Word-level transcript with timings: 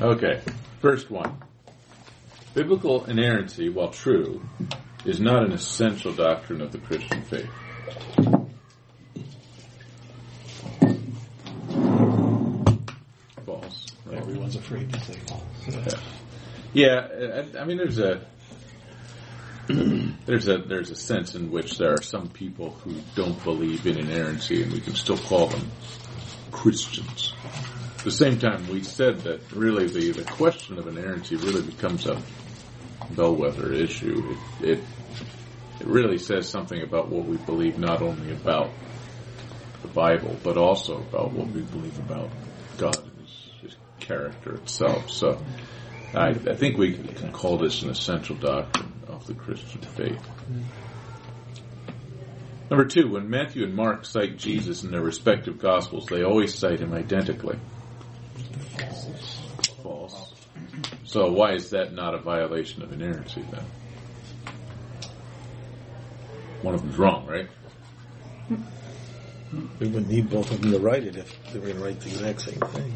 Okay, 0.00 0.42
first 0.80 1.10
one. 1.10 1.38
Biblical 2.52 3.06
inerrancy, 3.06 3.70
while 3.70 3.88
true, 3.88 4.42
is 5.06 5.20
not 5.20 5.42
an 5.42 5.52
essential 5.52 6.12
doctrine 6.12 6.60
of 6.60 6.70
the 6.70 6.78
Christian 6.78 7.22
faith. 7.22 7.48
False. 13.46 13.86
Right? 14.04 14.18
Everyone's 14.18 14.56
afraid 14.56 14.92
to 14.92 15.00
say 15.00 15.18
false. 15.26 15.94
Yeah, 16.74 17.08
I, 17.56 17.60
I 17.60 17.64
mean, 17.64 17.78
there's 17.78 17.98
a 17.98 18.20
there's 20.26 20.48
a 20.48 20.58
there's 20.58 20.90
a 20.90 20.96
sense 20.96 21.34
in 21.34 21.50
which 21.50 21.78
there 21.78 21.94
are 21.94 22.02
some 22.02 22.28
people 22.28 22.72
who 22.84 22.94
don't 23.14 23.42
believe 23.44 23.86
in 23.86 23.96
inerrancy, 23.96 24.62
and 24.62 24.72
we 24.72 24.80
can 24.80 24.94
still 24.94 25.16
call 25.16 25.46
them 25.46 25.70
Christians. 26.52 27.32
At 28.06 28.12
the 28.12 28.18
same 28.18 28.38
time, 28.38 28.68
we 28.68 28.84
said 28.84 29.22
that 29.22 29.50
really 29.50 29.88
the, 29.88 30.12
the 30.12 30.22
question 30.22 30.78
of 30.78 30.86
inerrancy 30.86 31.34
really 31.34 31.62
becomes 31.62 32.06
a 32.06 32.22
bellwether 33.10 33.72
issue. 33.72 34.36
It, 34.60 34.68
it 34.68 34.84
it 35.80 35.86
really 35.88 36.18
says 36.18 36.48
something 36.48 36.80
about 36.82 37.08
what 37.08 37.26
we 37.26 37.36
believe 37.36 37.80
not 37.80 38.02
only 38.02 38.30
about 38.30 38.70
the 39.82 39.88
Bible, 39.88 40.36
but 40.44 40.56
also 40.56 40.98
about 40.98 41.32
what 41.32 41.48
we 41.48 41.62
believe 41.62 41.98
about 41.98 42.30
God 42.78 42.96
and 42.96 43.26
His, 43.26 43.50
his 43.62 43.76
character 43.98 44.54
itself. 44.54 45.10
So, 45.10 45.44
I, 46.14 46.28
I 46.28 46.54
think 46.54 46.78
we 46.78 46.92
can 46.94 47.32
call 47.32 47.58
this 47.58 47.82
an 47.82 47.90
essential 47.90 48.36
doctrine 48.36 48.92
of 49.08 49.26
the 49.26 49.34
Christian 49.34 49.80
faith. 49.80 50.24
Number 52.70 52.84
two, 52.84 53.10
when 53.10 53.28
Matthew 53.28 53.64
and 53.64 53.74
Mark 53.74 54.04
cite 54.06 54.36
Jesus 54.36 54.84
in 54.84 54.92
their 54.92 55.02
respective 55.02 55.58
Gospels, 55.58 56.06
they 56.06 56.22
always 56.22 56.54
cite 56.54 56.78
him 56.78 56.94
identically. 56.94 57.58
False. 58.78 59.40
False. 59.82 60.32
So 61.06 61.30
why 61.32 61.52
is 61.52 61.70
that 61.70 61.92
not 61.94 62.14
a 62.14 62.18
violation 62.18 62.82
of 62.82 62.92
inerrancy 62.92 63.44
then? 63.50 63.64
One 66.62 66.74
of 66.74 66.82
them's 66.82 66.98
wrong, 66.98 67.26
right? 67.26 67.48
We 68.50 69.86
wouldn't 69.86 70.08
need 70.08 70.28
both 70.28 70.50
of 70.50 70.60
them 70.60 70.72
to 70.72 70.78
write 70.80 71.04
it 71.04 71.16
if 71.16 71.52
they 71.52 71.58
were 71.60 71.66
going 71.66 71.78
to 71.78 71.84
write 71.84 72.00
the 72.00 72.08
exact 72.08 72.40
same 72.42 72.58
thing. 72.60 72.92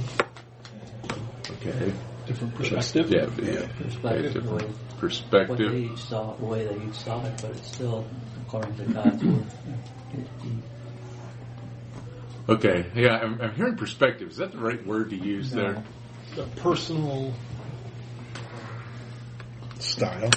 Okay. 1.52 1.92
Different 2.26 2.54
perspective. 2.56 3.10
Yeah, 3.10 3.26
yeah. 3.42 3.66
Perspective, 3.78 4.22
different 4.34 4.46
the 4.46 4.54
way- 4.54 4.64
What 4.64 4.98
perspective. 4.98 5.72
they 5.72 5.78
each 5.78 5.98
saw, 6.04 6.34
the 6.34 6.44
way 6.44 6.66
they 6.66 6.84
each 6.86 6.94
saw 6.94 7.24
it, 7.24 7.32
but 7.40 7.50
it's 7.52 7.72
still 7.72 8.04
according 8.46 8.76
to 8.76 8.84
God's 8.92 9.24
word. 9.24 9.44
Okay, 12.48 12.86
yeah, 12.96 13.18
I'm, 13.18 13.40
I'm 13.40 13.54
hearing 13.54 13.76
perspective. 13.76 14.30
Is 14.30 14.36
that 14.38 14.50
the 14.52 14.58
right 14.58 14.84
word 14.84 15.10
to 15.10 15.16
use 15.16 15.52
No. 15.54 15.62
there? 15.62 15.84
The 16.36 16.42
personal. 16.60 17.32
Style. 19.82 20.30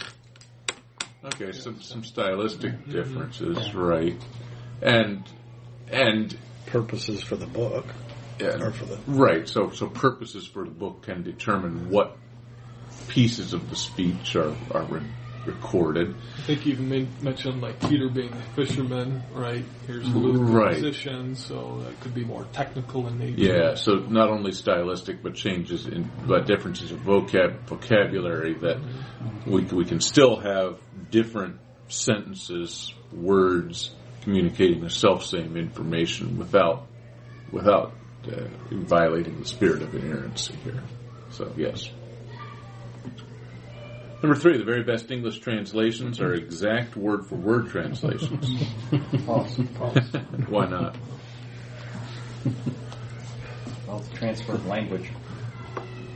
Okay, 1.25 1.51
some 1.53 1.81
some 1.81 2.03
stylistic 2.03 2.85
differences, 2.89 3.73
right? 3.73 4.17
And 4.81 5.23
and 5.89 6.37
Purposes 6.65 7.21
for 7.21 7.35
the 7.35 7.45
book. 7.45 7.85
yeah, 8.39 8.57
Or 8.59 8.71
for 8.71 8.85
the. 8.85 8.97
right. 9.07 9.47
So 9.47 9.69
so 9.71 9.87
purposes 9.87 10.45
for 10.47 10.63
the 10.65 10.71
book 10.71 11.03
can 11.03 11.23
determine 11.23 11.89
what 11.89 12.17
pieces 13.09 13.53
of 13.53 13.69
the 13.69 13.75
speech 13.75 14.35
are 14.35 14.55
are 14.71 14.83
re- 14.83 15.01
recorded. 15.45 16.15
I 16.37 16.41
think 16.43 16.65
you 16.65 16.73
even 16.73 16.89
men- 16.89 17.07
mentioned 17.21 17.61
like 17.61 17.79
Peter 17.89 18.09
being 18.09 18.31
a 18.31 18.41
fisherman, 18.55 19.21
right? 19.33 19.63
Here's 19.87 20.07
Luke, 20.07 20.37
Right. 20.39 20.77
a 20.77 20.81
musician, 20.81 21.35
so 21.35 21.81
that 21.83 21.99
could 22.01 22.13
be 22.13 22.23
more 22.23 22.45
technical 22.53 23.07
in 23.07 23.17
nature. 23.19 23.41
Yeah, 23.41 23.75
so 23.75 23.95
not 23.95 24.29
only 24.29 24.51
stylistic, 24.51 25.21
but 25.21 25.35
changes 25.35 25.85
in, 25.87 26.09
but 26.27 26.45
differences 26.47 26.91
of 26.91 26.99
vocab 26.99 27.59
vocabulary 27.67 28.53
that 28.55 28.77
we 29.45 29.61
we 29.63 29.85
can 29.85 29.99
still 29.99 30.37
have 30.39 30.79
different 31.11 31.57
sentences, 31.87 32.93
words 33.11 33.91
communicating 34.21 34.81
the 34.81 34.89
self 34.89 35.25
same 35.25 35.57
information 35.57 36.37
without 36.37 36.87
without 37.51 37.93
uh, 38.31 38.45
violating 38.71 39.37
the 39.39 39.45
spirit 39.45 39.81
of 39.81 39.93
inerrancy 39.93 40.55
here. 40.63 40.81
So 41.31 41.51
yes. 41.57 41.89
Number 44.23 44.39
three, 44.39 44.57
the 44.57 44.63
very 44.63 44.83
best 44.83 45.11
English 45.11 45.39
translations 45.39 46.21
are 46.21 46.33
exact 46.33 46.95
word 46.95 47.25
for 47.25 47.35
word 47.35 47.67
translations. 47.67 48.63
False. 49.25 49.57
Why 50.47 50.65
not? 50.65 50.95
Well, 53.85 53.99
it's 53.99 54.07
transfer 54.17 54.53
of 54.53 54.65
language. 54.65 55.09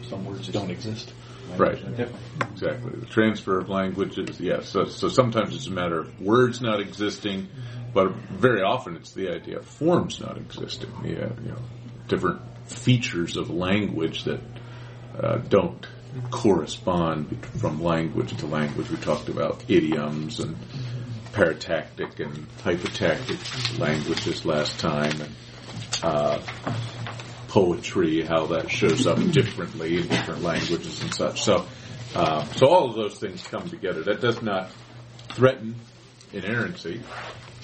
Some 0.09 0.23
words 0.23 0.47
Don't 0.47 0.72
exist. 0.72 1.13
Right. 1.57 1.84
Are 1.84 1.90
different. 1.90 2.16
Exactly. 2.53 2.91
The 2.91 3.06
transfer 3.07 3.59
of 3.59 3.68
languages, 3.68 4.39
yes. 4.39 4.69
So, 4.69 4.85
so 4.85 5.09
sometimes 5.09 5.53
it's 5.53 5.68
a 5.68 5.72
matter 5.72 6.00
of 6.00 6.22
words 6.22 6.62
not 6.62 6.79
existing, 6.79 7.50
but 7.94 8.13
very 8.16 8.62
often 8.62 8.95
it's 8.95 9.12
the 9.12 9.29
idea 9.35 9.59
of 9.59 9.66
forms 9.66 10.22
not 10.22 10.38
existing. 10.38 10.94
Yeah, 11.03 11.28
you 11.44 11.50
know, 11.50 11.62
different 12.07 12.39
features 12.69 13.35
of 13.35 13.50
language 13.50 14.24
that 14.24 14.39
uh, 15.22 15.38
don't 15.39 15.85
correspond 16.32 17.46
from 17.60 17.82
language 17.82 18.36
to 18.38 18.46
language. 18.46 18.90
We 18.90 18.98
talked 18.98 19.30
about 19.30 19.64
idioms 19.68 20.40
and 20.40 20.58
paratactic 21.32 22.20
and 22.20 22.48
hypotactic 22.64 23.38
languages 23.80 24.46
last 24.46 24.80
time, 24.80 25.22
and 25.22 25.36
uh, 26.04 26.42
poetry, 27.48 28.24
how 28.24 28.48
that 28.48 28.70
shows 28.72 29.08
up 29.08 29.18
differently 29.32 29.98
in 29.98 30.08
different 30.08 30.42
languages 30.42 31.02
and 31.02 31.14
such. 31.14 31.44
So, 31.44 31.66
uh, 32.16 32.46
so 32.46 32.68
all 32.68 32.90
of 32.90 32.96
those 32.96 33.20
things 33.20 33.46
come 33.48 33.70
together. 33.70 34.04
That 34.04 34.22
does 34.22 34.42
not 34.42 34.72
threaten 35.30 35.76
inerrancy, 36.34 37.02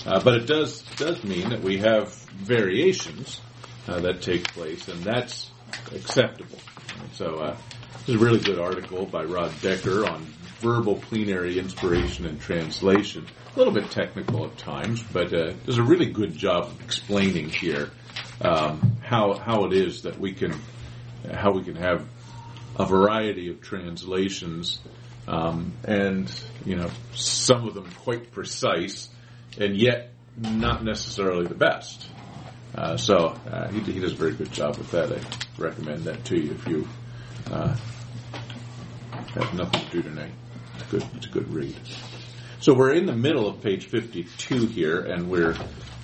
uh, 0.05 0.23
but 0.23 0.35
it 0.35 0.47
does 0.47 0.83
does 0.95 1.23
mean 1.23 1.49
that 1.49 1.61
we 1.61 1.77
have 1.77 2.13
variations 2.13 3.41
uh, 3.87 3.99
that 4.01 4.21
take 4.21 4.47
place, 4.49 4.87
and 4.87 5.03
that's 5.03 5.49
acceptable. 5.91 6.59
So, 7.13 7.55
this 8.05 8.15
is 8.15 8.21
a 8.21 8.25
really 8.25 8.39
good 8.39 8.59
article 8.59 9.05
by 9.05 9.23
Rod 9.23 9.53
Decker 9.61 10.05
on 10.05 10.25
verbal 10.59 10.95
plenary 10.95 11.57
inspiration 11.57 12.25
and 12.25 12.39
translation. 12.41 13.25
A 13.55 13.57
little 13.57 13.73
bit 13.73 13.91
technical 13.91 14.45
at 14.45 14.57
times, 14.57 15.01
but 15.01 15.33
uh, 15.33 15.53
does 15.65 15.77
a 15.77 15.83
really 15.83 16.07
good 16.07 16.35
job 16.35 16.65
of 16.65 16.81
explaining 16.81 17.47
here 17.47 17.91
um, 18.41 18.97
how 19.01 19.35
how 19.35 19.65
it 19.65 19.73
is 19.73 20.01
that 20.01 20.19
we 20.19 20.33
can 20.33 20.53
how 21.33 21.51
we 21.51 21.63
can 21.63 21.75
have 21.75 22.05
a 22.77 22.85
variety 22.85 23.49
of 23.49 23.61
translations, 23.61 24.81
um, 25.25 25.71
and 25.85 26.29
you 26.65 26.75
know 26.75 26.89
some 27.13 27.69
of 27.69 27.73
them 27.73 27.89
quite 28.03 28.33
precise, 28.33 29.07
and 29.57 29.77
yet 29.77 30.11
not 30.35 30.83
necessarily 30.83 31.47
the 31.47 31.55
best. 31.55 32.05
Uh, 32.75 32.97
so 32.97 33.37
uh, 33.49 33.69
he, 33.69 33.79
he 33.79 33.99
does 34.01 34.11
a 34.11 34.15
very 34.15 34.33
good 34.33 34.51
job 34.51 34.77
with 34.77 34.91
that. 34.91 35.09
I 35.09 35.21
recommend 35.57 36.03
that 36.05 36.25
to 36.25 36.37
you 36.37 36.51
if 36.51 36.67
you 36.67 36.87
uh, 37.51 37.75
have 39.33 39.53
nothing 39.53 39.85
to 39.85 39.91
do 39.91 40.01
tonight. 40.03 40.31
It's 40.75 40.91
good. 40.91 41.05
It's 41.15 41.25
a 41.25 41.29
good 41.29 41.53
read. 41.53 41.75
So 42.59 42.73
we're 42.73 42.93
in 42.93 43.05
the 43.05 43.15
middle 43.15 43.47
of 43.47 43.61
page 43.61 43.87
52 43.87 44.67
here, 44.67 44.99
and 44.99 45.29
we're 45.29 45.55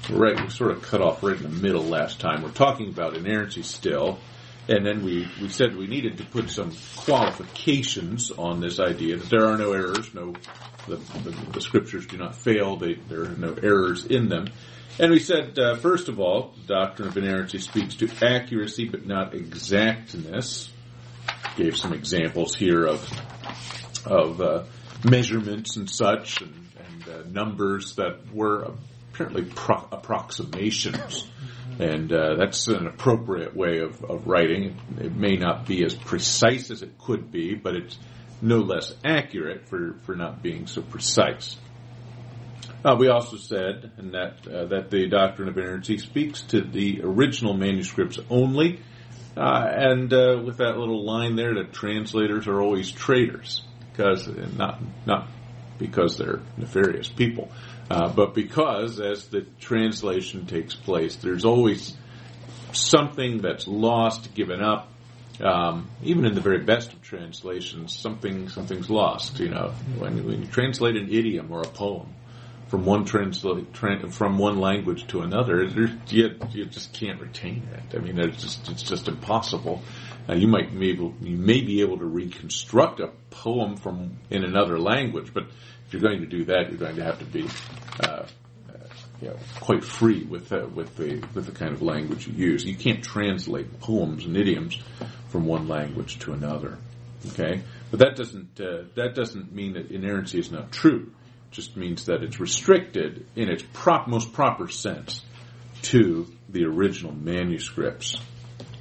right. 0.09 0.41
We 0.41 0.49
sort 0.49 0.71
of 0.71 0.81
cut 0.81 1.01
off 1.01 1.23
right 1.23 1.35
in 1.35 1.43
the 1.43 1.49
middle 1.49 1.83
last 1.83 2.19
time. 2.19 2.41
We're 2.41 2.51
talking 2.51 2.89
about 2.89 3.15
inerrancy 3.15 3.63
still, 3.63 4.19
and 4.67 4.85
then 4.85 5.03
we 5.03 5.29
we 5.41 5.49
said 5.49 5.75
we 5.75 5.87
needed 5.87 6.17
to 6.17 6.25
put 6.25 6.49
some 6.49 6.73
qualifications 6.97 8.31
on 8.31 8.59
this 8.59 8.79
idea 8.79 9.17
that 9.17 9.29
there 9.29 9.45
are 9.45 9.57
no 9.57 9.73
errors, 9.73 10.13
no 10.13 10.33
the, 10.87 10.97
the, 10.97 11.51
the 11.53 11.61
scriptures 11.61 12.05
do 12.07 12.17
not 12.17 12.35
fail. 12.35 12.75
They, 12.75 12.95
there 12.95 13.23
are 13.23 13.29
no 13.29 13.53
errors 13.53 14.05
in 14.05 14.27
them. 14.27 14.47
And 14.99 15.11
we 15.11 15.19
said, 15.19 15.57
uh, 15.57 15.75
first 15.75 16.09
of 16.09 16.19
all, 16.19 16.53
the 16.67 16.73
doctrine 16.73 17.07
of 17.07 17.17
inerrancy 17.17 17.59
speaks 17.59 17.95
to 17.95 18.09
accuracy 18.21 18.89
but 18.89 19.05
not 19.05 19.33
exactness. 19.33 20.69
Gave 21.55 21.77
some 21.77 21.93
examples 21.93 22.55
here 22.55 22.85
of 22.85 23.09
of 24.05 24.41
uh, 24.41 24.63
measurements 25.03 25.75
and 25.75 25.89
such, 25.89 26.41
and, 26.41 26.53
and 26.77 27.09
uh, 27.09 27.23
numbers 27.29 27.95
that 27.95 28.33
were 28.33 28.73
apparently 29.13 29.43
pro- 29.43 29.87
approximations. 29.91 31.27
And 31.79 32.11
uh, 32.11 32.35
that's 32.35 32.67
an 32.67 32.87
appropriate 32.87 33.55
way 33.55 33.79
of, 33.79 34.03
of 34.03 34.27
writing. 34.27 34.77
It 34.99 35.15
may 35.15 35.35
not 35.35 35.65
be 35.65 35.85
as 35.85 35.95
precise 35.95 36.71
as 36.71 36.81
it 36.81 36.97
could 36.97 37.31
be, 37.31 37.55
but 37.55 37.75
it's 37.75 37.97
no 38.41 38.57
less 38.57 38.93
accurate 39.05 39.69
for, 39.69 39.95
for 40.03 40.15
not 40.15 40.41
being 40.41 40.67
so 40.67 40.81
precise. 40.81 41.57
Uh, 42.83 42.95
we 42.97 43.09
also 43.09 43.35
said 43.35 43.91
and 43.97 44.13
that 44.13 44.47
uh, 44.47 44.65
that 44.67 44.89
the 44.89 45.07
doctrine 45.07 45.49
of 45.49 45.57
inerrancy 45.57 45.97
speaks 45.97 46.43
to 46.43 46.61
the 46.61 47.01
original 47.03 47.53
manuscripts 47.53 48.17
only, 48.29 48.79
and 49.39 50.13
uh, 50.13 50.41
with 50.43 50.57
that 50.57 50.77
little 50.77 51.03
line 51.05 51.35
there 51.35 51.55
that 51.55 51.73
translators 51.73 52.47
are 52.47 52.61
always 52.61 52.91
traitors, 52.91 53.63
because 53.91 54.27
not 54.57 54.79
not 55.05 55.27
because 55.77 56.17
they're 56.17 56.41
nefarious 56.57 57.09
people, 57.09 57.51
uh, 57.89 58.09
but 58.09 58.33
because 58.33 58.99
as 58.99 59.27
the 59.29 59.45
translation 59.59 60.45
takes 60.45 60.75
place, 60.75 61.15
there's 61.17 61.45
always 61.45 61.95
something 62.73 63.41
that's 63.41 63.67
lost, 63.67 64.33
given 64.35 64.61
up, 64.61 64.91
Um, 65.41 65.87
even 66.03 66.25
in 66.25 66.35
the 66.35 66.41
very 66.41 66.65
best 66.65 66.91
of 66.91 67.01
translations, 67.01 67.97
something 67.97 68.49
something's 68.49 68.89
lost. 68.89 69.39
You 69.39 69.49
know, 69.49 69.71
when, 69.97 70.25
when 70.25 70.41
you 70.41 70.47
translate 70.47 70.97
an 70.97 71.07
idiom 71.09 71.49
or 71.49 71.61
a 71.61 71.71
poem 71.71 72.07
from 72.69 72.85
one 72.85 73.03
translate 73.03 73.73
tran 73.73 74.13
from 74.13 74.37
one 74.37 74.59
language 74.59 75.07
to 75.07 75.21
another, 75.21 75.63
you, 75.63 76.39
you 76.51 76.65
just 76.65 76.93
can't 76.93 77.19
retain 77.19 77.67
it. 77.73 77.97
I 77.97 77.99
mean, 77.99 78.19
it's 78.19 78.41
just 78.41 78.69
it's 78.69 78.83
just 78.83 79.07
impossible. 79.07 79.81
Uh, 80.29 80.35
you 80.35 80.47
might 80.47 80.77
be 80.77 80.91
able 80.91 81.15
you 81.21 81.35
may 81.35 81.61
be 81.61 81.81
able 81.81 81.97
to 81.97 82.05
reconstruct 82.05 82.99
a 82.99 83.09
poem 83.31 83.75
from 83.75 84.17
in 84.29 84.43
another 84.43 84.79
language, 84.79 85.33
but 85.33 85.45
if 85.87 85.93
you're 85.93 86.01
going 86.01 86.21
to 86.21 86.27
do 86.27 86.45
that, 86.45 86.69
you're 86.69 86.77
going 86.77 86.95
to 86.95 87.03
have 87.03 87.17
to 87.19 87.25
be 87.25 87.47
uh, 88.03 88.25
you 89.19 89.29
know, 89.29 89.37
quite 89.59 89.83
free 89.83 90.23
with 90.23 90.53
uh, 90.53 90.67
with 90.73 90.95
the 90.95 91.23
with 91.33 91.47
the 91.47 91.51
kind 91.51 91.73
of 91.73 91.81
language 91.81 92.27
you 92.27 92.33
use. 92.33 92.63
You 92.63 92.75
can't 92.75 93.03
translate 93.03 93.79
poems 93.79 94.25
and 94.25 94.37
idioms 94.37 94.79
from 95.29 95.45
one 95.45 95.67
language 95.67 96.19
to 96.19 96.33
another. 96.33 96.77
Okay, 97.29 97.61
but 97.89 97.99
that 97.99 98.15
doesn't 98.15 98.61
uh, 98.61 98.83
that 98.95 99.15
doesn't 99.15 99.51
mean 99.51 99.73
that 99.73 99.91
inerrancy 99.91 100.39
is 100.39 100.51
not 100.51 100.71
true. 100.71 101.11
Just 101.51 101.75
means 101.75 102.05
that 102.05 102.23
it's 102.23 102.39
restricted 102.39 103.25
in 103.35 103.49
its 103.49 103.63
prop, 103.73 104.07
most 104.07 104.33
proper 104.33 104.67
sense 104.67 105.21
to 105.83 106.27
the 106.49 106.65
original 106.65 107.13
manuscripts. 107.13 108.19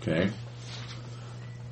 Okay. 0.00 0.30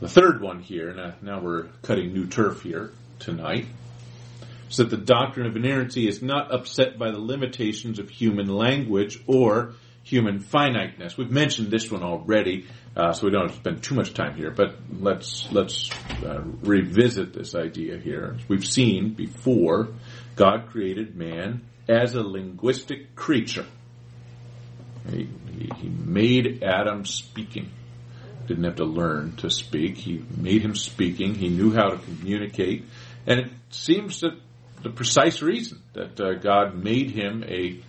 The 0.00 0.08
third 0.08 0.40
one 0.40 0.60
here, 0.60 0.92
now, 0.92 1.14
now 1.22 1.40
we're 1.40 1.64
cutting 1.82 2.12
new 2.12 2.26
turf 2.26 2.62
here 2.62 2.92
tonight, 3.18 3.66
is 4.68 4.76
that 4.76 4.90
the 4.90 4.96
doctrine 4.96 5.46
of 5.46 5.56
inerrancy 5.56 6.06
is 6.06 6.22
not 6.22 6.52
upset 6.52 6.98
by 6.98 7.10
the 7.10 7.18
limitations 7.18 7.98
of 7.98 8.10
human 8.10 8.46
language 8.46 9.22
or 9.26 9.74
human 10.02 10.38
finiteness. 10.40 11.16
We've 11.16 11.30
mentioned 11.30 11.70
this 11.70 11.90
one 11.90 12.02
already, 12.02 12.66
uh, 12.94 13.12
so 13.12 13.26
we 13.26 13.32
don't 13.32 13.48
have 13.48 13.52
to 13.52 13.56
spend 13.56 13.82
too 13.82 13.94
much 13.94 14.14
time 14.14 14.36
here. 14.36 14.50
But 14.50 14.76
let's 15.00 15.50
let's 15.50 15.90
uh, 16.22 16.42
revisit 16.62 17.32
this 17.32 17.54
idea 17.54 17.98
here. 17.98 18.36
We've 18.48 18.66
seen 18.66 19.14
before, 19.14 19.88
God 20.36 20.68
created 20.68 21.16
man 21.16 21.62
as 21.88 22.14
a 22.14 22.22
linguistic 22.22 23.14
creature. 23.16 23.66
He, 25.10 25.28
made 25.88 26.62
Adam 26.62 27.04
speaking. 27.04 27.70
Didn't 28.46 28.64
have 28.64 28.76
to 28.76 28.84
learn 28.84 29.36
to 29.36 29.50
speak. 29.50 29.96
He 29.96 30.24
made 30.36 30.62
him 30.62 30.74
speaking. 30.74 31.34
He 31.34 31.48
knew 31.48 31.72
how 31.72 31.88
to 31.88 31.98
communicate, 31.98 32.84
and 33.26 33.40
it 33.40 33.50
seems 33.70 34.20
that 34.20 34.38
the 34.82 34.90
precise 34.90 35.42
reason 35.42 35.82
that 35.94 36.20
uh, 36.20 36.34
God 36.34 36.76
made 36.76 37.10
him 37.10 37.42
a, 37.44 37.80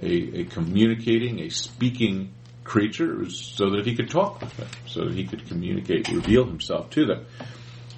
a 0.00 0.40
a 0.40 0.44
communicating, 0.44 1.40
a 1.40 1.48
speaking 1.48 2.32
creature 2.62 3.16
was 3.16 3.36
so 3.36 3.70
that 3.70 3.86
he 3.86 3.96
could 3.96 4.10
talk 4.10 4.40
with 4.40 4.56
them, 4.56 4.68
so 4.86 5.04
that 5.06 5.14
he 5.14 5.24
could 5.24 5.46
communicate, 5.48 6.08
reveal 6.08 6.44
himself 6.44 6.90
to 6.90 7.06
them. 7.06 7.26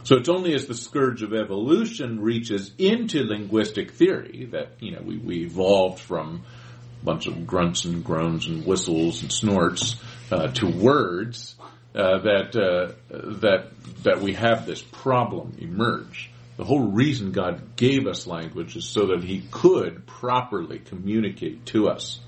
So 0.04 0.16
it's 0.16 0.28
only 0.28 0.54
as 0.54 0.66
the 0.66 0.75
scourge 0.75 1.22
of 1.22 1.32
evolution 1.32 2.20
reaches 2.20 2.72
into 2.76 3.22
linguistic 3.22 3.93
theory 3.93 4.49
that 4.50 4.72
you 4.81 4.93
know 4.93 5.02
we, 5.02 5.16
we 5.16 5.44
evolved 5.44 6.00
from 6.00 6.44
a 7.00 7.04
bunch 7.04 7.26
of 7.26 7.46
grunts 7.46 7.84
and 7.84 8.04
groans 8.04 8.46
and 8.46 8.66
whistles 8.66 9.22
and 9.22 9.32
snorts 9.32 9.96
uh, 10.31 10.49
to 10.49 10.66
words 10.66 11.54
uh, 11.94 12.19
that 12.19 12.56
uh, 12.56 12.94
that 13.40 13.69
that 14.02 14.20
we 14.20 14.32
have 14.32 14.66
this 14.66 14.82
problem 14.82 15.56
emerge. 15.60 16.31
The 16.56 16.64
whole 16.64 16.90
reason 16.90 17.32
God 17.32 17.76
gave 17.76 18.06
us 18.06 18.26
language 18.26 18.76
is 18.76 18.84
so 18.84 19.06
that 19.06 19.22
He 19.22 19.44
could 19.50 20.06
properly 20.06 20.81
communicate 20.81 21.64
to 21.66 21.88
us. 21.88 22.19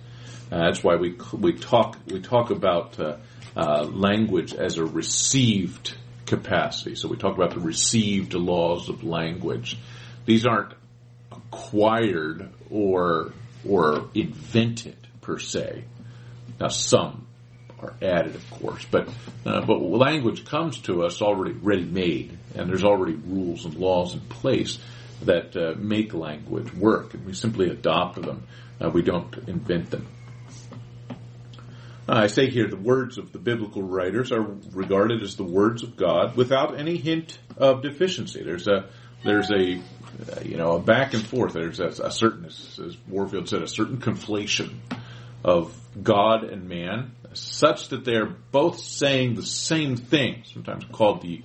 Uh, 0.51 0.59
that's 0.59 0.85
why 0.85 0.95
we 0.95 1.17
we 1.33 1.55
talk 1.55 1.99
we 2.07 2.21
talk 2.21 2.51
about 2.51 3.01
uh, 3.01 3.17
uh, 3.57 3.83
language 3.83 4.55
as 4.55 4.79
a 4.79 4.85
received 4.85 5.97
capacity. 6.27 6.95
So 6.95 7.09
we 7.09 7.17
talk 7.17 7.37
about 7.37 7.55
the 7.55 7.61
received 7.61 8.35
laws 8.35 8.89
of 8.89 9.05
language. 9.05 9.79
These 10.25 10.47
aren't 10.47 10.75
acquired 11.31 12.51
or 12.71 13.33
or 13.67 14.11
invented 14.15 14.97
per 15.21 15.39
se. 15.39 15.85
Now 16.61 16.69
some 16.69 17.27
are 17.81 17.95
added, 18.03 18.35
of 18.35 18.51
course, 18.51 18.85
but 18.91 19.09
uh, 19.47 19.65
but 19.65 19.81
language 19.81 20.45
comes 20.45 20.79
to 20.83 21.05
us 21.05 21.21
already 21.23 21.55
ready 21.55 21.85
made, 21.85 22.39
and 22.55 22.69
there's 22.69 22.85
already 22.85 23.15
rules 23.15 23.65
and 23.65 23.75
laws 23.75 24.15
in 24.15 24.21
place 24.21 24.79
that 25.23 25.57
uh, 25.57 25.75
make 25.79 26.13
language 26.15 26.73
work, 26.75 27.15
and 27.15 27.25
we 27.25 27.33
simply 27.33 27.69
adopt 27.69 28.21
them. 28.21 28.47
Uh, 28.81 28.91
we 28.91 29.03
don't 29.03 29.37
invent 29.47 29.91
them. 29.91 30.07
Uh, 32.07 32.13
I 32.13 32.27
say 32.27 32.51
here 32.51 32.69
the 32.69 32.77
words 32.77 33.17
of 33.17 33.33
the 33.33 33.39
biblical 33.39 33.83
writers 33.83 34.31
are 34.31 34.43
regarded 34.73 35.23
as 35.23 35.37
the 35.37 35.45
words 35.45 35.83
of 35.83 35.97
God 35.97 36.37
without 36.37 36.79
any 36.79 36.99
hint 36.99 37.39
of 37.57 37.83
deficiency. 37.83 38.43
There's 38.43 38.69
a 38.69 38.91
there's 39.25 39.51
a 39.51 39.81
uh, 40.31 40.41
you 40.45 40.59
know 40.59 40.73
a 40.73 40.81
back 40.81 41.15
and 41.15 41.25
forth. 41.25 41.55
There's 41.55 41.81
a, 41.81 41.87
a 41.87 42.11
certain, 42.11 42.45
as, 42.45 42.79
as 42.85 42.97
Warfield 43.09 43.49
said, 43.49 43.63
a 43.63 43.69
certain 43.69 43.99
conflation 43.99 44.75
of 45.43 45.75
God 46.03 46.45
and 46.45 46.69
man, 46.69 47.13
such 47.33 47.89
that 47.89 48.05
they're 48.05 48.37
both 48.53 48.81
saying 48.81 49.35
the 49.35 49.47
same 49.47 49.97
thing. 49.97 50.43
Sometimes 50.53 50.85
called 50.85 51.23
the 51.23 51.43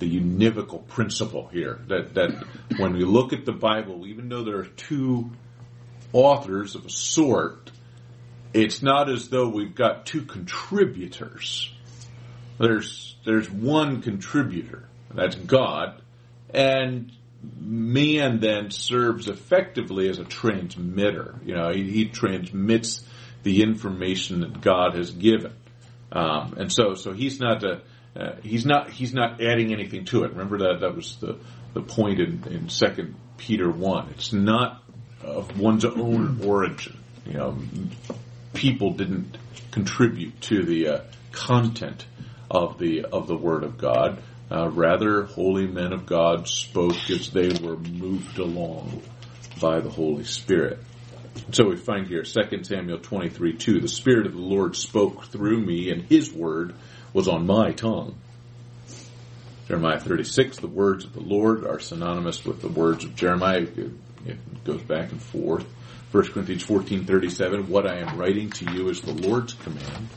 the 0.00 0.20
univocal 0.20 0.86
principle 0.88 1.46
here. 1.52 1.78
That 1.86 2.14
that 2.14 2.44
when 2.78 2.94
we 2.94 3.04
look 3.04 3.32
at 3.32 3.44
the 3.44 3.52
Bible, 3.52 4.08
even 4.08 4.28
though 4.28 4.42
there 4.42 4.58
are 4.58 4.66
two 4.66 5.30
authors 6.12 6.74
of 6.74 6.84
a 6.84 6.90
sort, 6.90 7.70
it's 8.52 8.82
not 8.82 9.08
as 9.10 9.28
though 9.28 9.48
we've 9.48 9.74
got 9.74 10.06
two 10.06 10.22
contributors. 10.22 11.72
There's 12.58 13.16
there's 13.24 13.50
one 13.50 14.02
contributor, 14.02 14.88
that's 15.14 15.36
God, 15.36 16.00
and 16.52 17.12
man 17.58 18.40
then 18.40 18.70
serves 18.70 19.28
effectively 19.28 20.08
as 20.08 20.18
a 20.18 20.24
transmitter. 20.24 21.36
You 21.44 21.54
know, 21.54 21.70
he, 21.70 21.90
he 21.90 22.04
transmits 22.06 23.04
the 23.42 23.62
information 23.62 24.40
that 24.40 24.60
God 24.60 24.94
has 24.94 25.10
given, 25.10 25.54
um, 26.12 26.54
and 26.58 26.72
so 26.72 26.94
so 26.94 27.12
he's 27.12 27.40
not 27.40 27.64
a, 27.64 27.82
uh, 28.16 28.36
he's 28.42 28.66
not 28.66 28.90
he's 28.90 29.14
not 29.14 29.40
adding 29.40 29.72
anything 29.72 30.04
to 30.06 30.24
it. 30.24 30.32
Remember 30.32 30.58
that 30.58 30.80
that 30.80 30.94
was 30.94 31.16
the 31.16 31.38
the 31.72 31.82
point 31.82 32.20
in 32.20 32.44
in 32.50 32.68
Second 32.68 33.14
Peter 33.38 33.70
one. 33.70 34.08
It's 34.10 34.32
not 34.32 34.82
of 35.22 35.58
one's 35.58 35.84
own 35.84 36.42
origin. 36.44 36.98
You 37.26 37.34
know, 37.34 37.58
people 38.52 38.92
didn't 38.92 39.36
contribute 39.70 40.40
to 40.42 40.62
the 40.62 40.88
uh, 40.88 41.00
content 41.32 42.06
of 42.50 42.78
the 42.78 43.04
of 43.04 43.26
the 43.26 43.36
Word 43.36 43.64
of 43.64 43.78
God. 43.78 44.22
Uh, 44.50 44.68
rather, 44.68 45.24
holy 45.24 45.66
men 45.66 45.92
of 45.92 46.06
God 46.06 46.48
spoke 46.48 47.10
as 47.10 47.30
they 47.30 47.48
were 47.62 47.76
moved 47.76 48.38
along 48.38 49.02
by 49.60 49.80
the 49.80 49.90
Holy 49.90 50.24
Spirit. 50.24 50.80
So 51.52 51.68
we 51.68 51.76
find 51.76 52.06
here 52.08 52.24
2 52.24 52.64
Samuel 52.64 52.98
23 52.98 53.56
2, 53.56 53.80
the 53.80 53.88
Spirit 53.88 54.26
of 54.26 54.32
the 54.32 54.40
Lord 54.40 54.74
spoke 54.74 55.26
through 55.26 55.60
me, 55.60 55.90
and 55.90 56.02
His 56.02 56.32
word 56.32 56.74
was 57.12 57.28
on 57.28 57.46
my 57.46 57.72
tongue. 57.72 58.16
Jeremiah 59.68 60.00
36, 60.00 60.58
the 60.58 60.66
words 60.66 61.04
of 61.04 61.12
the 61.12 61.20
Lord 61.20 61.64
are 61.64 61.78
synonymous 61.78 62.44
with 62.44 62.60
the 62.60 62.68
words 62.68 63.04
of 63.04 63.14
Jeremiah. 63.14 63.66
It, 64.26 64.64
goes 64.64 64.82
back 64.82 65.10
and 65.10 65.22
forth. 65.22 65.66
1 66.12 66.24
Corinthians 66.32 66.64
14:37, 66.64 67.68
what 67.68 67.86
I 67.86 68.00
am 68.00 68.18
writing 68.18 68.50
to 68.50 68.72
you 68.72 68.88
is 68.88 69.00
the 69.00 69.12
Lord's 69.12 69.54
command. 69.54 70.08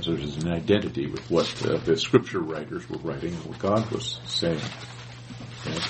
So 0.00 0.14
there's 0.14 0.36
an 0.36 0.50
identity 0.50 1.06
with 1.06 1.30
what 1.30 1.66
uh, 1.66 1.76
the 1.78 1.96
scripture 1.96 2.40
writers 2.40 2.88
were 2.88 2.98
writing 2.98 3.34
and 3.34 3.44
what 3.44 3.58
God 3.58 3.90
was 3.90 4.20
saying. 4.26 4.60
Okay. 5.66 5.80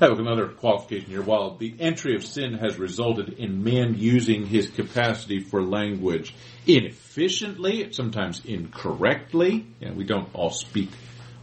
Another 0.00 0.48
qualification 0.48 1.10
here. 1.10 1.22
While 1.22 1.56
the 1.56 1.74
entry 1.80 2.14
of 2.14 2.24
sin 2.24 2.54
has 2.54 2.78
resulted 2.78 3.34
in 3.34 3.64
man 3.64 3.94
using 3.96 4.46
his 4.46 4.68
capacity 4.68 5.40
for 5.40 5.62
language 5.62 6.34
inefficiently, 6.66 7.92
sometimes 7.92 8.44
incorrectly, 8.44 9.66
you 9.80 9.88
know, 9.88 9.94
we 9.94 10.04
don't 10.04 10.28
all 10.34 10.50
speak 10.50 10.90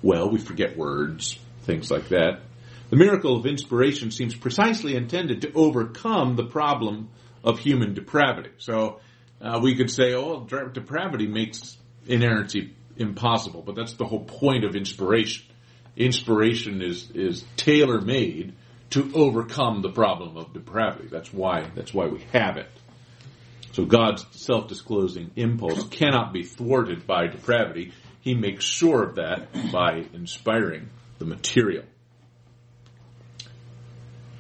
well, 0.02 0.30
we 0.30 0.38
forget 0.38 0.78
words, 0.78 1.40
things 1.64 1.90
like 1.90 2.10
that. 2.10 2.42
The 2.90 2.96
miracle 2.96 3.38
of 3.38 3.46
inspiration 3.46 4.12
seems 4.12 4.36
precisely 4.36 4.96
intended 4.96 5.42
to 5.42 5.54
overcome 5.54 6.36
the 6.36 6.46
problem 6.46 7.10
of 7.44 7.60
human 7.60 7.94
depravity. 7.94 8.52
So 8.58 9.00
uh, 9.42 9.60
we 9.62 9.76
could 9.76 9.90
say, 9.90 10.14
oh, 10.14 10.46
depravity 10.46 11.28
makes 11.28 11.78
inerrancy 12.08 12.74
impossible, 12.98 13.64
but 13.64 13.76
that's 13.76 13.94
the 13.94 14.06
whole 14.06 14.24
point 14.24 14.64
of 14.64 14.76
inspiration. 14.76 15.46
Inspiration 15.98 16.82
is 16.82 17.10
is 17.12 17.46
tailor 17.56 18.02
made 18.02 18.54
to 18.92 19.12
overcome 19.14 19.82
the 19.82 19.92
problem 19.92 20.38
of 20.38 20.54
depravity. 20.54 21.08
That's 21.10 21.34
why 21.34 21.70
that's 21.74 21.94
why 21.94 22.08
we 22.08 22.22
have 22.34 22.58
it. 22.58 22.70
So 23.72 23.86
God's 23.86 24.26
self-disclosing 24.32 25.32
impulse 25.36 25.84
cannot 25.90 26.32
be 26.32 26.44
thwarted 26.44 27.06
by 27.06 27.28
depravity. 27.28 27.94
He 28.22 28.34
makes 28.34 28.64
sure 28.64 29.04
of 29.04 29.16
that 29.16 29.50
by 29.72 30.06
inspiring 30.14 30.90
the 31.20 31.26
material. 31.26 31.84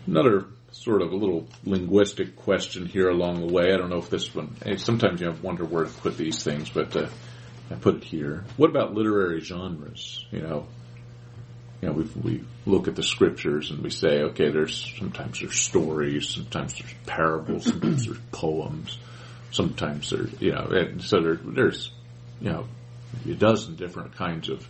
Another 0.07 0.45
sort 0.71 1.01
of 1.01 1.11
a 1.11 1.15
little 1.15 1.47
linguistic 1.63 2.35
question 2.35 2.85
here 2.85 3.09
along 3.09 3.45
the 3.45 3.51
way. 3.51 3.73
I 3.73 3.77
don't 3.77 3.89
know 3.89 3.97
if 3.97 4.09
this 4.09 4.33
one. 4.35 4.55
eh, 4.65 4.75
Sometimes 4.77 5.21
you 5.21 5.27
have 5.27 5.41
wonder 5.43 5.63
where 5.65 5.85
to 5.85 5.89
put 5.89 6.17
these 6.17 6.43
things, 6.43 6.69
but 6.69 6.95
uh, 6.95 7.07
I 7.71 7.75
put 7.75 7.95
it 7.95 8.03
here. 8.03 8.43
What 8.57 8.69
about 8.69 8.93
literary 8.93 9.39
genres? 9.39 10.23
You 10.31 10.41
know, 10.41 10.67
you 11.81 11.87
know, 11.87 11.93
we 11.93 12.03
we 12.21 12.43
look 12.65 12.87
at 12.87 12.95
the 12.95 13.03
scriptures 13.03 13.71
and 13.71 13.81
we 13.81 13.89
say, 13.89 14.21
okay, 14.23 14.49
there's 14.51 14.93
sometimes 14.97 15.39
there's 15.39 15.59
stories, 15.59 16.29
sometimes 16.29 16.73
there's 16.77 16.93
parables, 17.05 17.65
sometimes 17.69 18.05
there's 18.05 18.19
poems, 18.31 18.97
sometimes 19.51 20.09
there's 20.09 20.41
you 20.41 20.51
know, 20.51 20.67
and 20.71 21.01
so 21.01 21.21
there, 21.21 21.35
there's 21.35 21.91
you 22.41 22.51
know 22.51 22.67
a 23.25 23.33
dozen 23.33 23.75
different 23.75 24.15
kinds 24.15 24.49
of 24.49 24.67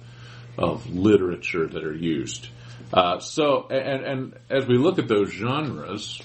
of 0.57 0.87
literature 0.89 1.67
that 1.67 1.83
are 1.83 1.95
used. 1.95 2.47
Uh, 2.93 3.19
so, 3.19 3.67
and, 3.69 4.03
and 4.05 4.39
as 4.49 4.67
we 4.67 4.77
look 4.77 4.99
at 4.99 5.07
those 5.07 5.31
genres, 5.31 6.21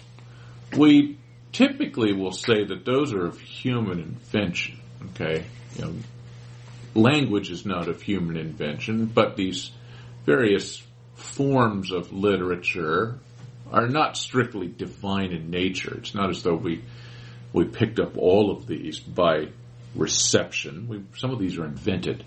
we 0.77 1.19
typically 1.53 2.13
will 2.13 2.33
say 2.33 2.65
that 2.65 2.85
those 2.85 3.13
are 3.13 3.27
of 3.27 3.41
human 3.41 3.99
invention. 3.99 4.79
Okay, 5.11 5.45
you 5.77 5.85
know, 5.85 5.95
language 6.95 7.51
is 7.51 7.65
not 7.65 7.89
of 7.89 8.03
human 8.03 8.37
invention, 8.37 9.07
but 9.07 9.37
these 9.37 9.71
various 10.27 10.83
forms 11.15 11.91
of 11.91 12.13
literature 12.13 13.19
are 13.73 13.89
not 13.89 14.17
strictly 14.17 14.67
divine 14.67 15.33
in 15.33 15.51
nature. 15.51 15.95
It's 15.95 16.15
not 16.15 16.31
as 16.31 16.43
though 16.43 16.57
we 16.57 16.85
we 17.53 17.65
picked 17.65 17.99
up 17.99 18.17
all 18.17 18.51
of 18.51 18.67
these 18.67 18.99
by 19.01 19.49
reception. 19.95 20.87
We, 20.89 21.03
some 21.17 21.31
of 21.31 21.39
these 21.39 21.59
are 21.59 21.65
invented. 21.65 22.25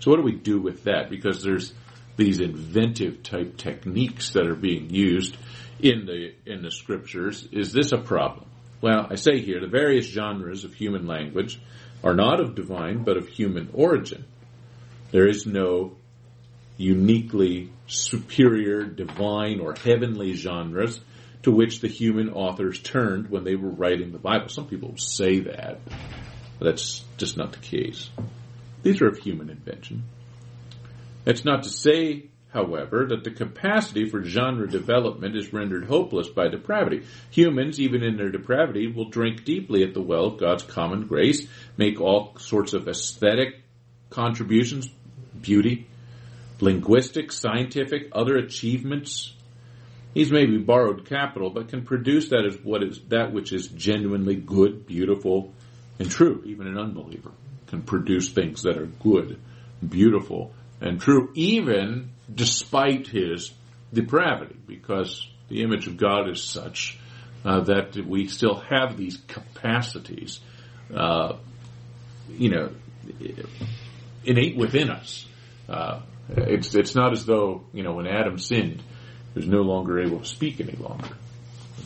So 0.00 0.10
what 0.10 0.16
do 0.16 0.22
we 0.22 0.32
do 0.32 0.60
with 0.60 0.84
that? 0.84 1.10
Because 1.10 1.42
there's 1.42 1.72
these 2.16 2.40
inventive 2.40 3.22
type 3.22 3.56
techniques 3.56 4.32
that 4.32 4.46
are 4.46 4.54
being 4.54 4.90
used 4.90 5.36
in 5.80 6.06
the 6.06 6.34
in 6.46 6.62
the 6.62 6.70
scriptures. 6.70 7.48
Is 7.52 7.72
this 7.72 7.92
a 7.92 7.98
problem? 7.98 8.46
Well, 8.80 9.06
I 9.10 9.16
say 9.16 9.40
here 9.40 9.60
the 9.60 9.66
various 9.66 10.06
genres 10.06 10.64
of 10.64 10.74
human 10.74 11.06
language 11.06 11.60
are 12.02 12.14
not 12.14 12.40
of 12.40 12.54
divine 12.54 13.04
but 13.04 13.16
of 13.16 13.28
human 13.28 13.70
origin. 13.72 14.24
There 15.10 15.26
is 15.28 15.46
no 15.46 15.96
uniquely 16.76 17.70
superior, 17.86 18.84
divine, 18.84 19.60
or 19.60 19.74
heavenly 19.74 20.32
genres 20.32 21.00
to 21.42 21.52
which 21.52 21.80
the 21.80 21.88
human 21.88 22.30
authors 22.30 22.80
turned 22.80 23.30
when 23.30 23.44
they 23.44 23.54
were 23.54 23.70
writing 23.70 24.12
the 24.12 24.18
Bible. 24.18 24.48
Some 24.48 24.66
people 24.66 24.96
say 24.96 25.40
that. 25.40 25.78
That's 26.60 27.04
just 27.16 27.36
not 27.36 27.52
the 27.52 27.58
case. 27.58 28.08
These 28.82 29.02
are 29.02 29.08
of 29.08 29.18
human 29.18 29.50
invention. 29.50 30.04
It's 31.26 31.44
not 31.44 31.62
to 31.62 31.70
say, 31.70 32.26
however, 32.52 33.06
that 33.08 33.24
the 33.24 33.30
capacity 33.30 34.08
for 34.08 34.22
genre 34.22 34.68
development 34.68 35.36
is 35.36 35.52
rendered 35.52 35.86
hopeless 35.86 36.28
by 36.28 36.48
depravity. 36.48 37.04
Humans, 37.30 37.80
even 37.80 38.02
in 38.02 38.16
their 38.16 38.30
depravity, 38.30 38.86
will 38.86 39.08
drink 39.08 39.44
deeply 39.44 39.82
at 39.82 39.94
the 39.94 40.02
well 40.02 40.26
of 40.26 40.38
God's 40.38 40.62
common 40.62 41.06
grace, 41.06 41.46
make 41.76 42.00
all 42.00 42.36
sorts 42.38 42.74
of 42.74 42.88
aesthetic 42.88 43.62
contributions, 44.10 44.88
beauty, 45.40 45.86
linguistic, 46.60 47.32
scientific, 47.32 48.08
other 48.12 48.36
achievements. 48.36 49.32
These 50.12 50.30
may 50.30 50.46
be 50.46 50.58
borrowed 50.58 51.06
capital, 51.06 51.50
but 51.50 51.68
can 51.68 51.84
produce 51.84 52.28
that 52.28 52.44
as 52.46 52.56
what 52.62 52.82
is 52.84 53.00
that 53.08 53.32
which 53.32 53.52
is 53.52 53.66
genuinely 53.68 54.36
good, 54.36 54.86
beautiful, 54.86 55.52
and 55.98 56.08
true. 56.08 56.42
Even 56.46 56.68
an 56.68 56.78
unbeliever 56.78 57.32
can 57.66 57.82
produce 57.82 58.28
things 58.28 58.62
that 58.62 58.78
are 58.78 58.86
good, 58.86 59.40
beautiful, 59.86 60.54
and 60.84 61.00
true, 61.00 61.30
even 61.34 62.10
despite 62.32 63.06
his 63.06 63.50
depravity, 63.92 64.56
because 64.66 65.26
the 65.48 65.62
image 65.62 65.86
of 65.86 65.96
God 65.96 66.28
is 66.28 66.42
such 66.42 66.98
uh, 67.42 67.60
that 67.60 67.96
we 67.96 68.28
still 68.28 68.56
have 68.56 68.96
these 68.96 69.16
capacities, 69.26 70.40
uh, 70.94 71.36
you 72.28 72.50
know, 72.50 72.70
innate 74.24 74.56
within 74.58 74.90
us. 74.90 75.26
Uh, 75.68 76.02
it's 76.28 76.74
it's 76.74 76.94
not 76.94 77.12
as 77.12 77.24
though 77.24 77.64
you 77.72 77.82
know 77.82 77.94
when 77.94 78.06
Adam 78.06 78.38
sinned, 78.38 78.82
he 79.32 79.38
was 79.38 79.48
no 79.48 79.62
longer 79.62 80.00
able 80.00 80.20
to 80.20 80.26
speak 80.26 80.60
any 80.60 80.76
longer. 80.76 81.16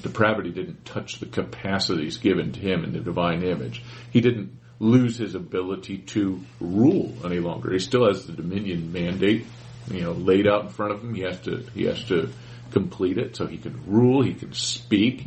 Depravity 0.02 0.50
didn't 0.50 0.85
touch 0.85 1.21
the 1.21 1.26
capacities 1.26 2.17
given 2.19 2.52
to 2.52 2.61
him 2.61 2.83
in 2.83 2.93
the 2.93 3.00
divine 3.00 3.45
image. 3.45 3.83
He 4.11 4.21
didn't 4.21 4.59
lose 4.80 5.16
his 5.18 5.35
ability 5.35 5.99
to 5.99 6.40
rule 6.61 7.12
any 7.25 7.40
longer. 7.40 7.73
He 7.73 7.78
still 7.78 8.06
has 8.06 8.26
the 8.26 8.32
dominion 8.32 8.92
mandate, 8.92 9.47
you 9.90 10.02
know, 10.02 10.12
laid 10.12 10.47
out 10.47 10.64
in 10.64 10.68
front 10.70 10.92
of 10.92 11.02
him. 11.02 11.14
He 11.14 11.23
has 11.23 11.40
to 11.40 11.64
he 11.75 11.85
has 11.85 12.02
to 12.04 12.30
complete 12.70 13.18
it 13.18 13.37
so 13.37 13.47
he 13.47 13.58
can 13.58 13.80
rule. 13.87 14.23
He 14.23 14.35
can 14.35 14.52
speak. 14.52 15.20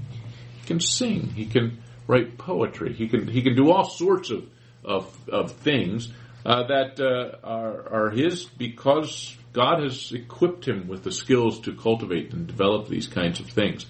He 0.62 0.68
can 0.68 0.80
sing. 0.80 1.28
He 1.36 1.46
can 1.46 1.80
write 2.08 2.38
poetry. 2.38 2.94
He 2.94 3.08
can 3.08 3.28
he 3.28 3.42
can 3.42 3.56
do 3.56 3.72
all 3.72 3.86
sorts 3.86 4.30
of 4.30 4.48
of, 4.84 5.30
of 5.30 5.52
things 5.52 6.12
uh, 6.46 6.64
that 6.68 7.00
uh, 7.00 7.38
are, 7.46 8.08
are 8.08 8.10
his 8.10 8.46
because 8.46 9.36
God 9.54 9.84
has 9.84 10.12
equipped 10.12 10.68
him 10.68 10.88
with 10.88 11.04
the 11.04 11.12
skills 11.12 11.60
to 11.62 11.76
cultivate 11.76 12.34
and 12.34 12.48
develop 12.48 12.88
these 12.88 13.08
kinds 13.08 13.40
of 13.40 13.48
things. 13.48 13.86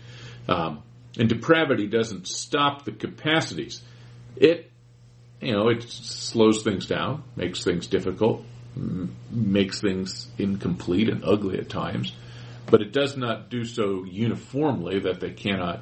Um, 0.48 0.84
and 1.18 1.30
depravity 1.30 1.88
doesn't 1.88 2.28
stop 2.28 2.86
the 2.86 2.92
capacities. 2.92 3.82
It, 4.36 4.71
you 5.42 5.54
know, 5.54 5.70
it 5.70 5.84
slows 5.84 6.64
things 6.64 6.86
down, 6.86 7.24
makes 7.36 7.64
things 7.64 7.88
difficult, 7.88 8.46
m- 8.76 9.16
makes 9.30 9.82
things 9.82 10.28
incomplete 10.38 11.10
and 11.10 11.24
ugly 11.26 11.58
at 11.58 11.70
times, 11.70 12.16
but 12.68 12.82
it 12.82 12.94
does 12.94 13.18
not 13.18 13.50
do 13.50 13.66
so 13.66 14.04
uniformly 14.04 15.00
that 15.00 15.20
they 15.20 15.32
cannot 15.32 15.82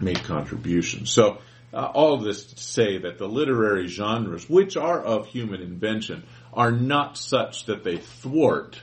make 0.00 0.22
contributions. 0.24 1.10
So 1.10 1.38
uh, 1.74 1.84
all 1.84 2.14
of 2.14 2.22
this 2.22 2.44
to 2.44 2.58
say 2.58 2.98
that 2.98 3.18
the 3.18 3.26
literary 3.26 3.88
genres, 3.88 4.48
which 4.48 4.76
are 4.76 5.02
of 5.02 5.26
human 5.26 5.60
invention, 5.60 6.22
are 6.52 6.70
not 6.70 7.18
such 7.18 7.66
that 7.66 7.84
they 7.84 7.98
thwart 7.98 8.80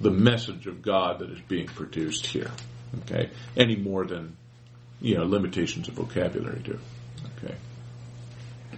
the 0.00 0.10
message 0.10 0.66
of 0.66 0.82
God 0.82 1.18
that 1.18 1.30
is 1.30 1.40
being 1.42 1.66
produced 1.66 2.26
here. 2.26 2.50
Okay, 3.02 3.30
any 3.56 3.76
more 3.76 4.04
than 4.04 4.36
you 5.00 5.16
know 5.16 5.24
limitations 5.24 5.88
of 5.88 5.94
vocabulary 5.94 6.60
do. 6.62 6.78
Okay, 7.38 7.54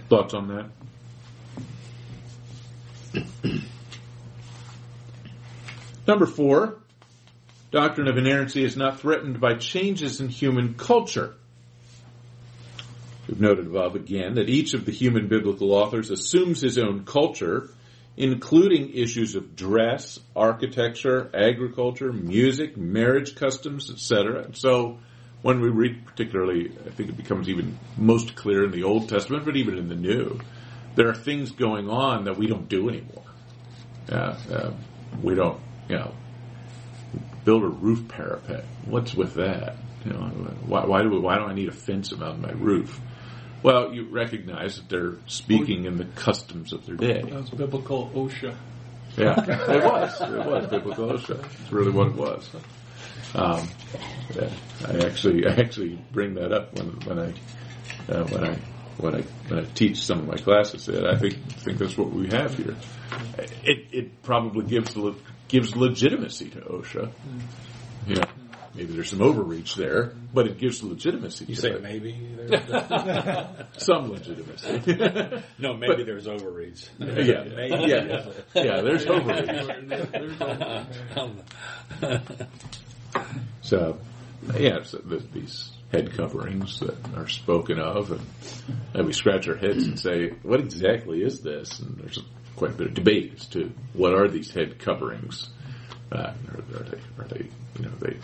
thoughts 0.09 0.33
on 0.33 0.47
that? 0.47 0.65
Number 6.07 6.25
four, 6.25 6.79
doctrine 7.71 8.07
of 8.07 8.17
inerrancy 8.17 8.63
is 8.63 8.77
not 8.77 8.99
threatened 8.99 9.39
by 9.39 9.55
changes 9.55 10.21
in 10.21 10.29
human 10.29 10.75
culture. 10.75 11.33
We've 13.27 13.41
noted 13.41 13.65
above 13.65 13.95
again 13.95 14.35
that 14.35 14.49
each 14.49 14.75
of 14.75 14.85
the 14.85 14.91
human 14.91 15.27
biblical 15.27 15.73
authors 15.73 16.11
assumes 16.11 16.61
his 16.61 16.77
own 16.77 17.05
culture, 17.05 17.69
including 18.17 18.93
issues 18.93 19.33
of 19.35 19.55
dress, 19.55 20.19
architecture, 20.35 21.31
agriculture, 21.33 22.13
music, 22.13 22.77
marriage 22.77 23.35
customs, 23.35 23.89
etc. 23.89 24.49
So, 24.53 24.99
when 25.45 25.61
we 25.61 25.69
read 25.69 26.03
particularly, 26.07 26.71
I 26.87 26.89
think 26.89 27.09
it 27.09 27.17
becomes 27.17 27.49
even 27.49 27.77
most 27.97 28.35
clear 28.35 28.63
in 28.63 28.71
the 28.71 28.81
Old 28.81 29.07
Testament, 29.09 29.45
but 29.45 29.55
even 29.55 29.77
in 29.77 29.89
the 29.89 29.95
New, 29.95 30.39
there 30.95 31.07
are 31.07 31.13
things 31.13 31.51
going 31.51 31.87
on 31.87 32.23
that 32.23 32.35
we 32.35 32.47
don't 32.47 32.67
do 32.67 32.89
anymore. 32.89 33.21
Uh, 34.11 34.35
uh, 34.51 34.73
we 35.21 35.35
don't, 35.35 35.61
you 35.87 35.97
know, 35.97 36.15
build 37.43 37.61
a 37.61 37.67
roof 37.67 38.07
parapet. 38.07 38.65
What's 38.85 39.13
with 39.13 39.35
that? 39.35 39.75
You 40.03 40.13
know, 40.13 40.21
why, 40.65 40.83
why 40.87 41.03
do 41.03 41.11
we, 41.11 41.19
why 41.19 41.35
do 41.37 41.43
I 41.43 41.53
need 41.53 41.69
a 41.69 41.73
fence 41.73 42.11
around 42.11 42.41
my 42.41 42.51
roof? 42.51 42.99
Well, 43.61 43.93
you 43.93 44.09
recognize 44.09 44.77
that 44.77 44.89
they're 44.89 45.17
speaking 45.27 45.85
in 45.85 45.97
the 45.97 46.05
customs 46.05 46.73
of 46.73 46.87
their 46.87 46.95
day. 46.95 47.21
That 47.21 47.33
was 47.33 47.51
biblical 47.51 48.09
OSHA. 48.15 48.55
Yeah, 49.15 49.39
it 49.47 49.83
was. 49.83 50.21
It 50.21 50.45
was 50.47 50.65
biblical 50.65 51.09
OSHA. 51.09 51.45
It's 51.61 51.71
really 51.71 51.91
what 51.91 52.07
it 52.07 52.15
was. 52.15 52.49
Um, 53.35 53.67
I 54.87 55.05
actually, 55.05 55.45
I 55.45 55.53
actually 55.55 55.99
bring 56.11 56.35
that 56.35 56.51
up 56.51 56.73
when 56.77 56.87
when 57.05 57.19
I 57.19 57.33
uh, 58.11 58.23
when 58.27 58.43
I 58.43 58.57
when 58.97 59.15
I 59.15 59.21
when 59.47 59.59
I 59.59 59.63
teach 59.73 59.97
some 59.97 60.19
of 60.19 60.27
my 60.27 60.37
classes. 60.37 60.85
That 60.85 61.05
I 61.05 61.17
think 61.17 61.35
think 61.59 61.77
that's 61.79 61.97
what 61.97 62.11
we 62.11 62.27
have 62.29 62.55
here. 62.57 62.75
It 63.63 63.87
it 63.91 64.23
probably 64.23 64.65
gives 64.65 64.95
le- 64.95 65.15
gives 65.47 65.75
legitimacy 65.75 66.49
to 66.51 66.61
OSHA. 66.61 67.11
You 68.07 68.15
know, 68.15 68.23
maybe 68.73 68.93
there's 68.93 69.09
some 69.09 69.21
overreach 69.21 69.75
there, 69.75 70.13
but 70.33 70.47
it 70.47 70.57
gives 70.59 70.83
legitimacy. 70.83 71.45
You 71.45 71.55
to 71.55 71.61
say 71.61 71.71
it. 71.71 71.81
maybe? 71.81 72.15
some 73.77 74.11
legitimacy. 74.11 74.97
no, 75.59 75.73
maybe 75.75 76.03
there's 76.03 76.27
overreach. 76.27 76.87
yeah, 76.99 77.43
Maybe. 77.43 77.91
yeah, 77.91 78.29
yeah. 78.53 78.81
There's 78.81 79.05
overreach. 79.07 79.49
So, 83.61 83.99
yeah, 84.57 84.83
so 84.83 84.97
the, 84.99 85.17
these 85.17 85.71
head 85.91 86.13
coverings 86.13 86.79
that 86.79 86.95
are 87.15 87.27
spoken 87.27 87.79
of, 87.79 88.11
and, 88.11 88.21
and 88.93 89.05
we 89.07 89.13
scratch 89.13 89.47
our 89.47 89.55
heads 89.55 89.85
and 89.85 89.99
say, 89.99 90.29
what 90.43 90.59
exactly 90.59 91.21
is 91.21 91.41
this? 91.41 91.79
And 91.79 91.97
there's 91.97 92.19
quite 92.55 92.71
a 92.71 92.75
bit 92.75 92.87
of 92.87 92.93
debate 92.93 93.33
as 93.35 93.45
to 93.47 93.71
what 93.93 94.13
are 94.13 94.27
these 94.27 94.51
head 94.51 94.79
coverings. 94.79 95.49
Uh, 96.11 96.33
are, 96.51 96.79
are 96.79 96.83
they, 96.83 96.99
are 97.19 97.27
they, 97.27 97.49
you 97.77 97.85
know, 97.85 97.91
they, 97.99 98.17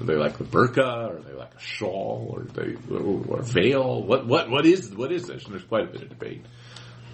are 0.00 0.04
they 0.04 0.16
like 0.16 0.38
the 0.38 0.44
burqa? 0.44 1.10
Are 1.10 1.20
they 1.20 1.34
like 1.34 1.54
a 1.54 1.60
shawl? 1.60 2.34
Or 2.34 2.42
they, 2.42 2.74
or 2.92 3.40
a 3.40 3.44
veil? 3.44 4.02
What, 4.02 4.26
what, 4.26 4.50
what 4.50 4.66
is, 4.66 4.90
what 4.94 5.12
is 5.12 5.26
this? 5.26 5.44
And 5.44 5.52
there's 5.52 5.64
quite 5.64 5.84
a 5.84 5.92
bit 5.92 6.02
of 6.02 6.08
debate. 6.08 6.44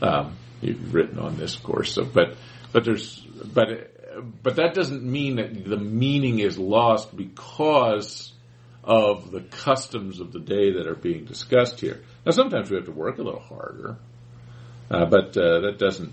Um, 0.00 0.36
you've 0.60 0.94
written 0.94 1.18
on 1.18 1.36
this, 1.36 1.56
course. 1.56 1.92
So, 1.92 2.04
but 2.04 2.36
but 2.72 2.84
there's 2.84 3.18
but 3.18 3.68
but 4.20 4.56
that 4.56 4.74
doesn't 4.74 5.02
mean 5.02 5.36
that 5.36 5.64
the 5.64 5.76
meaning 5.76 6.38
is 6.38 6.58
lost 6.58 7.16
because 7.16 8.32
of 8.84 9.30
the 9.30 9.40
customs 9.40 10.20
of 10.20 10.32
the 10.32 10.40
day 10.40 10.72
that 10.72 10.86
are 10.86 10.94
being 10.94 11.24
discussed 11.24 11.80
here. 11.80 12.02
Now, 12.24 12.32
sometimes 12.32 12.70
we 12.70 12.76
have 12.76 12.86
to 12.86 12.92
work 12.92 13.18
a 13.18 13.22
little 13.22 13.40
harder, 13.40 13.98
uh, 14.90 15.04
but 15.06 15.36
uh, 15.36 15.60
that 15.60 15.76
doesn't 15.78 16.12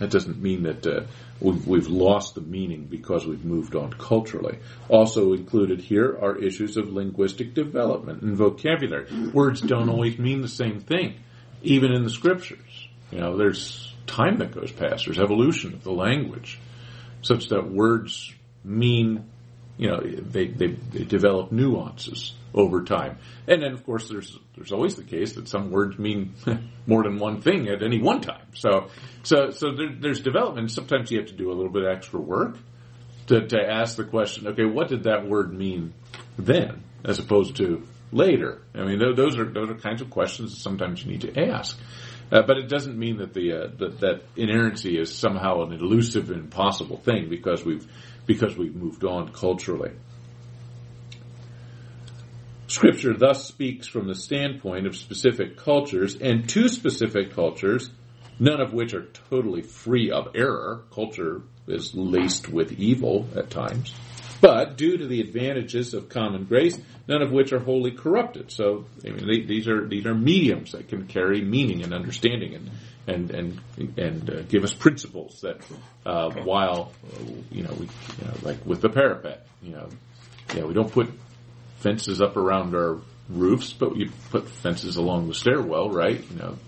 that 0.00 0.10
doesn't 0.10 0.40
mean 0.42 0.64
that 0.64 0.86
uh, 0.86 1.04
we've, 1.40 1.66
we've 1.66 1.86
lost 1.86 2.34
the 2.34 2.40
meaning 2.40 2.86
because 2.86 3.26
we've 3.26 3.44
moved 3.44 3.76
on 3.76 3.92
culturally. 3.92 4.58
Also 4.88 5.34
included 5.34 5.80
here 5.80 6.18
are 6.20 6.36
issues 6.36 6.76
of 6.76 6.92
linguistic 6.92 7.54
development 7.54 8.22
and 8.22 8.36
vocabulary. 8.36 9.06
Words 9.32 9.60
don't 9.60 9.88
always 9.88 10.18
mean 10.18 10.40
the 10.40 10.48
same 10.48 10.80
thing, 10.80 11.20
even 11.62 11.92
in 11.92 12.02
the 12.02 12.10
scriptures. 12.10 12.88
You 13.12 13.20
know, 13.20 13.36
there's 13.36 13.94
time 14.06 14.38
that 14.38 14.52
goes 14.52 14.72
past. 14.72 15.04
There's 15.04 15.20
evolution 15.20 15.74
of 15.74 15.84
the 15.84 15.92
language, 15.92 16.58
such 17.24 17.48
that 17.48 17.70
words 17.70 18.32
mean, 18.62 19.30
you 19.76 19.88
know, 19.88 20.00
they, 20.00 20.46
they, 20.46 20.68
they 20.68 21.04
develop 21.04 21.52
nuances 21.52 22.34
over 22.54 22.84
time. 22.84 23.18
And 23.48 23.62
then, 23.62 23.72
of 23.72 23.84
course, 23.84 24.08
there's 24.08 24.38
there's 24.54 24.72
always 24.72 24.94
the 24.94 25.02
case 25.02 25.32
that 25.32 25.48
some 25.48 25.70
words 25.70 25.98
mean 25.98 26.34
more 26.86 27.02
than 27.02 27.18
one 27.18 27.40
thing 27.40 27.68
at 27.68 27.82
any 27.82 28.00
one 28.00 28.20
time. 28.20 28.46
So, 28.54 28.88
so, 29.24 29.50
so 29.50 29.74
there, 29.74 29.88
there's 29.98 30.20
development. 30.20 30.70
Sometimes 30.70 31.10
you 31.10 31.18
have 31.18 31.28
to 31.28 31.34
do 31.34 31.50
a 31.50 31.54
little 31.54 31.72
bit 31.72 31.84
extra 31.84 32.20
work 32.20 32.56
to, 33.26 33.46
to 33.48 33.58
ask 33.60 33.96
the 33.96 34.04
question, 34.04 34.46
okay, 34.48 34.64
what 34.64 34.88
did 34.88 35.04
that 35.04 35.26
word 35.26 35.52
mean 35.52 35.92
then, 36.38 36.84
as 37.04 37.18
opposed 37.18 37.56
to 37.56 37.82
later? 38.12 38.62
I 38.74 38.84
mean, 38.84 39.00
those 39.16 39.36
are 39.36 39.44
those 39.44 39.70
are 39.70 39.74
kinds 39.74 40.02
of 40.02 40.10
questions 40.10 40.54
that 40.54 40.60
sometimes 40.60 41.04
you 41.04 41.10
need 41.10 41.22
to 41.22 41.48
ask. 41.50 41.78
Uh, 42.32 42.42
but 42.42 42.56
it 42.56 42.68
doesn't 42.68 42.98
mean 42.98 43.18
that 43.18 43.34
the 43.34 43.52
uh, 43.52 43.66
that, 43.78 44.00
that 44.00 44.22
inerrancy 44.36 44.98
is 44.98 45.14
somehow 45.14 45.62
an 45.62 45.72
elusive, 45.72 46.30
impossible 46.30 46.96
thing 46.98 47.28
because 47.28 47.64
we've 47.64 47.86
because 48.26 48.56
we've 48.56 48.74
moved 48.74 49.04
on 49.04 49.32
culturally. 49.32 49.92
Scripture 52.66 53.14
thus 53.14 53.46
speaks 53.46 53.86
from 53.86 54.08
the 54.08 54.14
standpoint 54.14 54.86
of 54.86 54.96
specific 54.96 55.56
cultures 55.56 56.16
and 56.16 56.48
to 56.48 56.68
specific 56.68 57.32
cultures, 57.34 57.90
none 58.40 58.60
of 58.60 58.72
which 58.72 58.94
are 58.94 59.06
totally 59.30 59.62
free 59.62 60.10
of 60.10 60.28
error. 60.34 60.82
Culture 60.92 61.42
is 61.68 61.94
laced 61.94 62.48
with 62.48 62.72
evil 62.72 63.28
at 63.36 63.50
times. 63.50 63.94
But 64.40 64.76
due 64.76 64.96
to 64.96 65.06
the 65.06 65.20
advantages 65.20 65.94
of 65.94 66.08
common 66.08 66.44
grace, 66.44 66.78
none 67.08 67.22
of 67.22 67.30
which 67.32 67.52
are 67.52 67.58
wholly 67.58 67.92
corrupted. 67.92 68.50
So 68.50 68.86
I 69.04 69.10
mean, 69.10 69.26
they, 69.26 69.40
these 69.42 69.68
are 69.68 69.86
these 69.86 70.06
are 70.06 70.14
mediums 70.14 70.72
that 70.72 70.88
can 70.88 71.06
carry 71.06 71.40
meaning 71.42 71.82
and 71.82 71.92
understanding 71.92 72.54
and 72.54 72.70
and 73.06 73.30
and 73.30 73.98
and 73.98 74.30
uh, 74.30 74.42
give 74.42 74.64
us 74.64 74.72
principles 74.72 75.40
that 75.42 75.60
uh, 76.06 76.30
while 76.42 76.92
you 77.50 77.62
know 77.62 77.72
we 77.78 77.86
you 77.86 78.26
know, 78.26 78.34
like 78.42 78.64
with 78.64 78.80
the 78.80 78.88
parapet, 78.88 79.46
you 79.62 79.72
know, 79.72 79.88
yeah, 80.54 80.64
we 80.64 80.74
don't 80.74 80.90
put 80.90 81.10
fences 81.78 82.20
up 82.20 82.36
around 82.36 82.74
our 82.74 82.98
roofs, 83.28 83.72
but 83.72 83.96
you 83.96 84.10
put 84.30 84.48
fences 84.48 84.96
along 84.96 85.28
the 85.28 85.34
stairwell, 85.34 85.90
right? 85.90 86.22
You 86.30 86.36
know, 86.36 86.58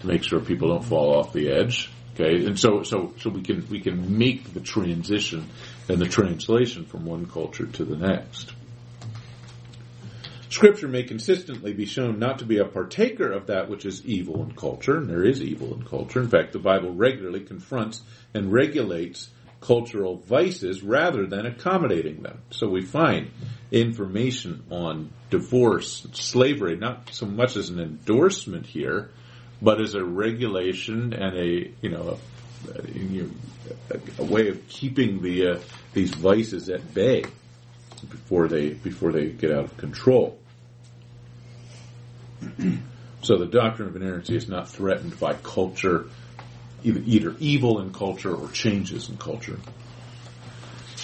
to 0.00 0.06
make 0.06 0.22
sure 0.22 0.40
people 0.40 0.68
don't 0.68 0.84
fall 0.84 1.16
off 1.18 1.32
the 1.32 1.50
edge. 1.50 1.90
Okay, 2.14 2.46
and 2.46 2.58
so 2.58 2.82
so 2.84 3.12
so 3.18 3.30
we 3.30 3.42
can 3.42 3.66
we 3.68 3.80
can 3.80 4.16
make 4.16 4.54
the 4.54 4.60
transition 4.60 5.48
and 5.88 5.98
the 6.00 6.08
translation 6.08 6.84
from 6.84 7.04
one 7.04 7.26
culture 7.26 7.66
to 7.66 7.84
the 7.84 7.96
next. 7.96 8.52
Scripture 10.48 10.86
may 10.86 11.02
consistently 11.02 11.72
be 11.72 11.84
shown 11.84 12.18
not 12.20 12.38
to 12.38 12.44
be 12.44 12.58
a 12.58 12.64
partaker 12.64 13.32
of 13.32 13.48
that 13.48 13.68
which 13.68 13.84
is 13.84 14.06
evil 14.06 14.42
in 14.44 14.54
culture, 14.54 14.96
and 14.96 15.10
there 15.10 15.24
is 15.24 15.42
evil 15.42 15.74
in 15.74 15.82
culture. 15.82 16.20
In 16.20 16.28
fact, 16.28 16.52
the 16.52 16.60
Bible 16.60 16.92
regularly 16.92 17.40
confronts 17.40 18.02
and 18.32 18.52
regulates 18.52 19.30
cultural 19.60 20.18
vices 20.18 20.82
rather 20.82 21.26
than 21.26 21.46
accommodating 21.46 22.22
them. 22.22 22.40
So 22.50 22.68
we 22.68 22.82
find 22.82 23.30
information 23.72 24.62
on 24.70 25.10
divorce, 25.30 26.06
slavery, 26.12 26.76
not 26.76 27.10
so 27.12 27.26
much 27.26 27.56
as 27.56 27.70
an 27.70 27.80
endorsement 27.80 28.66
here, 28.66 29.10
but 29.60 29.80
as 29.80 29.94
a 29.94 30.04
regulation 30.04 31.14
and 31.14 31.36
a 31.36 31.72
you 31.80 31.90
know 31.90 32.10
a, 32.10 32.33
a 34.18 34.24
way 34.24 34.48
of 34.48 34.68
keeping 34.68 35.22
the 35.22 35.48
uh, 35.48 35.58
these 35.92 36.14
vices 36.14 36.68
at 36.68 36.94
bay 36.94 37.24
before 38.10 38.48
they 38.48 38.70
before 38.70 39.12
they 39.12 39.26
get 39.30 39.50
out 39.50 39.64
of 39.64 39.76
control. 39.76 40.38
so 43.22 43.36
the 43.36 43.46
doctrine 43.46 43.88
of 43.88 43.96
inerrancy 43.96 44.36
is 44.36 44.48
not 44.48 44.68
threatened 44.68 45.18
by 45.18 45.34
culture, 45.34 46.06
either, 46.82 47.00
either 47.04 47.34
evil 47.38 47.80
in 47.80 47.92
culture 47.92 48.34
or 48.34 48.50
changes 48.50 49.08
in 49.08 49.16
culture. 49.16 49.58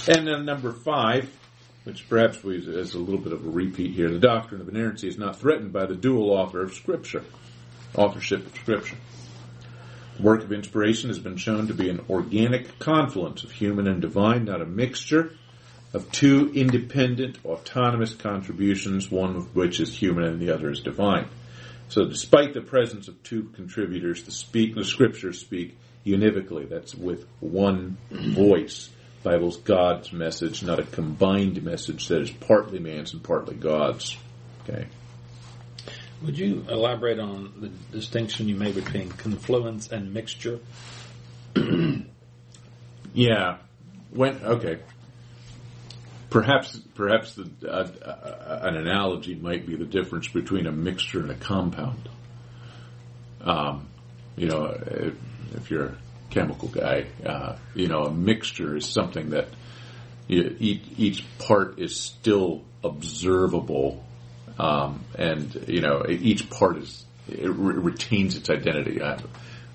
And 0.08 0.26
then 0.26 0.44
number 0.44 0.72
five, 0.72 1.30
which 1.84 2.08
perhaps 2.08 2.42
we, 2.42 2.56
is 2.56 2.94
a 2.94 2.98
little 2.98 3.20
bit 3.20 3.32
of 3.32 3.46
a 3.46 3.50
repeat 3.50 3.94
here, 3.94 4.10
the 4.10 4.18
doctrine 4.18 4.60
of 4.60 4.68
inerrancy 4.68 5.08
is 5.08 5.18
not 5.18 5.38
threatened 5.38 5.72
by 5.72 5.86
the 5.86 5.94
dual 5.94 6.30
author 6.30 6.62
of 6.62 6.74
Scripture, 6.74 7.24
authorship 7.94 8.46
of 8.46 8.54
Scripture. 8.56 8.96
Work 10.22 10.44
of 10.44 10.52
inspiration 10.52 11.08
has 11.08 11.18
been 11.18 11.36
shown 11.36 11.68
to 11.68 11.74
be 11.74 11.88
an 11.88 12.04
organic 12.10 12.78
confluence 12.78 13.42
of 13.42 13.50
human 13.50 13.86
and 13.86 14.00
divine, 14.00 14.44
not 14.44 14.60
a 14.60 14.66
mixture 14.66 15.32
of 15.92 16.10
two 16.12 16.52
independent, 16.54 17.38
autonomous 17.44 18.14
contributions, 18.14 19.10
one 19.10 19.36
of 19.36 19.56
which 19.56 19.80
is 19.80 19.94
human 19.94 20.24
and 20.24 20.40
the 20.40 20.54
other 20.54 20.70
is 20.70 20.80
divine. 20.80 21.28
So 21.88 22.04
despite 22.04 22.54
the 22.54 22.60
presence 22.60 23.08
of 23.08 23.20
two 23.22 23.44
contributors, 23.54 24.22
the, 24.22 24.30
speak, 24.30 24.74
the 24.74 24.84
scriptures 24.84 25.40
speak 25.40 25.76
univocally. 26.06 26.68
That's 26.68 26.94
with 26.94 27.26
one 27.40 27.96
voice. 28.10 28.90
Bible's 29.22 29.56
God's 29.56 30.12
message, 30.12 30.62
not 30.62 30.78
a 30.78 30.84
combined 30.84 31.62
message 31.62 32.08
that 32.08 32.22
is 32.22 32.30
partly 32.30 32.78
man's 32.78 33.12
and 33.12 33.22
partly 33.22 33.54
God's. 33.54 34.16
Okay. 34.62 34.86
Would 36.22 36.38
you 36.38 36.64
elaborate 36.68 37.18
on 37.18 37.52
the 37.60 37.68
distinction 37.98 38.48
you 38.48 38.56
made 38.56 38.74
between 38.74 39.10
confluence 39.10 39.90
and 39.90 40.12
mixture? 40.12 40.60
Yeah. 43.12 43.58
When 44.10 44.36
okay. 44.42 44.78
Perhaps 46.30 46.78
perhaps 46.94 47.34
the, 47.34 47.50
uh, 47.68 47.88
uh, 48.04 48.60
an 48.62 48.76
analogy 48.76 49.34
might 49.34 49.66
be 49.66 49.76
the 49.76 49.84
difference 49.84 50.28
between 50.28 50.66
a 50.66 50.72
mixture 50.72 51.20
and 51.20 51.30
a 51.30 51.34
compound. 51.34 52.08
Um, 53.40 53.88
you 54.36 54.46
know, 54.46 54.66
if, 54.66 55.14
if 55.54 55.70
you're 55.70 55.86
a 55.86 55.96
chemical 56.30 56.68
guy, 56.68 57.06
uh, 57.26 57.56
you 57.74 57.88
know, 57.88 58.04
a 58.04 58.12
mixture 58.12 58.76
is 58.76 58.86
something 58.86 59.30
that 59.30 59.48
you, 60.28 60.54
each, 60.60 60.84
each 60.96 61.38
part 61.38 61.80
is 61.80 61.96
still 61.96 62.62
observable, 62.84 64.04
um, 64.60 65.04
and 65.16 65.64
you 65.68 65.80
know, 65.80 66.04
each 66.08 66.50
part 66.50 66.76
is 66.76 67.04
it 67.28 67.48
re- 67.48 67.76
retains 67.76 68.36
its 68.36 68.50
identity. 68.50 69.00
Uh, 69.00 69.18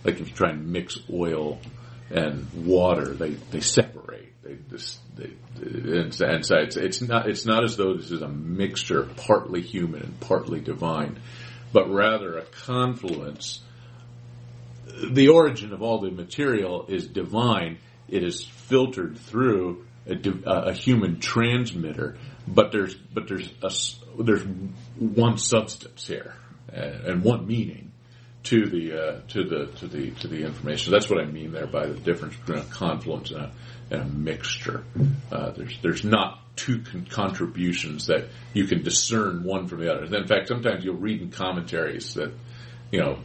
like 0.03 0.19
if 0.19 0.29
you 0.29 0.35
try 0.35 0.51
and 0.51 0.67
mix 0.71 0.99
oil 1.11 1.59
and 2.11 2.47
water, 2.53 3.13
they 3.13 3.31
they 3.31 3.61
separate. 3.61 4.33
They 4.43 4.57
just 4.69 4.99
they, 5.15 5.31
and 5.59 6.13
so 6.13 6.57
it's 6.57 6.77
it's 6.77 7.01
not 7.01 7.27
it's 7.27 7.45
not 7.47 7.63
as 7.63 7.77
though 7.77 7.95
this 7.95 8.11
is 8.11 8.21
a 8.21 8.27
mixture, 8.27 9.09
partly 9.17 9.61
human 9.61 10.03
and 10.03 10.19
partly 10.19 10.59
divine, 10.59 11.19
but 11.73 11.89
rather 11.89 12.37
a 12.37 12.45
confluence. 12.45 13.61
The 15.11 15.29
origin 15.29 15.73
of 15.73 15.81
all 15.81 15.99
the 15.99 16.11
material 16.11 16.85
is 16.87 17.07
divine. 17.07 17.79
It 18.07 18.23
is 18.23 18.45
filtered 18.45 19.17
through 19.17 19.85
a, 20.05 20.15
a 20.45 20.73
human 20.73 21.19
transmitter, 21.19 22.17
but 22.47 22.71
there's 22.71 22.95
but 22.95 23.27
there's 23.27 23.49
a 23.61 23.71
there's 24.23 24.43
one 24.97 25.37
substance 25.37 26.07
here 26.07 26.35
uh, 26.71 26.79
and 26.79 27.23
one 27.23 27.47
meaning 27.47 27.91
to 28.45 28.67
the 28.67 28.93
uh, 28.93 29.19
to 29.29 29.43
the 29.43 29.65
to 29.79 29.87
the 29.87 30.11
to 30.11 30.27
the 30.27 30.45
information. 30.45 30.93
That's 30.93 31.09
what 31.09 31.19
I 31.19 31.25
mean 31.25 31.51
there 31.51 31.67
by 31.67 31.87
the 31.87 31.99
difference 31.99 32.35
between 32.37 32.59
a 32.59 32.65
confluence 32.65 33.31
and 33.31 33.41
a, 33.41 33.51
and 33.91 34.01
a 34.01 34.05
mixture. 34.05 34.83
Uh, 35.31 35.51
there's 35.51 35.77
there's 35.81 36.03
not 36.03 36.39
two 36.55 36.81
con- 36.81 37.07
contributions 37.09 38.07
that 38.07 38.27
you 38.53 38.65
can 38.65 38.83
discern 38.83 39.43
one 39.43 39.67
from 39.67 39.79
the 39.79 39.91
other. 39.91 40.05
In 40.15 40.27
fact, 40.27 40.47
sometimes 40.47 40.85
you'll 40.85 40.95
read 40.95 41.21
in 41.21 41.31
commentaries 41.31 42.13
that 42.13 42.31
you 42.91 42.99
know 42.99 43.17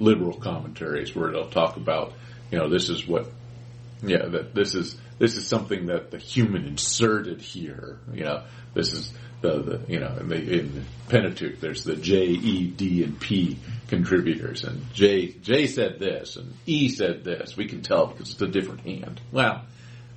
liberal 0.00 0.38
commentaries 0.38 1.14
where 1.14 1.30
they'll 1.30 1.50
talk 1.50 1.76
about 1.76 2.14
you 2.50 2.58
know 2.58 2.68
this 2.68 2.88
is 2.88 3.06
what 3.06 3.28
yeah 4.02 4.26
that 4.26 4.54
this 4.54 4.74
is 4.74 4.96
this 5.18 5.36
is 5.36 5.46
something 5.46 5.86
that 5.86 6.10
the 6.10 6.18
human 6.18 6.66
inserted 6.66 7.42
here. 7.42 7.98
You 8.12 8.24
know 8.24 8.44
this 8.74 8.92
is 8.92 9.12
the, 9.40 9.60
the 9.60 9.92
you 9.92 10.00
know 10.00 10.16
in, 10.20 10.28
the, 10.28 10.36
in 10.36 10.84
Pentateuch 11.08 11.60
there's 11.60 11.84
the 11.84 11.96
J, 11.96 12.24
E, 12.26 12.66
D, 12.66 13.04
and 13.04 13.18
P 13.20 13.58
contributors, 13.88 14.64
and 14.64 14.92
J 14.94 15.32
J 15.32 15.66
said 15.66 15.98
this 15.98 16.36
and 16.36 16.54
E 16.66 16.88
said 16.88 17.24
this. 17.24 17.56
We 17.56 17.66
can 17.66 17.82
tell 17.82 18.06
because 18.06 18.32
it's 18.32 18.42
a 18.42 18.48
different 18.48 18.80
hand. 18.80 19.20
Well, 19.30 19.64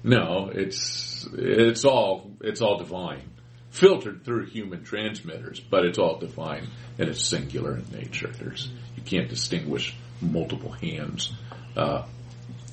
no, 0.03 0.49
it's 0.53 1.27
it's 1.33 1.83
all 1.83 2.31
it's 2.41 2.61
all 2.61 2.77
divine, 2.77 3.29
filtered 3.71 4.23
through 4.23 4.45
human 4.45 4.83
transmitters, 4.83 5.59
but 5.59 5.85
it's 5.85 5.97
all 5.97 6.17
divine 6.17 6.69
and 6.97 7.09
it's 7.09 7.25
singular 7.25 7.75
in 7.77 7.85
nature. 7.91 8.31
There's 8.39 8.69
you 8.95 9.03
can't 9.03 9.27
distinguish 9.27 9.95
multiple 10.21 10.71
hands. 10.71 11.33
Uh, 11.75 12.05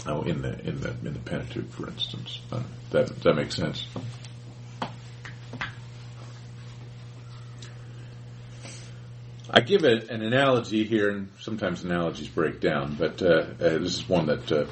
oh, 0.06 0.22
in 0.22 0.42
the 0.42 0.58
in 0.60 0.80
the 0.80 0.90
in 0.90 1.14
the 1.14 1.18
Pentateuch, 1.18 1.70
for 1.72 1.88
instance, 1.88 2.38
uh, 2.52 2.62
that 2.90 3.08
that 3.22 3.34
make 3.34 3.52
sense? 3.52 3.86
I 9.54 9.60
give 9.60 9.84
it 9.84 10.08
an 10.08 10.22
analogy 10.22 10.84
here, 10.84 11.10
and 11.10 11.28
sometimes 11.40 11.84
analogies 11.84 12.28
break 12.28 12.58
down, 12.60 12.94
but 12.94 13.20
uh, 13.20 13.26
uh, 13.26 13.44
this 13.58 13.98
is 13.98 14.08
one 14.08 14.26
that 14.26 14.50
uh, 14.50 14.64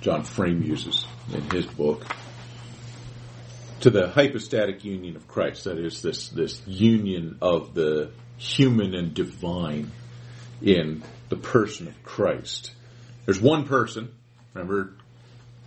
John 0.00 0.22
Frame 0.22 0.62
uses 0.62 1.04
in 1.34 1.42
his 1.50 1.66
book 1.66 2.06
to 3.80 3.90
the 3.90 4.08
hypostatic 4.08 4.84
union 4.84 5.16
of 5.16 5.26
Christ. 5.26 5.64
That 5.64 5.78
is 5.78 6.02
this 6.02 6.28
this 6.28 6.62
union 6.68 7.38
of 7.42 7.74
the 7.74 8.12
human 8.36 8.94
and 8.94 9.12
divine 9.12 9.90
in 10.62 11.02
the 11.30 11.36
person 11.36 11.88
of 11.88 12.00
Christ. 12.04 12.70
There's 13.24 13.40
one 13.40 13.66
person. 13.66 14.14
Remember, 14.54 14.92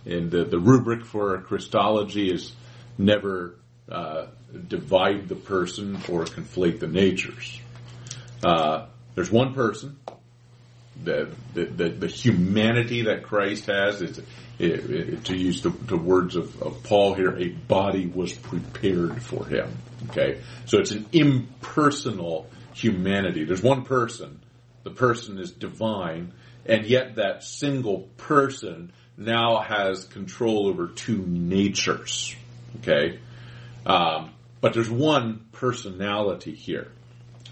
in 0.06 0.30
the 0.30 0.44
the 0.44 0.58
rubric 0.58 1.04
for 1.04 1.38
Christology 1.42 2.32
is 2.32 2.52
never 2.96 3.54
uh, 3.90 4.28
divide 4.66 5.28
the 5.28 5.36
person 5.36 5.96
or 6.08 6.24
conflate 6.24 6.80
the 6.80 6.86
natures. 6.86 7.60
Uh, 8.42 8.86
there's 9.14 9.30
one 9.30 9.54
person. 9.54 9.98
The, 11.02 11.30
the, 11.54 11.64
the, 11.64 11.88
the 11.88 12.06
humanity 12.06 13.02
that 13.02 13.22
Christ 13.22 13.66
has 13.66 14.02
it, 14.02 14.24
it, 14.58 15.24
to 15.24 15.36
use 15.36 15.62
the, 15.62 15.70
the 15.70 15.96
words 15.96 16.36
of, 16.36 16.62
of 16.62 16.82
Paul 16.84 17.14
here, 17.14 17.36
a 17.36 17.48
body 17.48 18.06
was 18.06 18.32
prepared 18.32 19.22
for 19.22 19.46
him. 19.46 19.76
Okay? 20.10 20.40
So 20.66 20.78
it's 20.78 20.90
an 20.90 21.06
impersonal 21.12 22.48
humanity. 22.74 23.44
There's 23.44 23.62
one 23.62 23.84
person. 23.84 24.40
The 24.84 24.90
person 24.90 25.38
is 25.38 25.50
divine, 25.50 26.32
and 26.66 26.86
yet 26.86 27.16
that 27.16 27.44
single 27.44 28.08
person 28.16 28.92
now 29.16 29.60
has 29.60 30.04
control 30.04 30.68
over 30.68 30.88
two 30.88 31.24
natures. 31.26 32.34
Okay? 32.80 33.18
Um, 33.86 34.32
but 34.60 34.74
there's 34.74 34.90
one 34.90 35.46
personality 35.52 36.54
here. 36.54 36.90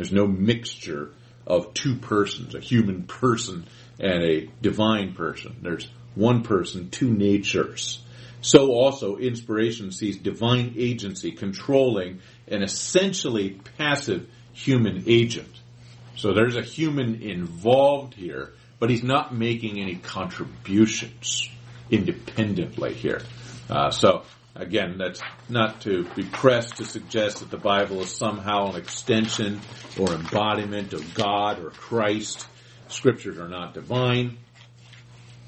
There's 0.01 0.13
no 0.13 0.27
mixture 0.27 1.11
of 1.47 1.75
two 1.75 1.97
persons, 1.97 2.55
a 2.55 2.59
human 2.59 3.03
person 3.03 3.67
and 3.99 4.25
a 4.25 4.49
divine 4.63 5.13
person. 5.13 5.57
There's 5.61 5.91
one 6.15 6.43
person, 6.43 6.89
two 6.89 7.13
natures. 7.13 8.03
So 8.41 8.69
also 8.73 9.19
inspiration 9.19 9.93
sees 9.93 10.17
divine 10.17 10.73
agency 10.79 11.33
controlling 11.33 12.21
an 12.49 12.63
essentially 12.63 13.61
passive 13.77 14.27
human 14.55 15.05
agent. 15.07 15.55
So 16.17 16.33
there's 16.33 16.57
a 16.57 16.63
human 16.63 17.21
involved 17.21 18.15
here, 18.15 18.55
but 18.79 18.89
he's 18.89 19.05
not 19.05 19.35
making 19.35 19.83
any 19.83 19.97
contributions 19.97 21.47
independently 21.91 22.95
here. 22.95 23.21
Uh, 23.69 23.91
so 23.91 24.23
Again, 24.55 24.99
that's 24.99 25.23
not 25.49 25.83
to 25.83 26.05
be 26.17 26.25
pressed 26.25 26.77
to 26.77 26.85
suggest 26.85 27.39
that 27.39 27.51
the 27.51 27.57
Bible 27.57 28.01
is 28.01 28.15
somehow 28.15 28.71
an 28.71 28.77
extension 28.77 29.61
or 29.99 30.13
embodiment 30.13 30.93
of 30.93 31.15
God 31.15 31.61
or 31.61 31.71
Christ. 31.71 32.47
Scriptures 32.89 33.39
are 33.39 33.49
not 33.49 33.75
divine, 33.75 34.39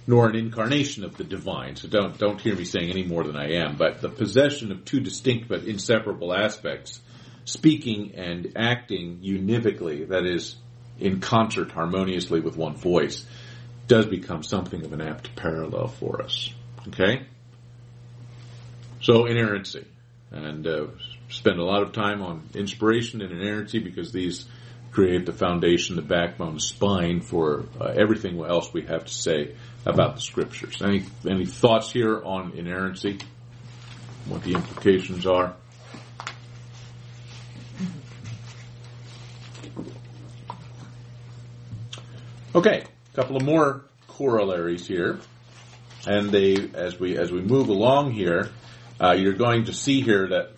nor 0.06 0.28
an 0.28 0.36
incarnation 0.36 1.04
of 1.04 1.16
the 1.16 1.24
divine. 1.24 1.74
So 1.74 1.88
don't, 1.88 2.16
don't 2.16 2.40
hear 2.40 2.54
me 2.54 2.64
saying 2.64 2.90
any 2.90 3.02
more 3.02 3.24
than 3.24 3.36
I 3.36 3.54
am. 3.54 3.76
But 3.76 4.00
the 4.00 4.08
possession 4.08 4.70
of 4.70 4.84
two 4.84 5.00
distinct 5.00 5.48
but 5.48 5.64
inseparable 5.64 6.32
aspects, 6.32 7.00
speaking 7.44 8.14
and 8.14 8.52
acting 8.56 9.18
univocally, 9.20 10.08
that 10.08 10.24
is, 10.24 10.54
in 11.00 11.20
concert 11.20 11.72
harmoniously 11.72 12.38
with 12.38 12.56
one 12.56 12.76
voice, 12.76 13.26
does 13.88 14.06
become 14.06 14.44
something 14.44 14.84
of 14.84 14.92
an 14.92 15.00
apt 15.00 15.34
parallel 15.34 15.88
for 15.88 16.22
us. 16.22 16.52
Okay? 16.86 17.26
So 19.02 19.26
inerrancy, 19.26 19.84
and 20.30 20.64
uh, 20.64 20.86
spend 21.28 21.58
a 21.58 21.64
lot 21.64 21.82
of 21.82 21.92
time 21.92 22.22
on 22.22 22.48
inspiration 22.54 23.20
and 23.20 23.32
inerrancy 23.32 23.80
because 23.80 24.12
these 24.12 24.46
create 24.92 25.26
the 25.26 25.32
foundation, 25.32 25.96
the 25.96 26.02
backbone, 26.02 26.54
the 26.54 26.60
spine 26.60 27.20
for 27.20 27.64
uh, 27.80 27.86
everything 27.86 28.40
else 28.40 28.72
we 28.72 28.82
have 28.82 29.06
to 29.06 29.12
say 29.12 29.56
about 29.84 30.14
the 30.14 30.20
scriptures. 30.20 30.80
Any 30.80 31.04
any 31.28 31.46
thoughts 31.46 31.90
here 31.90 32.22
on 32.22 32.52
inerrancy? 32.52 33.18
What 34.28 34.44
the 34.44 34.54
implications 34.54 35.26
are? 35.26 35.56
Okay, 42.54 42.84
a 42.84 43.16
couple 43.16 43.36
of 43.36 43.42
more 43.42 43.82
corollaries 44.06 44.86
here, 44.86 45.18
and 46.06 46.30
they 46.30 46.70
as 46.74 47.00
we 47.00 47.18
as 47.18 47.32
we 47.32 47.40
move 47.40 47.68
along 47.68 48.12
here 48.12 48.52
uh, 49.02 49.12
you're 49.12 49.32
going 49.32 49.64
to 49.64 49.72
see 49.72 50.00
here 50.00 50.28
that 50.28 50.52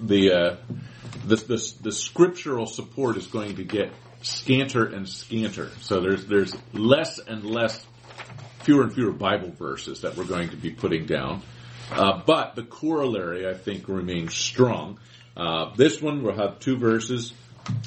the, 0.00 0.32
uh, 0.32 0.56
the, 1.24 1.36
the, 1.36 1.74
the 1.82 1.92
scriptural 1.92 2.66
support 2.66 3.16
is 3.16 3.26
going 3.26 3.56
to 3.56 3.64
get 3.64 3.92
scanter 4.22 4.86
and 4.86 5.08
scanter. 5.08 5.70
So 5.80 6.00
there's 6.00 6.26
there's 6.26 6.54
less 6.72 7.18
and 7.18 7.44
less, 7.44 7.86
fewer 8.60 8.82
and 8.82 8.92
fewer 8.92 9.12
Bible 9.12 9.50
verses 9.50 10.02
that 10.02 10.16
we're 10.16 10.24
going 10.24 10.50
to 10.50 10.56
be 10.56 10.70
putting 10.70 11.06
down. 11.06 11.42
Uh, 11.90 12.22
but 12.24 12.54
the 12.54 12.62
corollary, 12.62 13.48
I 13.48 13.54
think, 13.54 13.88
remains 13.88 14.34
strong. 14.34 14.98
Uh, 15.36 15.74
this 15.74 16.00
one 16.00 16.22
will 16.22 16.36
have 16.36 16.60
two 16.60 16.76
verses. 16.76 17.32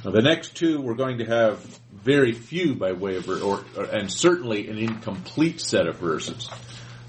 the 0.03 0.21
next 0.21 0.55
two, 0.55 0.81
we're 0.81 0.95
going 0.95 1.19
to 1.19 1.25
have 1.25 1.59
very 1.91 2.33
few 2.33 2.75
by 2.75 2.91
way 2.91 3.15
of, 3.15 3.29
or, 3.29 3.63
or 3.77 3.83
and 3.85 4.11
certainly 4.11 4.67
an 4.69 4.77
incomplete 4.77 5.61
set 5.61 5.87
of 5.87 5.97
verses. 5.97 6.49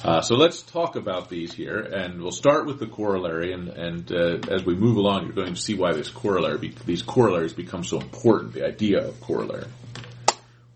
Uh, 0.04 0.20
so 0.20 0.34
let's 0.34 0.60
talk 0.60 0.96
about 0.96 1.30
these 1.30 1.54
here, 1.54 1.78
and 1.78 2.20
we'll 2.20 2.30
start 2.30 2.66
with 2.66 2.78
the 2.78 2.86
corollary. 2.86 3.54
And, 3.54 3.68
and 3.68 4.12
uh, 4.12 4.52
as 4.52 4.62
we 4.62 4.74
move 4.74 4.98
along, 4.98 5.24
you're 5.24 5.32
going 5.32 5.54
to 5.54 5.60
see 5.60 5.72
why 5.72 5.94
this 5.94 6.10
corollary, 6.10 6.58
be, 6.58 6.74
these 6.84 7.00
corollaries 7.00 7.54
become 7.54 7.84
so 7.84 8.00
important. 8.00 8.52
The 8.52 8.66
idea 8.66 9.08
of 9.08 9.18
corollary. 9.22 9.64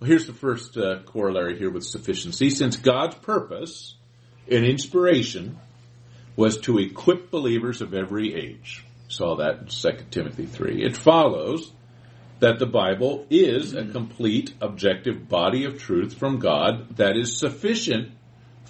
Well, 0.01 0.09
here's 0.09 0.27
the 0.27 0.33
first 0.33 0.79
uh, 0.79 1.01
corollary 1.05 1.59
here 1.59 1.71
with 1.71 1.85
sufficiency. 1.85 2.49
Since 2.49 2.77
God's 2.77 3.17
purpose 3.17 3.97
in 4.47 4.65
inspiration 4.65 5.59
was 6.35 6.59
to 6.63 6.79
equip 6.79 7.31
believers 7.31 7.83
of 7.83 7.93
every 7.93 8.35
age, 8.35 8.83
saw 9.09 9.37
that 9.37 9.59
in 9.59 9.67
2 9.67 10.05
Timothy 10.11 10.47
three. 10.47 10.83
It 10.83 10.97
follows 10.97 11.71
that 12.39 12.59
the 12.59 12.67
Bible 12.67 13.27
is 13.29 13.75
a 13.75 13.85
complete, 13.85 14.55
objective 14.63 15.29
body 15.29 15.67
of 15.67 15.79
truth 15.79 16.15
from 16.15 16.39
God 16.39 16.97
that 16.97 17.15
is 17.15 17.37
sufficient 17.37 18.13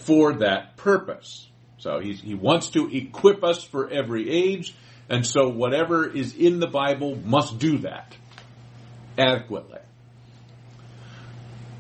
for 0.01 0.35
that 0.35 0.77
purpose. 0.77 1.49
So 1.79 2.01
he 2.01 2.35
wants 2.35 2.71
to 2.71 2.89
equip 2.95 3.45
us 3.45 3.63
for 3.63 3.89
every 3.89 4.29
age, 4.31 4.75
and 5.09 5.25
so 5.25 5.49
whatever 5.49 6.09
is 6.09 6.35
in 6.35 6.59
the 6.59 6.67
Bible 6.67 7.17
must 7.25 7.59
do 7.59 7.79
that 7.79 8.17
adequately. 9.17 9.79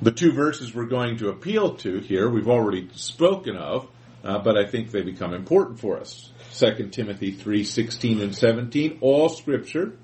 The 0.00 0.12
two 0.12 0.32
verses 0.32 0.72
we're 0.72 0.86
going 0.86 1.18
to 1.18 1.28
appeal 1.28 1.74
to 1.78 1.98
here, 1.98 2.30
we've 2.30 2.48
already 2.48 2.88
spoken 2.94 3.56
of, 3.56 3.88
uh, 4.22 4.38
but 4.38 4.56
I 4.56 4.66
think 4.66 4.92
they 4.92 5.02
become 5.02 5.34
important 5.34 5.80
for 5.80 5.98
us. 5.98 6.30
2 6.56 6.88
Timothy 6.90 7.32
3, 7.32 7.64
16 7.64 8.20
and 8.20 8.34
17, 8.34 8.98
all 9.00 9.28
scripture 9.28 9.96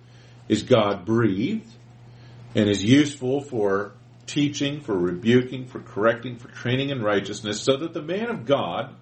is 0.48 0.64
God 0.64 1.04
breathed 1.04 1.70
and 2.56 2.68
is 2.68 2.82
useful 2.82 3.40
for 3.40 3.92
teaching, 4.26 4.80
for 4.80 4.96
rebuking, 4.96 5.66
for 5.66 5.80
correcting, 5.80 6.36
for 6.36 6.48
training 6.48 6.90
in 6.90 7.02
righteousness, 7.02 7.60
so 7.60 7.76
that 7.76 7.92
the 7.92 8.02
man 8.02 8.30
of 8.30 8.44
God 8.46 8.94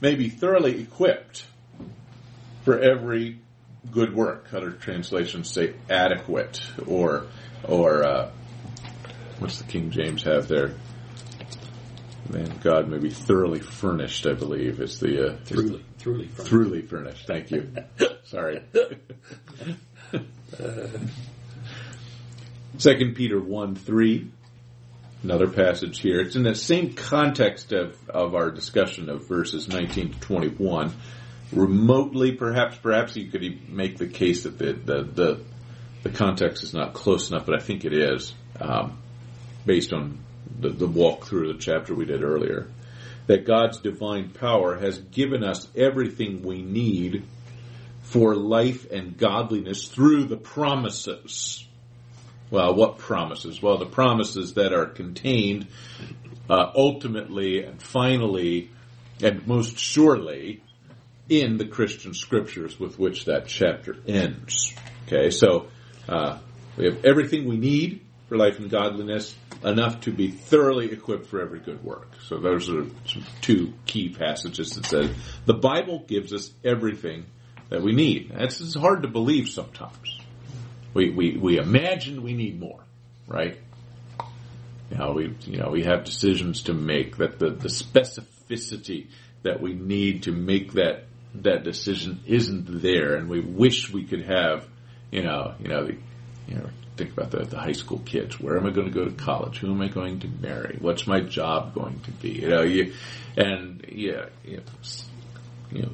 may 0.00 0.14
be 0.14 0.28
thoroughly 0.28 0.80
equipped 0.80 1.46
for 2.64 2.78
every 2.78 3.38
good 3.90 4.14
work. 4.14 4.52
Other 4.52 4.70
translations 4.70 5.50
say 5.50 5.74
adequate, 5.90 6.60
or 6.86 7.26
or 7.64 8.04
uh, 8.04 8.30
what's 9.38 9.58
the 9.58 9.64
King 9.64 9.90
James 9.90 10.22
have 10.24 10.48
there? 10.48 10.74
Man 12.30 12.50
of 12.50 12.60
God 12.62 12.88
may 12.88 12.98
be 12.98 13.10
thoroughly 13.10 13.60
furnished. 13.60 14.26
I 14.26 14.32
believe 14.34 14.80
is 14.80 15.00
the 15.00 15.32
uh, 15.32 15.36
truly, 15.44 15.84
truly, 15.98 16.28
furnished. 16.28 16.50
truly 16.50 16.82
furnished. 16.82 17.26
Thank 17.26 17.50
you. 17.50 17.72
Sorry. 18.24 18.62
Second 22.78 23.14
Peter 23.16 23.40
one 23.40 23.74
three 23.74 24.30
another 25.22 25.48
passage 25.48 26.00
here. 26.00 26.20
It's 26.20 26.36
in 26.36 26.42
the 26.42 26.54
same 26.54 26.94
context 26.94 27.72
of, 27.72 27.96
of 28.08 28.34
our 28.34 28.50
discussion 28.50 29.08
of 29.08 29.28
verses 29.28 29.68
19 29.68 30.12
to 30.12 30.20
21. 30.20 30.92
Remotely, 31.52 32.32
perhaps, 32.32 32.76
perhaps 32.76 33.16
you 33.16 33.30
could 33.30 33.68
make 33.68 33.98
the 33.98 34.08
case 34.08 34.44
that 34.44 34.58
the, 34.58 34.72
the, 34.72 35.02
the, 35.02 35.40
the 36.02 36.10
context 36.10 36.62
is 36.62 36.74
not 36.74 36.94
close 36.94 37.30
enough, 37.30 37.46
but 37.46 37.54
I 37.54 37.62
think 37.62 37.84
it 37.84 37.92
is, 37.92 38.34
um, 38.60 38.98
based 39.64 39.92
on 39.92 40.18
the, 40.58 40.70
the 40.70 40.86
walk 40.86 41.26
through 41.26 41.52
the 41.52 41.58
chapter 41.58 41.94
we 41.94 42.06
did 42.06 42.22
earlier. 42.22 42.68
That 43.26 43.46
God's 43.46 43.78
divine 43.78 44.30
power 44.30 44.76
has 44.76 44.98
given 44.98 45.44
us 45.44 45.68
everything 45.76 46.42
we 46.42 46.62
need 46.62 47.24
for 48.02 48.34
life 48.34 48.90
and 48.90 49.16
godliness 49.16 49.86
through 49.86 50.24
the 50.24 50.36
promises 50.36 51.64
well, 52.52 52.74
what 52.74 52.98
promises? 52.98 53.62
Well, 53.62 53.78
the 53.78 53.86
promises 53.86 54.54
that 54.54 54.74
are 54.74 54.86
contained 54.86 55.68
uh, 56.50 56.70
ultimately 56.74 57.64
and 57.64 57.82
finally 57.82 58.70
and 59.22 59.46
most 59.46 59.78
surely 59.78 60.62
in 61.30 61.56
the 61.56 61.66
Christian 61.66 62.12
scriptures 62.12 62.78
with 62.78 62.98
which 62.98 63.24
that 63.24 63.46
chapter 63.46 63.96
ends. 64.06 64.74
Okay, 65.06 65.30
so 65.30 65.68
uh, 66.08 66.38
we 66.76 66.84
have 66.84 67.04
everything 67.06 67.48
we 67.48 67.56
need 67.56 68.04
for 68.28 68.36
life 68.36 68.58
and 68.58 68.70
godliness, 68.70 69.34
enough 69.64 70.00
to 70.00 70.10
be 70.10 70.30
thoroughly 70.30 70.92
equipped 70.92 71.26
for 71.26 71.40
every 71.40 71.60
good 71.60 71.82
work. 71.82 72.08
So 72.28 72.38
those 72.38 72.68
are 72.68 72.84
two 73.40 73.72
key 73.86 74.10
passages 74.10 74.74
that 74.76 74.86
says 74.86 75.10
the 75.46 75.54
Bible 75.54 76.04
gives 76.06 76.32
us 76.32 76.50
everything 76.64 77.24
that 77.70 77.82
we 77.82 77.92
need. 77.92 78.32
That's 78.34 78.74
hard 78.74 79.02
to 79.02 79.08
believe 79.08 79.48
sometimes. 79.48 80.11
We, 80.94 81.10
we, 81.10 81.36
we 81.36 81.58
imagine 81.58 82.22
we 82.22 82.34
need 82.34 82.60
more, 82.60 82.84
right? 83.26 83.58
Know, 84.98 85.12
we, 85.12 85.34
you 85.46 85.58
know, 85.58 85.70
we 85.70 85.84
have 85.84 86.04
decisions 86.04 86.64
to 86.64 86.74
make 86.74 87.16
that 87.16 87.38
the, 87.38 87.50
the 87.50 87.68
specificity 87.68 89.08
that 89.42 89.60
we 89.60 89.72
need 89.72 90.24
to 90.24 90.32
make 90.32 90.74
that, 90.74 91.04
that 91.36 91.64
decision 91.64 92.20
isn't 92.26 92.82
there 92.82 93.14
and 93.14 93.28
we 93.28 93.40
wish 93.40 93.90
we 93.90 94.04
could 94.04 94.24
have, 94.24 94.68
you 95.10 95.22
know, 95.22 95.54
you 95.60 95.68
know, 95.68 95.86
the, 95.86 95.96
you 96.46 96.56
know, 96.56 96.68
think 96.96 97.12
about 97.12 97.30
the, 97.30 97.44
the 97.44 97.58
high 97.58 97.72
school 97.72 98.00
kids. 98.00 98.38
Where 98.38 98.58
am 98.58 98.66
I 98.66 98.70
going 98.70 98.86
to 98.86 98.92
go 98.92 99.04
to 99.04 99.12
college? 99.12 99.58
Who 99.58 99.70
am 99.70 99.80
I 99.80 99.88
going 99.88 100.20
to 100.20 100.28
marry? 100.28 100.76
What's 100.78 101.06
my 101.06 101.20
job 101.20 101.74
going 101.74 102.00
to 102.00 102.10
be? 102.10 102.32
You 102.32 102.48
know, 102.48 102.62
you, 102.62 102.92
and 103.36 103.84
yeah, 103.88 104.26
you 104.44 104.58
know, 104.58 104.62
you 105.70 105.82
know, 105.82 105.92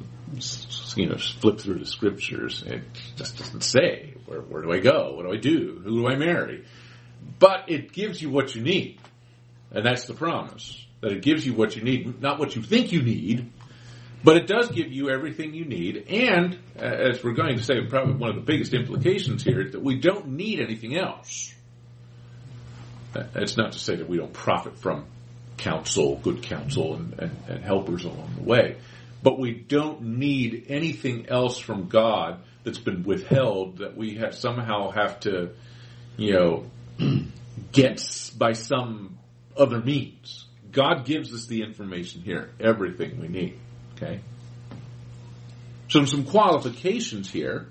you 0.95 1.07
know, 1.07 1.17
flip 1.17 1.59
through 1.59 1.79
the 1.79 1.85
scriptures. 1.85 2.63
It 2.65 2.83
just 3.15 3.37
doesn't 3.37 3.63
say 3.63 4.08
where, 4.29 4.41
where 4.41 4.61
do 4.61 4.71
I 4.71 4.79
go? 4.79 5.13
What 5.15 5.25
do 5.25 5.33
I 5.33 5.37
do? 5.37 5.81
Who 5.83 6.01
do 6.01 6.07
I 6.07 6.15
marry? 6.15 6.65
But 7.39 7.69
it 7.69 7.91
gives 7.91 8.21
you 8.21 8.29
what 8.29 8.53
you 8.55 8.61
need, 8.61 8.99
and 9.71 9.85
that's 9.85 10.05
the 10.05 10.13
promise 10.13 10.85
that 11.01 11.11
it 11.11 11.21
gives 11.21 11.45
you 11.45 11.53
what 11.53 11.75
you 11.75 11.81
need, 11.81 12.21
not 12.21 12.39
what 12.39 12.55
you 12.55 12.61
think 12.61 12.91
you 12.91 13.01
need. 13.01 13.51
But 14.21 14.35
it 14.35 14.47
does 14.47 14.69
give 14.69 14.91
you 14.91 15.09
everything 15.09 15.53
you 15.53 15.63
need, 15.63 16.07
and 16.09 16.59
as 16.75 17.23
we're 17.23 17.33
going 17.33 17.55
to 17.57 17.63
say, 17.63 17.85
probably 17.87 18.15
one 18.15 18.29
of 18.29 18.35
the 18.35 18.41
biggest 18.41 18.73
implications 18.73 19.43
here 19.43 19.61
is 19.61 19.71
that 19.71 19.81
we 19.81 19.97
don't 19.99 20.27
need 20.27 20.59
anything 20.59 20.97
else. 20.97 21.53
It's 23.15 23.55
not 23.55 23.71
to 23.71 23.79
say 23.79 23.95
that 23.95 24.09
we 24.09 24.17
don't 24.17 24.33
profit 24.33 24.77
from 24.77 25.05
counsel, 25.55 26.17
good 26.17 26.43
counsel, 26.43 26.95
and, 26.95 27.13
and, 27.17 27.31
and 27.47 27.63
helpers 27.63 28.03
along 28.03 28.33
the 28.35 28.43
way, 28.43 28.77
but 29.23 29.39
we 29.39 29.53
don't 29.53 30.01
need 30.01 30.65
anything 30.67 31.29
else 31.29 31.57
from 31.57 31.87
God 31.87 32.41
that's 32.69 32.77
been 32.77 33.03
withheld 33.03 33.79
that 33.79 33.97
we 33.97 34.17
have 34.17 34.35
somehow 34.35 34.91
have 34.91 35.19
to, 35.21 35.49
you 36.17 36.33
know, 36.33 36.65
get 37.71 38.31
by 38.37 38.53
some 38.53 39.17
other 39.57 39.81
means. 39.81 40.45
God 40.71 41.03
gives 41.03 41.33
us 41.33 41.47
the 41.47 41.63
information 41.63 42.21
here, 42.21 42.51
everything 42.59 43.19
we 43.19 43.27
need. 43.27 43.57
Okay? 43.95 44.19
So 45.87 46.05
some 46.05 46.25
qualifications 46.25 47.31
here, 47.31 47.69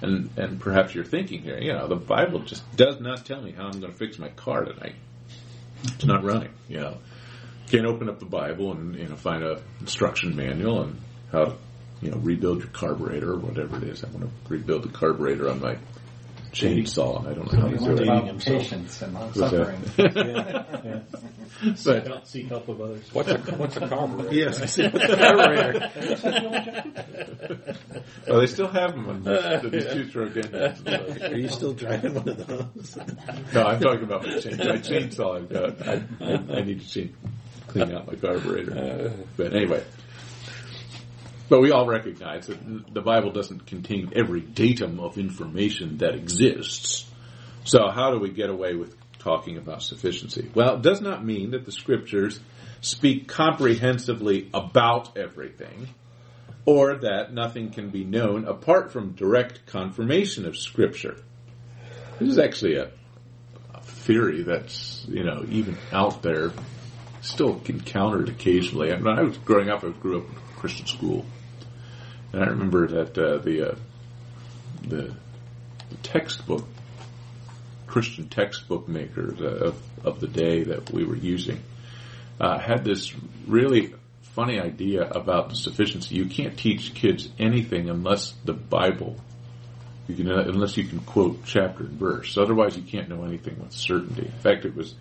and, 0.00 0.30
and 0.38 0.58
perhaps 0.60 0.94
you're 0.94 1.04
thinking 1.04 1.42
here, 1.42 1.58
you 1.58 1.74
know, 1.74 1.86
the 1.86 1.96
Bible 1.96 2.40
just 2.40 2.64
does 2.74 2.98
not 2.98 3.26
tell 3.26 3.42
me 3.42 3.52
how 3.52 3.64
I'm 3.64 3.80
going 3.80 3.92
to 3.92 3.98
fix 3.98 4.18
my 4.18 4.30
car 4.30 4.64
tonight. 4.64 4.94
It's 5.84 6.06
not 6.06 6.24
running, 6.24 6.52
you 6.70 6.80
know. 6.80 6.96
Can't 7.68 7.84
open 7.84 8.08
up 8.08 8.18
the 8.18 8.24
Bible 8.24 8.72
and, 8.72 8.94
you 8.94 9.08
know, 9.08 9.16
find 9.16 9.42
a 9.42 9.60
instruction 9.80 10.34
manual 10.34 10.84
and 10.84 11.00
how 11.30 11.58
you 12.00 12.10
know, 12.10 12.18
rebuild 12.18 12.58
your 12.58 12.68
carburetor 12.68 13.32
or 13.32 13.38
whatever 13.38 13.76
it 13.78 13.84
is. 13.84 14.04
I 14.04 14.08
want 14.08 14.22
to 14.22 14.30
rebuild 14.48 14.82
the 14.82 14.88
carburetor 14.90 15.48
on 15.48 15.60
my 15.60 15.78
chainsaw 16.56 17.26
I 17.26 17.34
don't 17.34 17.52
know 17.52 17.60
how 17.60 17.68
to 17.68 17.76
do 17.76 17.96
it. 17.96 18.02
About 18.02 18.38
patience 18.38 19.02
and 19.02 19.14
that? 19.16 19.34
suffering. 19.34 21.02
But, 21.84 22.04
don't 22.04 22.26
Seek 22.26 22.48
help 22.48 22.68
of 22.68 22.82
others. 22.82 23.08
What's 23.14 23.30
a 23.30 23.38
what's 23.38 23.76
a 23.78 23.88
carburetor? 23.88 24.34
yes, 24.34 24.60
I 24.60 24.66
see. 24.66 24.88
What's 24.88 25.10
a 25.10 25.16
carburetor? 25.16 25.90
Well, 28.28 28.40
they 28.40 28.46
still 28.46 28.68
have 28.68 28.92
them 28.92 29.08
on 29.08 29.22
these, 29.22 29.70
these 29.70 29.92
two 29.92 30.08
stroke 30.08 30.36
engines. 30.36 31.22
Are 31.22 31.36
you 31.36 31.48
still 31.48 31.72
driving 31.72 32.14
one 32.14 32.28
of 32.28 32.46
those? 32.46 32.96
No, 33.54 33.66
I'm 33.66 33.80
talking 33.80 34.02
about 34.02 34.26
my, 34.26 34.38
chain, 34.40 34.56
my 34.58 34.78
chainsaw. 34.78 35.36
I've 35.38 35.48
got. 35.48 35.88
I, 35.88 36.02
I, 36.20 36.58
I 36.58 36.62
need 36.62 36.80
to 36.80 36.88
change, 36.88 37.14
clean 37.68 37.92
out 37.92 38.06
my 38.06 38.14
carburetor. 38.16 38.76
Uh, 38.76 39.10
but 39.36 39.54
anyway, 39.54 39.82
but 41.48 41.60
we 41.60 41.70
all 41.70 41.86
recognize 41.86 42.46
that 42.48 42.92
the 42.92 43.00
Bible 43.00 43.30
doesn't 43.30 43.66
contain 43.66 44.12
every 44.14 44.40
datum 44.40 45.00
of 45.00 45.18
information 45.18 45.98
that 45.98 46.14
exists. 46.14 47.08
So 47.64 47.88
how 47.88 48.10
do 48.10 48.18
we 48.18 48.30
get 48.30 48.50
away 48.50 48.74
with 48.74 48.94
talking 49.18 49.56
about 49.56 49.82
sufficiency? 49.82 50.50
Well, 50.54 50.76
it 50.76 50.82
does 50.82 51.00
not 51.00 51.24
mean 51.24 51.52
that 51.52 51.64
the 51.64 51.72
scriptures 51.72 52.40
speak 52.80 53.28
comprehensively 53.28 54.48
about 54.54 55.16
everything 55.16 55.88
or 56.64 56.96
that 56.96 57.32
nothing 57.32 57.70
can 57.70 57.90
be 57.90 58.04
known 58.04 58.44
apart 58.44 58.92
from 58.92 59.12
direct 59.12 59.66
confirmation 59.66 60.46
of 60.46 60.56
scripture. 60.56 61.16
This 62.18 62.30
is 62.30 62.38
actually 62.38 62.76
a, 62.76 62.90
a 63.72 63.80
theory 63.82 64.42
that's, 64.42 65.04
you 65.08 65.22
know, 65.22 65.44
even 65.48 65.76
out 65.92 66.22
there, 66.22 66.50
still 67.20 67.60
encountered 67.66 68.28
occasionally. 68.28 68.90
And 68.90 69.04
when 69.04 69.18
I 69.18 69.22
was 69.22 69.38
growing 69.38 69.70
up, 69.70 69.84
I 69.84 69.90
grew 69.90 70.20
up 70.20 70.26
Christian 70.56 70.86
school. 70.86 71.24
And 72.32 72.42
I 72.42 72.46
remember 72.46 72.86
that 72.88 73.18
uh, 73.18 73.38
the, 73.38 73.70
uh, 73.70 73.74
the 74.86 75.14
the 75.90 75.96
textbook, 75.96 76.64
Christian 77.86 78.28
textbook 78.28 78.88
makers 78.88 79.40
uh, 79.40 79.66
of, 79.66 79.82
of 80.04 80.20
the 80.20 80.26
day 80.26 80.64
that 80.64 80.90
we 80.90 81.04
were 81.04 81.16
using, 81.16 81.62
uh, 82.40 82.58
had 82.58 82.84
this 82.84 83.14
really 83.46 83.94
funny 84.34 84.60
idea 84.60 85.08
about 85.08 85.56
sufficiency. 85.56 86.16
You 86.16 86.26
can't 86.26 86.58
teach 86.58 86.94
kids 86.94 87.28
anything 87.38 87.88
unless 87.88 88.34
the 88.44 88.52
Bible 88.52 89.16
you 90.08 90.14
can, 90.14 90.30
unless 90.30 90.76
you 90.76 90.84
can 90.84 91.00
quote 91.00 91.44
chapter 91.44 91.84
and 91.84 91.98
verse. 91.98 92.36
Otherwise, 92.36 92.76
you 92.76 92.82
can't 92.82 93.08
know 93.08 93.24
anything 93.24 93.58
with 93.58 93.72
certainty. 93.72 94.26
In 94.26 94.40
fact, 94.40 94.64
it 94.64 94.76
was, 94.76 94.94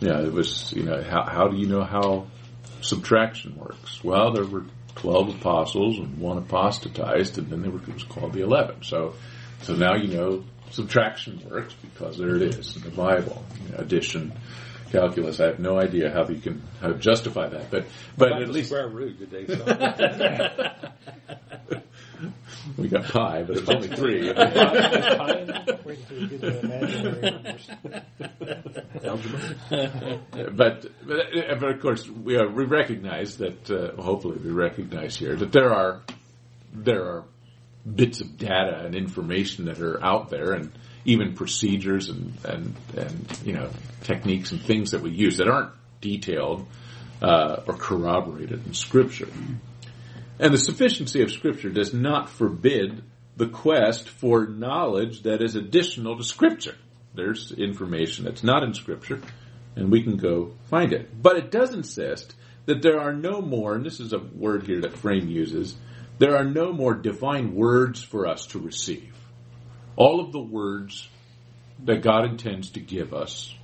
yeah, 0.00 0.20
it 0.20 0.32
was, 0.32 0.72
you 0.72 0.84
know, 0.84 1.02
how, 1.02 1.24
how 1.24 1.48
do 1.48 1.56
you 1.56 1.66
know 1.66 1.84
how 1.84 2.26
subtraction 2.80 3.56
works? 3.56 4.02
Well, 4.02 4.32
there 4.32 4.44
were 4.44 4.64
12 4.96 5.36
apostles 5.40 5.98
and 5.98 6.18
one 6.18 6.38
apostatized, 6.38 7.38
and 7.38 7.48
then 7.48 7.62
there 7.62 7.70
were, 7.70 7.78
it 7.78 7.94
was 7.94 8.04
called 8.04 8.32
the 8.32 8.42
11. 8.42 8.82
So, 8.82 9.14
so 9.62 9.74
now 9.74 9.94
you 9.94 10.08
know 10.08 10.44
subtraction 10.70 11.42
works 11.48 11.74
because 11.74 12.18
there 12.18 12.36
it 12.36 12.42
is 12.42 12.76
in 12.76 12.82
the 12.82 12.90
Bible. 12.90 13.44
You 13.64 13.72
know, 13.72 13.78
addition, 13.78 14.32
calculus, 14.90 15.40
I 15.40 15.46
have 15.46 15.58
no 15.58 15.78
idea 15.78 16.10
how 16.10 16.26
you 16.28 16.40
can, 16.40 16.62
how 16.80 16.88
to 16.88 16.94
justify 16.94 17.48
that, 17.48 17.70
but, 17.70 17.86
but 18.16 18.32
at 18.32 18.48
least, 18.48 18.68
square 18.70 18.88
root, 18.88 19.18
did 19.18 19.30
they 19.30 19.46
say? 19.46 20.72
we 22.76 22.88
got 22.88 23.04
pi, 23.04 23.42
but 23.42 23.56
it's 23.58 23.68
only 23.68 23.88
three. 23.88 24.28
Wait 24.28 24.36
until 24.36 26.18
you 26.18 26.26
get 26.28 26.40
to 26.40 26.60
imaginary 26.60 27.30
numbers. 27.30 27.70
but, 30.56 30.86
but 31.06 31.60
but 31.60 31.68
of 31.70 31.80
course 31.80 32.08
we 32.08 32.36
are, 32.36 32.48
we 32.48 32.64
recognize 32.64 33.38
that 33.38 33.70
uh, 33.70 34.00
hopefully 34.00 34.38
we 34.42 34.50
recognize 34.50 35.16
here 35.16 35.36
that 35.36 35.52
there 35.52 35.72
are 35.72 36.02
there 36.72 37.04
are 37.04 37.24
bits 37.94 38.20
of 38.20 38.36
data 38.36 38.82
and 38.84 38.94
information 38.94 39.66
that 39.66 39.80
are 39.80 40.02
out 40.04 40.28
there 40.30 40.52
and 40.52 40.72
even 41.04 41.34
procedures 41.34 42.08
and 42.08 42.34
and 42.44 42.74
and 42.96 43.40
you 43.44 43.52
know 43.52 43.70
techniques 44.02 44.52
and 44.52 44.60
things 44.60 44.90
that 44.90 45.02
we 45.02 45.10
use 45.10 45.36
that 45.38 45.48
aren't 45.48 45.72
detailed 46.00 46.66
uh, 47.22 47.62
or 47.66 47.74
corroborated 47.74 48.66
in 48.66 48.74
scripture 48.74 49.28
and 50.38 50.52
the 50.52 50.58
sufficiency 50.58 51.22
of 51.22 51.30
scripture 51.30 51.70
does 51.70 51.94
not 51.94 52.28
forbid 52.28 53.02
the 53.36 53.48
quest 53.48 54.08
for 54.08 54.46
knowledge 54.46 55.22
that 55.22 55.42
is 55.42 55.56
additional 55.56 56.16
to 56.16 56.24
scripture 56.24 56.76
there's 57.14 57.50
information 57.52 58.24
that's 58.24 58.44
not 58.44 58.62
in 58.62 58.74
scripture 58.74 59.20
and 59.76 59.90
we 59.90 60.02
can 60.02 60.16
go 60.16 60.52
find 60.70 60.92
it. 60.92 61.22
But 61.22 61.36
it 61.36 61.50
does 61.50 61.74
insist 61.74 62.34
that 62.64 62.82
there 62.82 63.00
are 63.00 63.12
no 63.12 63.40
more, 63.40 63.74
and 63.74 63.84
this 63.84 64.00
is 64.00 64.12
a 64.12 64.18
word 64.18 64.66
here 64.66 64.80
that 64.80 64.96
Frame 64.96 65.28
uses, 65.28 65.76
there 66.18 66.36
are 66.36 66.44
no 66.44 66.72
more 66.72 66.94
divine 66.94 67.54
words 67.54 68.02
for 68.02 68.26
us 68.26 68.46
to 68.46 68.58
receive. 68.58 69.14
All 69.96 70.20
of 70.20 70.32
the 70.32 70.40
words 70.40 71.08
that 71.84 72.02
God 72.02 72.24
intends 72.24 72.70
to 72.70 72.80
give 72.80 73.12
us 73.12 73.54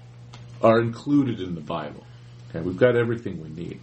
are 0.63 0.81
included 0.81 1.41
in 1.41 1.55
the 1.55 1.61
Bible. 1.61 2.05
Okay, 2.51 2.61
we've 2.61 2.77
got 2.77 2.97
everything 2.97 3.43
we 3.43 3.49
need. 3.49 3.81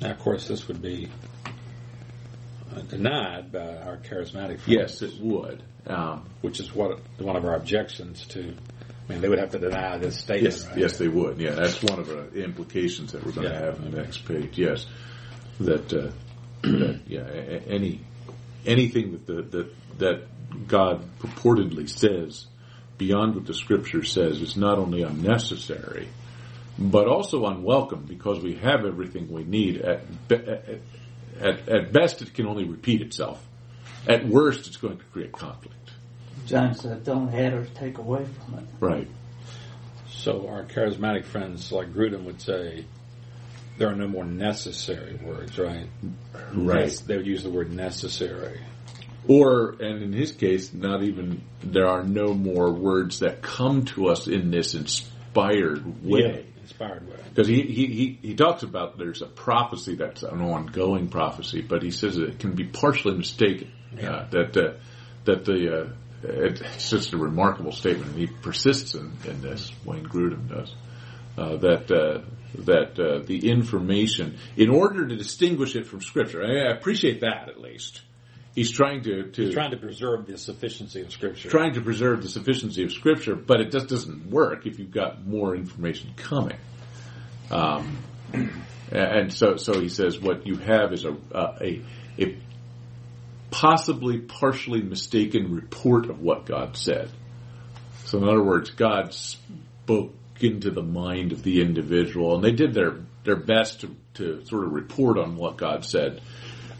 Now, 0.00 0.10
of 0.10 0.18
course, 0.18 0.46
this 0.46 0.68
would 0.68 0.80
be 0.80 1.08
uh, 2.74 2.80
denied 2.82 3.50
by 3.52 3.76
our 3.78 3.96
charismatic 3.96 4.60
friends. 4.60 4.68
Yes, 4.68 5.02
it 5.02 5.20
would. 5.20 5.62
Um, 5.86 6.28
which 6.42 6.60
is 6.60 6.74
what 6.74 7.00
one 7.18 7.36
of 7.36 7.44
our 7.44 7.54
objections 7.54 8.26
to. 8.28 8.54
I 9.08 9.12
mean, 9.12 9.22
they 9.22 9.28
would 9.28 9.38
have 9.38 9.52
to 9.52 9.58
deny 9.58 9.96
this 9.96 10.18
statement. 10.18 10.54
yes, 10.54 10.66
right? 10.66 10.76
yes, 10.76 10.98
they 10.98 11.08
would. 11.08 11.40
Yeah, 11.40 11.52
that's 11.52 11.82
one 11.82 11.98
of 11.98 12.08
the 12.08 12.44
implications 12.44 13.12
that 13.12 13.24
we're 13.24 13.32
going 13.32 13.48
to 13.48 13.58
have 13.58 13.78
in 13.78 13.90
the 13.90 13.96
next 14.02 14.26
page. 14.26 14.58
Yes, 14.58 14.84
that, 15.60 15.92
uh, 15.92 16.10
that 16.62 17.00
yeah, 17.06 17.22
any 17.66 18.02
anything 18.66 19.12
that 19.12 19.26
the, 19.26 19.42
that 19.42 19.98
that 19.98 20.66
God 20.68 21.08
purportedly 21.20 21.88
says 21.88 22.46
beyond 22.98 23.34
what 23.34 23.46
the 23.46 23.54
scripture 23.54 24.04
says 24.04 24.42
is 24.42 24.56
not 24.56 24.78
only 24.78 25.02
unnecessary, 25.02 26.08
but 26.78 27.08
also 27.08 27.44
unwelcome 27.46 28.04
because 28.04 28.40
we 28.40 28.54
have 28.54 28.84
everything 28.84 29.32
we 29.32 29.44
need. 29.44 29.80
At, 29.80 30.02
at, 30.30 30.80
at, 31.40 31.68
at 31.68 31.92
best, 31.92 32.22
it 32.22 32.34
can 32.34 32.46
only 32.46 32.64
repeat 32.64 33.02
itself. 33.02 33.44
At 34.06 34.26
worst, 34.26 34.66
it's 34.68 34.76
going 34.76 34.98
to 34.98 35.04
create 35.06 35.32
conflict. 35.32 35.74
John 36.46 36.74
said, 36.74 37.04
don't 37.04 37.34
add 37.34 37.52
or 37.52 37.64
take 37.66 37.98
away 37.98 38.24
from 38.24 38.58
it. 38.58 38.64
Right. 38.80 39.08
So 40.08 40.48
our 40.48 40.64
charismatic 40.64 41.24
friends 41.24 41.70
like 41.72 41.92
Grudem 41.92 42.24
would 42.24 42.40
say, 42.40 42.84
there 43.76 43.88
are 43.88 43.94
no 43.94 44.08
more 44.08 44.24
necessary 44.24 45.14
words, 45.16 45.58
right? 45.58 45.86
Right. 46.52 46.80
Yes, 46.80 47.00
they 47.00 47.16
would 47.16 47.26
use 47.26 47.42
the 47.42 47.50
word 47.50 47.72
necessary. 47.72 48.60
Or, 49.28 49.76
and 49.80 50.02
in 50.02 50.12
his 50.12 50.32
case, 50.32 50.72
not 50.72 51.02
even, 51.02 51.42
there 51.62 51.86
are 51.86 52.02
no 52.02 52.34
more 52.34 52.72
words 52.72 53.20
that 53.20 53.42
come 53.42 53.84
to 53.86 54.08
us 54.08 54.26
in 54.26 54.50
this 54.50 54.74
inspired 54.74 56.04
way. 56.04 56.46
Inspired. 56.70 57.02
Because 57.30 57.48
he, 57.48 57.62
he, 57.62 57.86
he, 57.86 58.18
he 58.20 58.34
talks 58.34 58.62
about 58.62 58.98
there's 58.98 59.22
a 59.22 59.26
prophecy 59.26 59.96
that's 59.96 60.22
an 60.22 60.40
ongoing 60.40 61.08
prophecy, 61.08 61.62
but 61.62 61.82
he 61.82 61.90
says 61.90 62.18
it 62.18 62.38
can 62.38 62.54
be 62.54 62.64
partially 62.64 63.16
mistaken. 63.16 63.72
Uh, 63.94 64.28
that 64.28 64.56
uh, 64.56 64.74
that 65.24 65.44
the 65.44 65.82
uh, 65.82 65.88
it's 66.22 66.90
just 66.90 67.12
a 67.12 67.16
remarkable 67.16 67.72
statement, 67.72 68.10
and 68.10 68.18
he 68.18 68.26
persists 68.26 68.94
in, 68.94 69.12
in 69.24 69.40
this. 69.40 69.72
Wayne 69.84 70.06
Grudem 70.06 70.48
does 70.48 70.74
uh, 71.38 71.56
that 71.56 71.90
uh, 71.90 72.20
that 72.64 72.98
uh, 72.98 73.24
the 73.24 73.50
information, 73.50 74.38
in 74.56 74.68
order 74.68 75.06
to 75.06 75.16
distinguish 75.16 75.76
it 75.76 75.86
from 75.86 76.00
Scripture, 76.00 76.44
I, 76.44 76.70
I 76.70 76.76
appreciate 76.76 77.20
that 77.20 77.48
at 77.48 77.60
least. 77.60 78.02
He's 78.58 78.72
trying 78.72 79.04
to, 79.04 79.30
to 79.30 79.44
He's 79.44 79.54
trying 79.54 79.70
to 79.70 79.76
preserve 79.76 80.26
the 80.26 80.36
sufficiency 80.36 81.02
of 81.02 81.12
Scripture. 81.12 81.48
trying 81.48 81.74
to 81.74 81.80
preserve 81.80 82.22
the 82.22 82.28
sufficiency 82.28 82.82
of 82.82 82.90
Scripture, 82.90 83.36
but 83.36 83.60
it 83.60 83.70
just 83.70 83.86
doesn't 83.86 84.28
work 84.28 84.66
if 84.66 84.80
you've 84.80 84.90
got 84.90 85.24
more 85.24 85.54
information 85.54 86.12
coming. 86.16 86.56
Um, 87.52 87.98
and 88.90 89.32
so, 89.32 89.58
so 89.58 89.80
he 89.80 89.88
says, 89.88 90.18
what 90.18 90.44
you 90.44 90.56
have 90.56 90.92
is 90.92 91.04
a, 91.04 91.16
a, 91.32 91.82
a 92.18 92.36
possibly 93.52 94.18
partially 94.18 94.82
mistaken 94.82 95.54
report 95.54 96.10
of 96.10 96.20
what 96.20 96.44
God 96.44 96.76
said. 96.76 97.12
So, 98.06 98.18
in 98.18 98.24
other 98.24 98.42
words, 98.42 98.70
God 98.70 99.14
spoke 99.14 100.16
into 100.40 100.72
the 100.72 100.82
mind 100.82 101.30
of 101.30 101.44
the 101.44 101.60
individual, 101.60 102.34
and 102.34 102.42
they 102.42 102.50
did 102.50 102.74
their 102.74 102.96
their 103.22 103.36
best 103.36 103.82
to, 103.82 103.94
to 104.14 104.44
sort 104.46 104.64
of 104.64 104.72
report 104.72 105.16
on 105.16 105.36
what 105.36 105.58
God 105.58 105.84
said, 105.84 106.22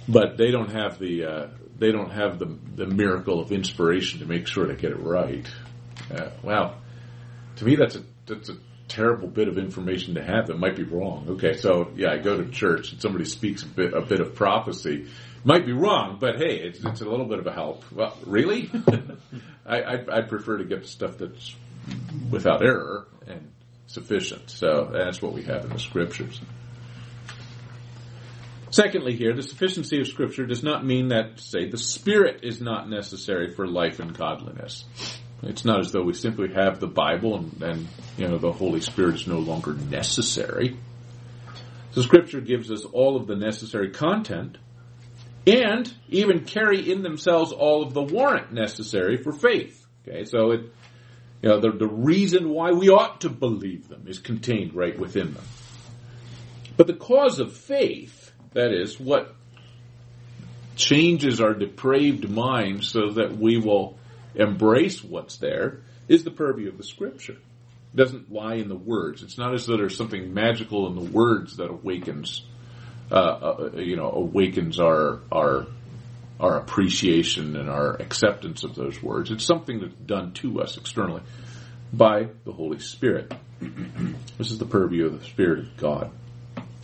but 0.09 0.39
they 0.39 0.51
don't 0.51 0.73
have 0.73 0.99
the 0.99 1.25
uh, 1.25 1.47
they 1.79 1.93
don't 1.93 2.11
have 2.11 2.39
the 2.39 2.57
the 2.77 2.87
miracle 2.87 3.41
of 3.41 3.53
inspiration 3.53 4.21
to 4.21 4.27
make 4.27 4.47
sure 4.47 4.67
they 4.67 4.75
get 4.75 4.93
it 4.93 5.01
right. 5.01 5.47
Uh, 6.13 6.31
wow, 6.43 6.77
to 7.57 7.65
me 7.65 7.77
that's 7.77 7.97
a 7.97 8.03
that's 8.27 8.49
a 8.49 8.57
terrible 8.89 9.29
bit 9.29 9.49
of 9.49 9.59
information 9.59 10.15
to 10.15 10.23
have 10.23 10.47
that 10.47 10.59
might 10.59 10.77
be 10.77 10.83
wrong. 10.83 11.27
Okay, 11.31 11.55
so 11.55 11.91
yeah, 11.95 12.11
I 12.11 12.19
go 12.19 12.37
to 12.37 12.51
church 12.51 12.93
and 12.93 13.01
somebody 13.01 13.25
speaks 13.25 13.63
a 13.63 13.67
bit 13.67 13.95
a 13.95 14.01
bit 14.01 14.21
of 14.21 14.35
prophecy. 14.35 15.09
Might 15.45 15.67
be 15.67 15.73
wrong, 15.73 16.19
but 16.21 16.37
hey, 16.37 16.57
it's, 16.57 16.85
it's 16.85 17.01
a 17.01 17.05
little 17.05 17.27
bit 17.27 17.39
of 17.39 17.47
a 17.47 17.53
help. 17.53 17.85
Well, 17.93 18.17
really? 18.27 18.71
I, 19.67 19.83
I 19.83 20.19
I 20.19 20.21
prefer 20.23 20.59
to 20.59 20.65
get 20.65 20.87
stuff 20.87 21.19
that's 21.19 21.55
without 22.31 22.63
error 22.63 23.07
and 23.27 23.53
sufficient. 23.87 24.51
So 24.51 24.91
that's 24.93 25.23
what 25.23 25.33
we 25.33 25.43
have 25.45 25.65
in 25.65 25.71
the 25.71 25.79
scriptures. 25.79 26.41
Secondly, 28.71 29.17
here, 29.17 29.35
the 29.35 29.43
sufficiency 29.43 30.01
of 30.01 30.07
Scripture 30.07 30.45
does 30.45 30.63
not 30.63 30.85
mean 30.85 31.09
that, 31.09 31.41
say, 31.41 31.69
the 31.69 31.79
Spirit 31.79 32.41
is 32.43 32.61
not 32.61 32.89
necessary 32.89 33.55
for 33.55 33.67
life 33.67 33.99
and 33.99 34.17
godliness. 34.17 34.85
It's 35.43 35.65
not 35.65 35.81
as 35.81 35.93
though 35.93 36.03
we 36.03 36.15
simply 36.15 36.53
have 36.53 36.81
the 36.81 36.89
Bible 36.89 37.37
and, 37.37 37.63
and 37.63 37.89
you 38.17 38.27
know 38.27 38.39
the 38.39 38.53
Holy 38.53 38.81
Spirit 38.81 39.15
is 39.15 39.27
no 39.27 39.39
longer 39.39 39.73
necessary. 39.75 40.77
So 41.93 42.03
Scripture 42.03 42.41
gives 42.41 42.71
us 42.71 42.85
all 42.85 43.17
of 43.17 43.27
the 43.27 43.37
necessary 43.37 43.91
content, 43.91 44.59
and 45.47 45.93
even 46.09 46.45
carry 46.45 46.91
in 46.91 47.03
themselves 47.03 47.53
all 47.53 47.83
of 47.83 47.95
the 47.95 48.03
warrant 48.03 48.53
necessary 48.53 49.17
for 49.17 49.33
faith. 49.33 49.87
Okay, 50.07 50.25
so 50.25 50.51
it, 50.51 50.61
you 51.43 51.49
know, 51.49 51.61
the, 51.61 51.71
the 51.71 51.87
reason 51.87 52.51
why 52.51 52.73
we 52.73 52.89
ought 52.89 53.21
to 53.23 53.31
believe 53.31 53.89
them 53.89 54.05
is 54.07 54.19
contained 54.19 54.75
right 54.75 54.99
within 54.99 55.35
them. 55.35 55.45
But 56.77 56.87
the 56.87 56.95
cause 56.95 57.39
of 57.39 57.57
faith, 57.57 58.18
that 58.53 58.73
is, 58.73 58.99
what 58.99 59.35
changes 60.77 61.41
our 61.41 61.55
depraved 61.55 62.31
mind 62.31 62.85
so 62.85 63.11
that 63.11 63.37
we 63.37 63.59
will 63.59 63.99
embrace 64.35 65.03
what's 65.03 65.37
there, 65.39 65.81
is 66.07 66.25
the 66.25 66.31
purview 66.31 66.69
of 66.69 66.79
the 66.79 66.85
Scripture. 66.85 67.37
It 67.93 67.97
doesn't 67.97 68.33
lie 68.33 68.55
in 68.55 68.69
the 68.69 68.77
words. 68.77 69.23
It's 69.23 69.39
not 69.39 69.55
as 69.55 69.67
though 69.67 69.77
there's 69.77 69.97
something 69.97 70.33
magical 70.33 70.87
in 70.87 70.95
the 70.95 71.11
words 71.11 71.57
that 71.57 71.69
awakens, 71.69 72.43
uh, 73.11 73.15
uh, 73.15 73.71
you 73.77 73.97
know, 73.97 74.11
awakens 74.11 74.79
our 74.79 75.21
our 75.33 75.67
our 76.41 76.57
appreciation 76.59 77.57
and 77.57 77.69
our 77.69 77.95
acceptance 77.95 78.63
of 78.63 78.75
those 78.75 79.03
words. 79.03 79.31
It's 79.31 79.45
something 79.45 79.81
that's 79.81 79.95
done 79.95 80.33
to 80.35 80.61
us 80.61 80.77
externally 80.77 81.23
by 81.93 82.29
the 82.45 82.53
Holy 82.53 82.79
Spirit. 82.79 83.33
this 84.39 84.51
is 84.51 84.59
the 84.59 84.67
purview 84.67 85.07
of 85.07 85.19
the 85.19 85.25
Spirit 85.27 85.61
of 85.61 85.77
God. 85.77 86.11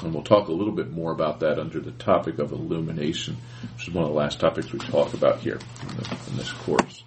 And 0.05 0.13
we'll 0.13 0.23
talk 0.23 0.49
a 0.49 0.53
little 0.53 0.75
bit 0.75 0.91
more 0.91 1.13
about 1.13 1.41
that 1.41 1.59
under 1.59 1.81
the 1.81 1.93
topic 1.93 2.39
of 2.39 2.53
illumination, 2.53 3.39
which 3.75 3.89
is 3.89 3.95
one 3.95 4.05
of 4.05 4.11
the 4.11 4.17
last 4.17 4.39
topics 4.39 4.71
we 4.71 4.79
talk 4.79 5.15
about 5.15 5.41
here 5.41 5.59
in, 5.83 5.97
the, 5.97 6.19
in 6.29 6.37
this 6.37 6.53
course. 6.53 7.03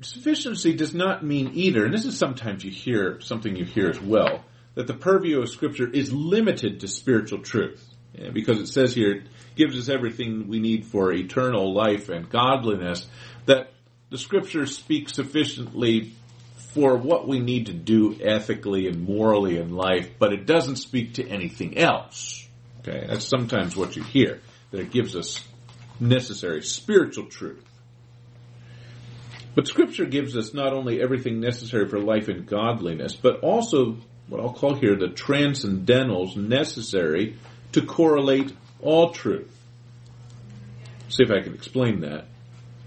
Sufficiency 0.00 0.74
does 0.74 0.94
not 0.94 1.24
mean 1.24 1.50
either, 1.54 1.84
and 1.84 1.92
this 1.92 2.04
is 2.04 2.16
sometimes 2.16 2.64
you 2.64 2.70
hear, 2.70 3.20
something 3.20 3.56
you 3.56 3.64
hear 3.64 3.88
as 3.88 4.00
well, 4.00 4.44
that 4.76 4.86
the 4.86 4.94
purview 4.94 5.40
of 5.40 5.48
Scripture 5.48 5.90
is 5.90 6.12
limited 6.12 6.80
to 6.80 6.88
spiritual 6.88 7.40
truth. 7.40 7.84
Yeah, 8.14 8.30
because 8.30 8.58
it 8.58 8.68
says 8.68 8.94
here, 8.94 9.12
it 9.12 9.22
gives 9.56 9.76
us 9.76 9.88
everything 9.88 10.46
we 10.46 10.60
need 10.60 10.86
for 10.86 11.12
eternal 11.12 11.74
life 11.74 12.08
and 12.08 12.30
godliness, 12.30 13.06
that 13.46 13.72
the 14.10 14.18
Scriptures 14.18 14.76
speak 14.76 15.08
sufficiently 15.08 16.12
for 16.76 16.94
what 16.94 17.26
we 17.26 17.38
need 17.38 17.66
to 17.66 17.72
do 17.72 18.14
ethically 18.20 18.86
and 18.86 19.02
morally 19.02 19.56
in 19.56 19.74
life, 19.74 20.10
but 20.18 20.34
it 20.34 20.44
doesn't 20.44 20.76
speak 20.76 21.14
to 21.14 21.26
anything 21.26 21.78
else. 21.78 22.46
Okay, 22.80 23.06
that's 23.08 23.26
sometimes 23.26 23.74
what 23.74 23.96
you 23.96 24.02
hear, 24.02 24.42
that 24.72 24.80
it 24.80 24.90
gives 24.90 25.16
us 25.16 25.42
necessary 25.98 26.62
spiritual 26.62 27.24
truth. 27.24 27.64
But 29.54 29.66
Scripture 29.66 30.04
gives 30.04 30.36
us 30.36 30.52
not 30.52 30.74
only 30.74 31.00
everything 31.00 31.40
necessary 31.40 31.88
for 31.88 31.98
life 31.98 32.28
and 32.28 32.44
godliness, 32.44 33.16
but 33.16 33.40
also 33.40 33.96
what 34.28 34.42
I'll 34.42 34.52
call 34.52 34.74
here 34.74 34.96
the 34.96 35.06
transcendentals 35.06 36.36
necessary 36.36 37.38
to 37.72 37.86
correlate 37.86 38.52
all 38.82 39.12
truth. 39.12 39.50
See 41.08 41.22
if 41.22 41.30
I 41.30 41.40
can 41.40 41.54
explain 41.54 42.00
that. 42.00 42.26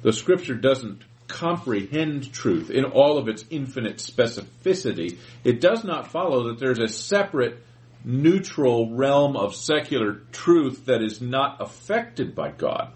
The 0.03 0.13
Scripture 0.13 0.53
doesn't 0.53 1.01
comprehend 1.29 2.33
truth 2.33 2.69
in 2.69 2.83
all 2.83 3.17
of 3.17 3.29
its 3.29 3.45
infinite 3.49 3.97
specificity. 3.97 5.17
It 5.45 5.61
does 5.61 5.85
not 5.85 6.11
follow 6.11 6.49
that 6.49 6.59
there's 6.59 6.79
a 6.79 6.89
separate 6.89 7.63
neutral 8.03 8.95
realm 8.95 9.37
of 9.37 9.55
secular 9.55 10.21
truth 10.31 10.85
that 10.85 11.01
is 11.01 11.21
not 11.21 11.61
affected 11.61 12.35
by 12.35 12.51
God. 12.51 12.91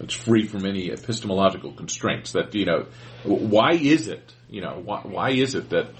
It's 0.00 0.14
free 0.14 0.46
from 0.46 0.66
any 0.66 0.90
epistemological 0.90 1.72
constraints. 1.72 2.32
That 2.32 2.54
you 2.54 2.64
know, 2.64 2.86
why 3.22 3.72
is 3.74 4.08
it? 4.08 4.34
You 4.48 4.62
know, 4.62 4.80
why, 4.84 5.00
why 5.02 5.30
is 5.30 5.54
it 5.54 5.70
that, 5.70 5.90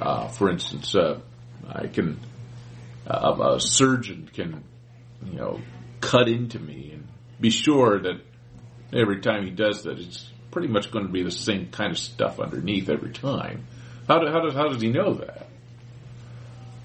uh, 0.00 0.28
for 0.28 0.50
instance, 0.50 0.94
uh, 0.94 1.20
I 1.68 1.88
can 1.88 2.20
uh, 3.06 3.54
a 3.56 3.60
surgeon 3.60 4.30
can, 4.32 4.62
you 5.24 5.38
know, 5.38 5.60
cut 6.00 6.28
into 6.28 6.58
me 6.58 6.92
and 6.92 7.08
be 7.40 7.50
sure 7.50 8.00
that 8.00 8.20
every 8.94 9.20
time 9.20 9.44
he 9.44 9.50
does 9.50 9.82
that, 9.82 9.98
it's 9.98 10.28
pretty 10.50 10.68
much 10.68 10.90
going 10.90 11.06
to 11.06 11.12
be 11.12 11.22
the 11.22 11.30
same 11.30 11.70
kind 11.70 11.90
of 11.90 11.98
stuff 11.98 12.38
underneath 12.40 12.88
every 12.88 13.12
time. 13.12 13.66
How, 14.08 14.18
do, 14.18 14.30
how 14.30 14.40
does 14.40 14.54
how 14.54 14.68
does 14.68 14.80
he 14.80 14.90
know 14.90 15.14
that? 15.14 15.48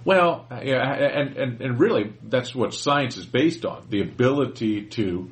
Well, 0.05 0.47
uh, 0.49 0.61
yeah, 0.63 0.81
and, 0.81 1.37
and 1.37 1.61
and 1.61 1.79
really, 1.79 2.13
that's 2.23 2.55
what 2.55 2.73
science 2.73 3.17
is 3.17 3.25
based 3.25 3.65
on: 3.65 3.87
the 3.89 4.01
ability 4.01 4.85
to 4.85 5.29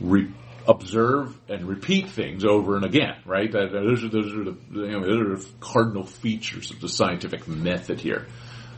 re- 0.00 0.34
observe 0.66 1.38
and 1.48 1.66
repeat 1.66 2.10
things 2.10 2.44
over 2.44 2.76
and 2.76 2.84
again. 2.84 3.16
Right? 3.24 3.50
That, 3.50 3.72
those 3.72 4.04
are 4.04 4.08
those 4.08 4.34
are 4.34 4.44
the 4.44 4.56
you 4.72 4.90
know, 4.90 5.00
those 5.00 5.20
are 5.20 5.36
the 5.36 5.48
cardinal 5.60 6.04
features 6.04 6.70
of 6.72 6.80
the 6.80 6.88
scientific 6.88 7.46
method 7.46 8.00
here. 8.00 8.26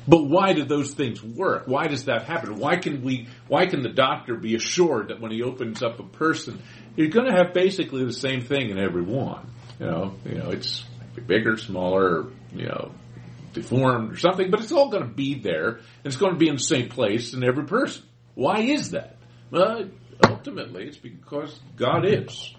But 0.07 0.25
why 0.25 0.53
do 0.53 0.65
those 0.65 0.93
things 0.93 1.23
work? 1.23 1.67
Why 1.67 1.87
does 1.87 2.05
that 2.05 2.25
happen? 2.25 2.59
Why 2.59 2.77
can 2.77 3.03
we? 3.03 3.29
Why 3.49 3.67
can 3.67 3.83
the 3.83 3.89
doctor 3.89 4.35
be 4.37 4.55
assured 4.55 5.09
that 5.09 5.21
when 5.21 5.31
he 5.31 5.43
opens 5.43 5.83
up 5.83 5.99
a 5.99 6.05
person, 6.05 6.63
you're 6.97 7.09
going 7.09 7.27
to 7.27 7.37
have 7.37 7.53
basically 7.55 8.05
the 8.05 8.13
same 8.13 8.43
thing 8.43 8.71
in 8.71 8.79
every 8.79 9.03
one? 9.03 9.47
You 9.81 9.87
know, 9.87 10.15
you 10.25 10.35
know, 10.37 10.51
it's 10.51 10.85
bigger, 11.27 11.57
smaller, 11.57 12.27
you 12.53 12.67
know, 12.67 12.93
deformed 13.53 14.13
or 14.13 14.17
something, 14.17 14.51
but 14.51 14.61
it's 14.61 14.73
all 14.73 14.91
going 14.91 15.03
to 15.03 15.15
be 15.15 15.39
there, 15.41 15.69
and 15.77 15.83
it's 16.05 16.17
going 16.17 16.33
to 16.33 16.39
be 16.39 16.49
in 16.49 16.57
the 16.57 16.63
same 16.63 16.89
place 16.89 17.35
in 17.35 17.45
every 17.45 17.65
person. 17.65 18.03
Why 18.35 18.61
is 18.61 18.91
that? 18.91 19.17
Well, 19.51 19.89
ultimately, 20.29 20.87
it's 20.87 20.97
because 20.97 21.59
God 21.77 22.05
is. 22.07 22.55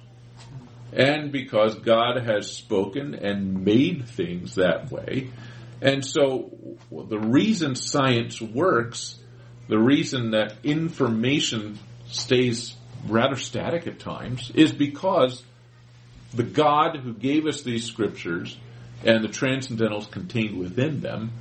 and 0.96 1.32
because 1.32 1.76
God 1.76 2.24
has 2.26 2.52
spoken 2.52 3.16
and 3.16 3.66
made 3.66 4.08
things 4.08 4.56
that 4.56 4.92
way. 4.92 5.32
And 5.82 6.06
so 6.06 6.52
the 6.92 7.20
reason 7.20 7.76
science 7.76 8.42
works, 8.42 9.18
the 9.68 9.78
reason 9.78 10.32
that 10.32 10.54
information 10.64 11.78
stays 12.08 12.76
rather 13.08 13.36
static 13.36 13.88
at 13.88 14.00
times, 14.00 14.52
is 14.56 14.72
because 14.72 15.44
the 16.34 16.44
God 16.44 16.98
who 16.98 17.14
gave 17.14 17.46
us 17.46 17.62
these 17.62 17.86
scriptures 17.86 18.58
and 19.04 19.24
the 19.24 19.30
transcendentals 19.30 20.10
contained 20.10 20.58
within 20.58 21.02
them 21.02 21.32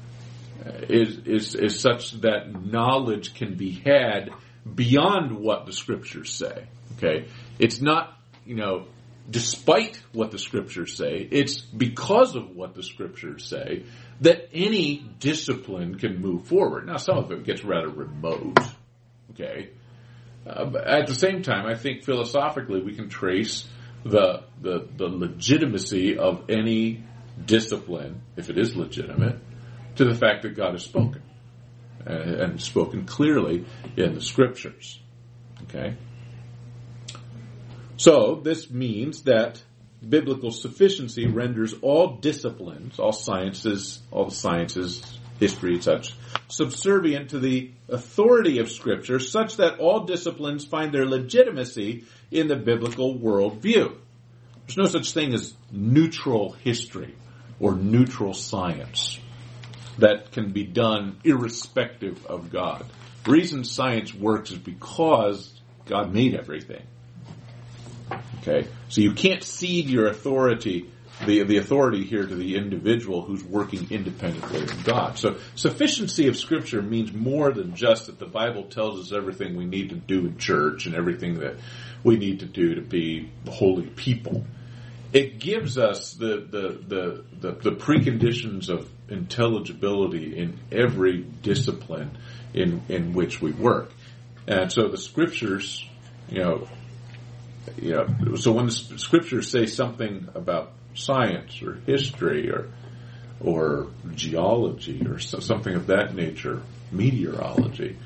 uh, 0.65 0.71
is, 0.89 1.19
is, 1.27 1.55
is 1.55 1.81
such 1.81 2.13
that 2.21 2.53
knowledge 2.65 3.35
can 3.35 3.55
be 3.55 3.71
had 3.71 4.31
beyond 4.75 5.37
what 5.39 5.67
the 5.67 5.73
scriptures 5.73 6.33
say. 6.33 6.67
Okay? 6.97 7.27
It's 7.59 7.81
not, 7.81 8.17
you 8.47 8.55
know, 8.55 8.87
despite 9.29 10.01
what 10.13 10.31
the 10.31 10.39
scriptures 10.39 10.97
say, 10.97 11.27
it's 11.31 11.61
because 11.61 12.37
of 12.37 12.55
what 12.55 12.75
the 12.75 12.83
scriptures 12.83 13.45
say 13.47 13.85
that 14.21 14.49
any 14.53 15.05
discipline 15.19 15.99
can 15.99 16.21
move 16.21 16.47
forward. 16.47 16.87
Now, 16.87 16.99
some 16.99 17.19
of 17.19 17.33
it 17.33 17.45
gets 17.45 17.65
rather 17.65 17.89
remote. 17.89 18.59
Okay? 19.33 19.71
Uh, 20.47 20.71
at 20.85 21.07
the 21.07 21.15
same 21.15 21.43
time, 21.43 21.67
I 21.67 21.75
think 21.75 22.05
philosophically 22.05 22.83
we 22.83 22.95
can 22.95 23.09
trace 23.09 23.67
the, 24.05 24.45
the, 24.61 24.87
the 24.97 25.07
legitimacy 25.07 26.19
of 26.19 26.51
any 26.51 27.03
discipline, 27.45 28.21
if 28.37 28.51
it 28.51 28.59
is 28.59 28.77
legitimate, 28.77 29.39
to 29.97 30.05
the 30.05 30.15
fact 30.15 30.43
that 30.43 30.55
God 30.55 30.73
has 30.73 30.85
spoken. 30.85 31.23
Uh, 32.07 32.13
and 32.13 32.61
spoken 32.61 33.07
clearly 33.07 33.65
in 33.97 34.13
the 34.15 34.21
scriptures. 34.21 35.01
Okay? 35.63 35.97
So, 37.97 38.43
this 38.45 38.71
means 38.71 39.23
that 39.23 39.63
biblical 40.07 40.51
sufficiency 40.51 41.27
renders 41.27 41.73
all 41.81 42.17
disciplines, 42.17 42.99
all 42.99 43.13
sciences, 43.13 44.03
all 44.11 44.27
the 44.27 44.35
sciences, 44.35 45.19
history, 45.41 45.81
such, 45.81 46.15
subservient 46.49 47.31
to 47.31 47.39
the 47.39 47.71
authority 47.89 48.59
of 48.59 48.71
Scripture, 48.71 49.19
such 49.19 49.57
that 49.57 49.79
all 49.79 50.05
disciplines 50.05 50.65
find 50.65 50.93
their 50.93 51.07
legitimacy 51.07 52.05
in 52.31 52.49
the 52.49 52.57
biblical 52.57 53.19
worldview. 53.19 53.97
There's 54.67 54.77
no 54.77 54.87
such 54.87 55.13
thing 55.13 55.35
as 55.35 55.55
neutral 55.71 56.53
history 56.53 57.15
or 57.61 57.75
neutral 57.75 58.35
science 58.35 59.19
that 59.99 60.33
can 60.33 60.53
be 60.53 60.65
done 60.65 61.19
irrespective 61.25 62.27
of 62.27 62.51
God. 62.51 62.85
The 63.25 63.31
reason 63.31 63.65
science 63.65 64.13
works 64.15 64.51
is 64.51 64.59
because 64.59 65.53
God 65.87 66.13
made 66.13 66.35
everything. 66.35 66.83
Okay? 68.41 68.69
So 68.89 69.01
you 69.01 69.13
can't 69.13 69.43
cede 69.43 69.89
your 69.89 70.07
authority, 70.07 70.91
the, 71.27 71.45
the 71.45 71.59
authority 71.59 72.05
here 72.05 72.27
to 72.27 72.35
the 72.35 72.57
individual 72.57 73.23
who's 73.23 73.45
working 73.45 73.87
independently 73.91 74.63
of 74.63 74.85
God. 74.85 75.19
So 75.19 75.37
sufficiency 75.55 76.29
of 76.29 76.37
scripture 76.37 76.83
means 76.83 77.13
more 77.13 77.53
than 77.53 77.75
just 77.77 78.07
that 78.07 78.19
the 78.19 78.27
Bible 78.27 78.65
tells 78.65 79.01
us 79.01 79.17
everything 79.17 79.57
we 79.57 79.65
need 79.65 79.91
to 79.91 79.97
do 79.97 80.27
in 80.27 80.39
church 80.39 80.87
and 80.87 80.95
everything 80.95 81.39
that 81.41 81.57
we 82.03 82.17
need 82.17 82.41
to 82.41 82.47
do 82.47 82.75
to 82.75 82.83
be 82.83 83.31
holy 83.49 83.87
people. 83.87 84.45
It 85.13 85.39
gives 85.39 85.79
us 85.79 86.15
the, 86.15 86.45
the, 86.51 86.79
the, 86.87 87.25
the, 87.41 87.71
the 87.71 87.77
preconditions 87.77 88.69
of 88.69 88.91
intelligibility 89.09 90.37
in 90.37 90.59
every 90.73 91.19
discipline 91.19 92.19
in, 92.53 92.83
in 92.89 93.13
which 93.13 93.41
we 93.41 93.53
work. 93.53 93.93
And 94.49 94.73
so 94.73 94.89
the 94.89 94.99
scriptures, 94.99 95.85
you 96.29 96.41
know, 96.41 96.69
you 97.81 97.93
know, 97.93 98.35
so 98.35 98.53
when 98.53 98.67
the 98.67 98.73
scriptures 98.73 99.51
say 99.51 99.67
something 99.67 100.29
about 100.35 100.73
science 100.95 101.63
or 101.63 101.75
history 101.87 102.51
or 102.51 102.71
or 103.41 103.89
geology 104.15 105.07
or 105.07 105.19
something 105.19 105.75
of 105.75 105.89
that 105.89 106.15
nature, 106.15 106.63
meteorology, 106.91 107.97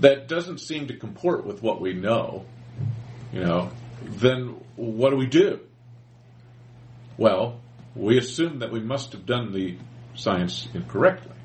that 0.00 0.28
doesn't 0.28 0.58
seem 0.58 0.88
to 0.88 0.96
comport 0.96 1.46
with 1.46 1.62
what 1.62 1.80
we 1.80 1.92
know, 1.92 2.44
you 3.32 3.40
know, 3.40 3.70
then 4.02 4.60
what 4.76 5.10
do 5.10 5.16
we 5.16 5.26
do? 5.26 5.60
Well, 7.16 7.60
we 7.94 8.18
assume 8.18 8.58
that 8.58 8.72
we 8.72 8.80
must 8.80 9.12
have 9.12 9.24
done 9.24 9.52
the 9.52 9.78
science 10.14 10.68
incorrectly, 10.74 11.36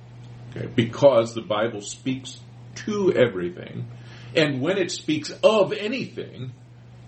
okay, 0.49 0.67
because 0.67 1.33
the 1.33 1.41
Bible 1.41 1.81
speaks 1.81 2.39
to 2.75 3.13
everything, 3.13 3.87
and 4.35 4.61
when 4.61 4.77
it 4.77 4.91
speaks 4.91 5.31
of 5.43 5.73
anything, 5.73 6.53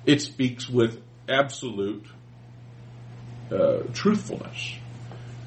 it 0.06 0.22
speaks 0.22 0.70
with 0.70 1.02
absolute 1.30 2.06
uh, 3.52 3.84
truthfulness. 3.94 4.76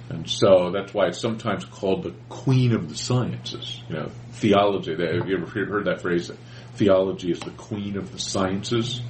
And 0.09 0.29
so 0.29 0.71
that's 0.73 0.95
why 0.95 1.07
it's 1.07 1.19
sometimes 1.19 1.65
called 1.65 2.05
the 2.05 2.15
queen 2.29 2.73
of 2.73 2.89
the 2.89 2.95
sciences. 2.95 3.81
You 3.89 3.97
know, 3.97 4.11
theology. 4.33 4.93
Have 4.93 5.29
you 5.29 5.37
ever 5.37 5.47
heard 5.47 5.87
that 5.87 6.01
phrase? 6.01 6.31
Theology 6.75 7.33
is 7.33 7.41
the 7.41 7.51
queen 7.51 7.97
of 7.97 8.13
the 8.13 8.19
sciences. 8.19 9.01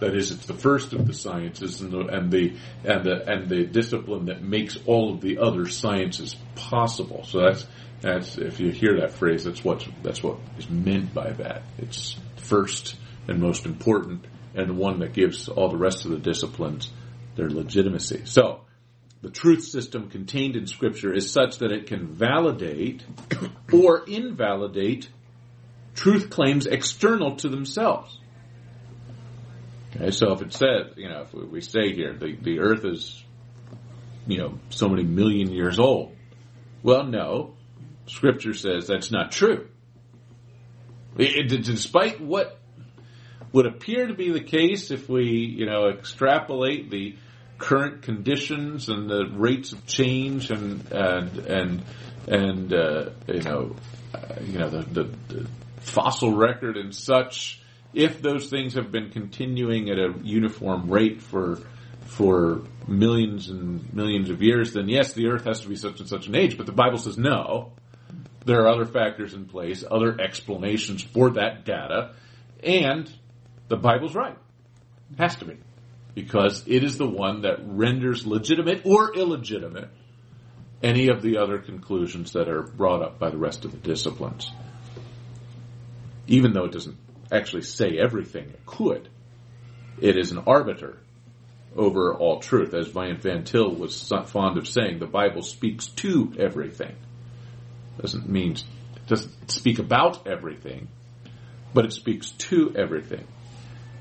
That 0.00 0.16
is, 0.16 0.32
it's 0.32 0.46
the 0.46 0.54
first 0.54 0.92
of 0.94 1.06
the 1.06 1.14
sciences 1.14 1.80
and 1.80 1.92
the 1.92 2.00
and 2.08 2.30
the 2.32 2.56
and 2.84 3.04
the 3.04 3.30
and 3.30 3.48
the 3.48 3.64
discipline 3.66 4.26
that 4.26 4.42
makes 4.42 4.76
all 4.84 5.14
of 5.14 5.20
the 5.20 5.38
other 5.38 5.68
sciences 5.68 6.34
possible. 6.56 7.22
So 7.24 7.40
that's 7.42 7.66
that's 8.00 8.36
if 8.36 8.58
you 8.58 8.70
hear 8.72 8.98
that 9.00 9.12
phrase, 9.12 9.44
that's 9.44 9.62
what 9.62 9.86
that's 10.02 10.24
what 10.24 10.38
is 10.58 10.68
meant 10.68 11.14
by 11.14 11.30
that. 11.30 11.62
It's 11.78 12.16
first 12.34 12.96
and 13.28 13.40
most 13.40 13.64
important, 13.64 14.24
and 14.56 14.70
the 14.70 14.74
one 14.74 14.98
that 15.00 15.12
gives 15.12 15.48
all 15.48 15.68
the 15.68 15.76
rest 15.76 16.04
of 16.04 16.10
the 16.10 16.18
disciplines 16.18 16.90
their 17.36 17.50
legitimacy. 17.50 18.22
So, 18.24 18.62
the 19.22 19.30
truth 19.30 19.64
system 19.64 20.10
contained 20.10 20.56
in 20.56 20.66
Scripture 20.66 21.12
is 21.12 21.30
such 21.30 21.58
that 21.58 21.70
it 21.70 21.86
can 21.86 22.08
validate 22.08 23.04
or 23.72 24.04
invalidate 24.06 25.08
truth 25.94 26.28
claims 26.30 26.66
external 26.66 27.36
to 27.36 27.48
themselves. 27.48 28.18
Okay, 29.94 30.10
so 30.10 30.32
if 30.32 30.42
it 30.42 30.52
says, 30.52 30.94
you 30.96 31.08
know, 31.08 31.22
if 31.22 31.34
we 31.34 31.60
say 31.60 31.92
here 31.94 32.14
the, 32.14 32.34
the 32.34 32.60
earth 32.60 32.84
is, 32.84 33.22
you 34.26 34.38
know, 34.38 34.58
so 34.70 34.88
many 34.88 35.04
million 35.04 35.52
years 35.52 35.78
old, 35.78 36.16
well, 36.82 37.04
no, 37.04 37.54
Scripture 38.06 38.54
says 38.54 38.88
that's 38.88 39.12
not 39.12 39.30
true. 39.30 39.68
It, 41.16 41.52
it, 41.52 41.64
despite 41.64 42.20
what 42.20 42.58
would 43.52 43.66
appear 43.66 44.06
to 44.06 44.14
be 44.14 44.32
the 44.32 44.42
case 44.42 44.90
if 44.90 45.08
we, 45.08 45.24
you 45.26 45.66
know, 45.66 45.90
extrapolate 45.90 46.90
the 46.90 47.16
current 47.62 48.02
conditions 48.02 48.88
and 48.88 49.08
the 49.08 49.24
rates 49.32 49.72
of 49.72 49.86
change 49.86 50.50
and 50.50 50.90
and 50.90 51.38
and 51.38 51.82
and 52.26 52.72
uh, 52.72 53.10
you 53.28 53.42
know, 53.42 53.76
uh, 54.12 54.34
you 54.44 54.58
know 54.58 54.68
the, 54.68 54.82
the, 54.82 55.04
the 55.28 55.48
fossil 55.80 56.34
record 56.34 56.76
and 56.76 56.94
such. 56.94 57.60
If 57.94 58.20
those 58.20 58.48
things 58.48 58.74
have 58.74 58.90
been 58.90 59.10
continuing 59.10 59.90
at 59.90 59.98
a 59.98 60.14
uniform 60.22 60.90
rate 60.90 61.22
for 61.22 61.60
for 62.00 62.62
millions 62.88 63.48
and 63.48 63.94
millions 63.94 64.28
of 64.28 64.42
years, 64.42 64.72
then 64.72 64.88
yes, 64.88 65.12
the 65.12 65.28
Earth 65.28 65.44
has 65.44 65.60
to 65.60 65.68
be 65.68 65.76
such 65.76 66.00
and 66.00 66.08
such 66.08 66.26
an 66.26 66.34
age. 66.34 66.56
But 66.56 66.66
the 66.66 66.72
Bible 66.72 66.98
says 66.98 67.16
no. 67.16 67.72
There 68.44 68.62
are 68.62 68.68
other 68.68 68.86
factors 68.86 69.34
in 69.34 69.44
place, 69.44 69.84
other 69.88 70.20
explanations 70.20 71.00
for 71.00 71.30
that 71.30 71.64
data, 71.64 72.16
and 72.64 73.08
the 73.68 73.76
Bible's 73.76 74.16
right. 74.16 74.36
Has 75.16 75.36
to 75.36 75.44
be. 75.44 75.58
Because 76.14 76.64
it 76.66 76.84
is 76.84 76.98
the 76.98 77.08
one 77.08 77.42
that 77.42 77.60
renders 77.64 78.26
legitimate 78.26 78.82
or 78.84 79.14
illegitimate 79.14 79.88
any 80.82 81.08
of 81.08 81.22
the 81.22 81.38
other 81.38 81.58
conclusions 81.58 82.32
that 82.32 82.48
are 82.48 82.62
brought 82.62 83.02
up 83.02 83.18
by 83.18 83.30
the 83.30 83.38
rest 83.38 83.64
of 83.64 83.72
the 83.72 83.78
disciplines. 83.78 84.50
Even 86.26 86.52
though 86.52 86.64
it 86.64 86.72
doesn't 86.72 86.98
actually 87.30 87.62
say 87.62 87.98
everything 87.98 88.48
it 88.48 88.66
could, 88.66 89.08
it 90.00 90.18
is 90.18 90.32
an 90.32 90.38
arbiter 90.46 90.98
over 91.76 92.14
all 92.14 92.40
truth. 92.40 92.74
As 92.74 92.88
Van 92.88 93.44
Til 93.44 93.74
was 93.74 94.12
fond 94.26 94.58
of 94.58 94.68
saying, 94.68 94.98
the 94.98 95.06
Bible 95.06 95.42
speaks 95.42 95.86
to 95.86 96.32
everything. 96.38 96.96
Doesn't 98.00 98.28
mean, 98.28 98.56
doesn't 99.06 99.50
speak 99.50 99.78
about 99.78 100.26
everything, 100.26 100.88
but 101.72 101.84
it 101.84 101.92
speaks 101.92 102.30
to 102.32 102.74
everything. 102.76 103.26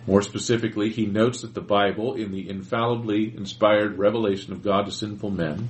More 0.08 0.22
specifically, 0.22 0.90
he 0.90 1.06
notes 1.06 1.42
that 1.42 1.54
the 1.54 1.62
Bible, 1.62 2.16
in 2.16 2.32
the 2.32 2.50
infallibly 2.50 3.36
inspired 3.36 3.98
revelation 3.98 4.54
of 4.54 4.64
God 4.64 4.86
to 4.86 4.92
sinful 4.92 5.32
men, 5.32 5.70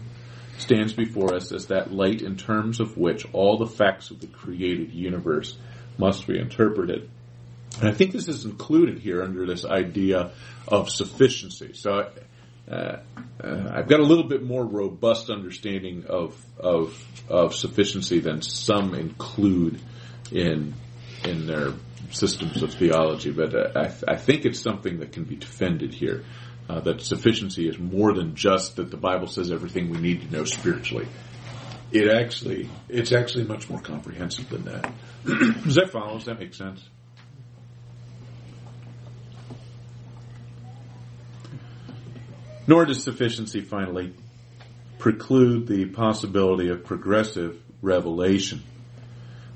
stands 0.57 0.93
before 0.93 1.33
us 1.33 1.51
as 1.51 1.67
that 1.67 1.91
light 1.91 2.21
in 2.21 2.37
terms 2.37 2.79
of 2.79 2.97
which 2.97 3.25
all 3.33 3.57
the 3.57 3.67
facts 3.67 4.11
of 4.11 4.19
the 4.19 4.27
created 4.27 4.93
universe 4.93 5.57
must 5.97 6.27
be 6.27 6.39
interpreted. 6.39 7.09
And 7.79 7.89
I 7.89 7.93
think 7.93 8.11
this 8.11 8.27
is 8.27 8.45
included 8.45 8.99
here 8.99 9.23
under 9.23 9.45
this 9.45 9.65
idea 9.65 10.31
of 10.67 10.89
sufficiency. 10.89 11.73
So 11.73 12.09
uh, 12.69 12.73
uh, 12.73 13.71
I've 13.73 13.87
got 13.87 13.99
a 13.99 14.03
little 14.03 14.25
bit 14.27 14.43
more 14.43 14.63
robust 14.65 15.29
understanding 15.29 16.05
of, 16.07 16.35
of 16.59 17.05
of 17.29 17.55
sufficiency 17.55 18.19
than 18.19 18.41
some 18.41 18.93
include 18.93 19.79
in 20.31 20.73
in 21.25 21.47
their 21.47 21.73
systems 22.11 22.61
of 22.61 22.73
theology, 22.73 23.31
but 23.31 23.55
uh, 23.55 23.71
I, 23.75 23.87
th- 23.87 24.03
I, 24.07 24.15
think 24.15 24.45
it's 24.45 24.59
something 24.59 24.99
that 24.99 25.11
can 25.11 25.23
be 25.23 25.35
defended 25.35 25.93
here. 25.93 26.23
Uh, 26.69 26.79
that 26.81 27.01
sufficiency 27.01 27.67
is 27.67 27.77
more 27.77 28.13
than 28.13 28.35
just 28.35 28.77
that 28.77 28.91
the 28.91 28.97
Bible 28.97 29.27
says 29.27 29.51
everything 29.51 29.89
we 29.89 29.97
need 29.97 30.21
to 30.21 30.31
know 30.31 30.45
spiritually. 30.45 31.07
It 31.91 32.07
actually, 32.07 32.69
it's 32.87 33.11
actually 33.11 33.43
much 33.43 33.69
more 33.69 33.81
comprehensive 33.81 34.47
than 34.49 34.65
that. 34.65 34.91
Does 35.25 35.75
that 35.75 35.89
follow? 35.91 36.17
Does 36.17 36.25
that 36.25 36.39
make 36.39 36.53
sense? 36.53 36.81
Nor 42.67 42.85
does 42.85 43.03
sufficiency 43.03 43.59
finally 43.59 44.13
preclude 44.99 45.67
the 45.67 45.85
possibility 45.87 46.69
of 46.69 46.85
progressive 46.85 47.61
revelation. 47.81 48.63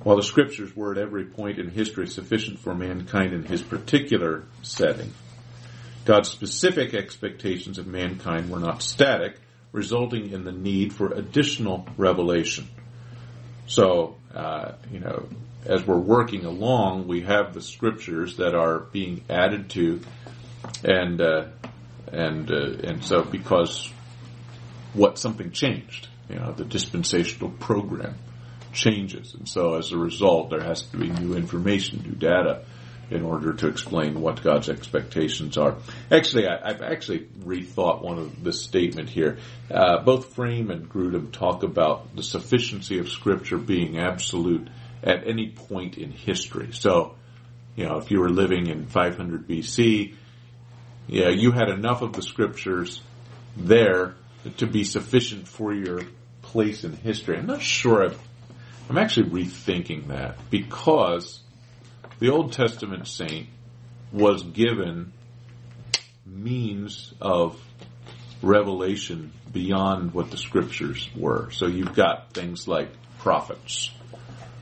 While 0.05 0.17
the 0.17 0.23
scriptures 0.23 0.75
were 0.75 0.91
at 0.91 0.99
every 0.99 1.25
point 1.25 1.57
in 1.57 1.67
history 1.67 2.05
sufficient 2.05 2.59
for 2.59 2.75
mankind 2.75 3.33
in 3.33 3.43
his 3.43 3.63
particular 3.63 4.43
setting, 4.61 5.11
God's 6.05 6.29
specific 6.29 6.93
expectations 6.93 7.79
of 7.79 7.87
mankind 7.87 8.51
were 8.51 8.59
not 8.59 8.83
static, 8.83 9.39
resulting 9.71 10.29
in 10.29 10.43
the 10.43 10.51
need 10.51 10.93
for 10.93 11.07
additional 11.07 11.87
revelation. 11.97 12.67
So, 13.65 14.17
uh, 14.31 14.73
you 14.91 14.99
know, 14.99 15.27
as 15.65 15.83
we're 15.87 15.97
working 15.97 16.45
along, 16.45 17.07
we 17.07 17.21
have 17.21 17.55
the 17.55 17.61
scriptures 17.61 18.37
that 18.37 18.53
are 18.53 18.81
being 18.81 19.23
added 19.27 19.71
to, 19.71 20.01
and 20.83 21.19
uh, 21.19 21.47
and 22.13 22.51
uh, 22.51 22.77
and 22.83 23.03
so 23.03 23.23
because 23.23 23.91
what 24.93 25.17
something 25.17 25.49
changed, 25.49 26.09
you 26.29 26.35
know, 26.35 26.51
the 26.51 26.63
dispensational 26.63 27.49
program 27.49 28.13
changes, 28.75 29.33
and 29.33 29.47
so 29.47 29.75
as 29.75 29.91
a 29.91 29.97
result, 29.97 30.51
there 30.51 30.61
has 30.61 30.83
to 30.83 30.97
be 30.97 31.09
new 31.09 31.35
information, 31.35 32.03
new 32.05 32.15
data, 32.15 32.63
in 33.09 33.23
order 33.23 33.53
to 33.53 33.67
explain 33.67 34.19
what 34.19 34.43
God's 34.43 34.69
expectations 34.69 35.57
are. 35.57 35.77
Actually, 36.11 36.47
I, 36.47 36.71
have 36.71 36.81
actually 36.81 37.27
rethought 37.43 38.01
one 38.01 38.17
of 38.17 38.43
this 38.43 38.61
statement 38.61 39.09
here. 39.09 39.37
Uh, 39.69 40.01
both 40.03 40.33
Frame 40.33 40.71
and 40.71 40.89
Grudem 40.89 41.31
talk 41.31 41.63
about 41.63 42.15
the 42.15 42.23
sufficiency 42.23 42.99
of 42.99 43.09
Scripture 43.09 43.57
being 43.57 43.97
absolute 43.97 44.67
at 45.03 45.27
any 45.27 45.49
point 45.49 45.97
in 45.97 46.11
history. 46.11 46.69
So, 46.71 47.15
you 47.75 47.85
know, 47.85 47.97
if 47.97 48.09
you 48.09 48.19
were 48.19 48.29
living 48.29 48.67
in 48.67 48.87
500 48.87 49.47
BC, 49.47 50.15
yeah, 51.07 51.29
you 51.29 51.51
had 51.51 51.69
enough 51.69 52.01
of 52.01 52.13
the 52.13 52.23
Scriptures 52.23 53.01
there 53.55 54.15
to 54.57 54.65
be 54.65 54.83
sufficient 54.83 55.47
for 55.47 55.73
your 55.73 56.01
place 56.41 56.83
in 56.83 56.93
history. 56.93 57.37
I'm 57.37 57.45
not 57.45 57.61
sure. 57.61 58.09
i 58.09 58.15
I'm 58.89 58.97
actually 58.97 59.29
rethinking 59.29 60.07
that 60.07 60.37
because 60.49 61.39
the 62.19 62.29
Old 62.29 62.53
Testament 62.53 63.07
saint 63.07 63.47
was 64.11 64.43
given 64.43 65.11
means 66.25 67.13
of 67.19 67.59
revelation 68.41 69.31
beyond 69.51 70.13
what 70.13 70.29
the 70.31 70.37
scriptures 70.37 71.09
were. 71.15 71.49
So 71.51 71.67
you've 71.67 71.95
got 71.95 72.33
things 72.33 72.67
like 72.67 72.89
prophets 73.19 73.89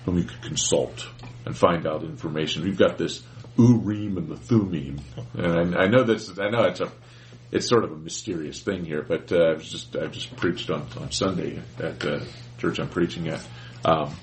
whom 0.05 0.17
you 0.17 0.23
could 0.23 0.41
consult 0.41 1.07
and 1.45 1.57
find 1.57 1.85
out 1.85 2.03
information. 2.03 2.65
You've 2.65 2.77
got 2.77 2.97
this 2.97 3.23
Urim 3.57 4.17
and 4.17 4.29
the 4.29 4.37
Thummim, 4.37 4.99
and 5.33 5.75
I, 5.75 5.83
I 5.83 5.87
know 5.87 6.03
this. 6.03 6.39
I 6.39 6.49
know 6.49 6.63
it's 6.63 6.79
a 6.79 6.91
it's 7.51 7.67
sort 7.67 7.83
of 7.83 7.91
a 7.91 7.95
mysterious 7.95 8.59
thing 8.61 8.83
here, 8.83 9.03
but 9.03 9.31
uh, 9.31 9.35
I 9.35 9.53
was 9.53 9.69
just 9.69 9.95
I 9.95 10.07
just 10.07 10.35
preached 10.37 10.71
on 10.71 10.87
on 10.99 11.11
Sunday 11.11 11.61
at 11.79 11.99
the 11.99 12.25
church 12.57 12.79
I'm 12.79 12.89
preaching 12.89 13.27
at 13.27 13.45
um, 13.85 14.15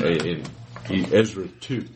in 0.00 0.44
Ezra 0.88 1.48
two 1.60 1.88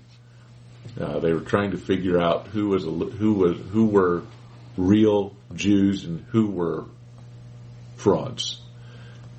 uh, 1.00 1.18
they 1.18 1.32
were 1.32 1.40
trying 1.40 1.72
to 1.72 1.76
figure 1.76 2.20
out 2.20 2.46
who 2.48 2.68
was 2.68 2.86
a, 2.86 2.90
who 2.90 3.34
was 3.34 3.58
who 3.70 3.86
were 3.86 4.22
real 4.76 5.34
Jews 5.54 6.04
and 6.04 6.24
who 6.30 6.48
were 6.48 6.84
frauds, 7.96 8.60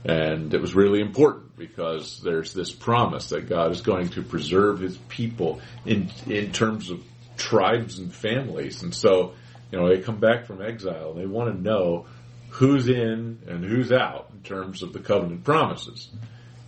and 0.06 0.54
it 0.54 0.62
was 0.62 0.76
really 0.76 1.02
important 1.02 1.58
because 1.58 2.22
there's 2.22 2.54
this 2.54 2.72
promise 2.72 3.30
that 3.30 3.50
God 3.50 3.72
is 3.72 3.82
going 3.82 4.10
to 4.10 4.22
preserve 4.22 4.80
His 4.80 4.98
people 5.10 5.62
in 5.86 6.12
in 6.28 6.52
terms 6.52 6.92
of 6.92 7.04
tribes 7.38 7.98
and 7.98 8.14
families, 8.14 8.84
and 8.84 8.94
so 8.94 9.34
you 9.72 9.80
know 9.80 9.90
they 9.90 10.02
come 10.02 10.20
back 10.20 10.46
from 10.46 10.62
exile 10.62 11.12
and 11.12 11.20
they 11.20 11.26
want 11.26 11.56
to 11.56 11.60
know 11.60 12.06
who's 12.50 12.88
in 12.88 13.40
and 13.48 13.66
who's 13.66 13.92
out 13.92 14.30
in 14.34 14.42
terms 14.42 14.84
of 14.84 14.94
the 14.94 15.00
covenant 15.00 15.44
promises. 15.44 16.10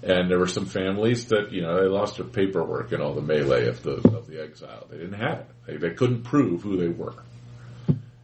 And 0.01 0.31
there 0.31 0.39
were 0.39 0.47
some 0.47 0.65
families 0.65 1.25
that, 1.27 1.51
you 1.51 1.61
know, 1.61 1.81
they 1.81 1.87
lost 1.87 2.17
their 2.17 2.25
paperwork 2.25 2.93
in 2.93 3.01
all 3.01 3.13
the 3.13 3.21
melee 3.21 3.67
of 3.67 3.83
the, 3.83 3.95
of 3.95 4.27
the 4.27 4.41
exile. 4.41 4.87
They 4.89 4.97
didn't 4.97 5.19
have 5.19 5.39
it. 5.39 5.47
They, 5.67 5.77
they 5.77 5.93
couldn't 5.93 6.23
prove 6.23 6.61
who 6.61 6.77
they 6.77 6.87
were. 6.87 7.15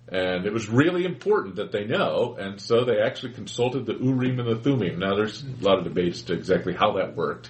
And 0.07 0.45
it 0.45 0.53
was 0.53 0.69
really 0.69 1.03
important 1.03 1.55
that 1.55 1.71
they 1.71 1.83
know, 1.83 2.37
and 2.39 2.61
so 2.61 2.85
they 2.85 3.01
actually 3.01 3.33
consulted 3.33 3.85
the 3.85 3.95
Urim 3.95 4.39
and 4.39 4.47
the 4.47 4.55
Thummim. 4.55 4.99
Now 4.99 5.15
there's 5.15 5.43
a 5.43 5.63
lot 5.63 5.79
of 5.79 5.83
debates 5.83 6.21
to 6.23 6.33
exactly 6.33 6.73
how 6.73 6.93
that 6.93 7.15
worked. 7.15 7.49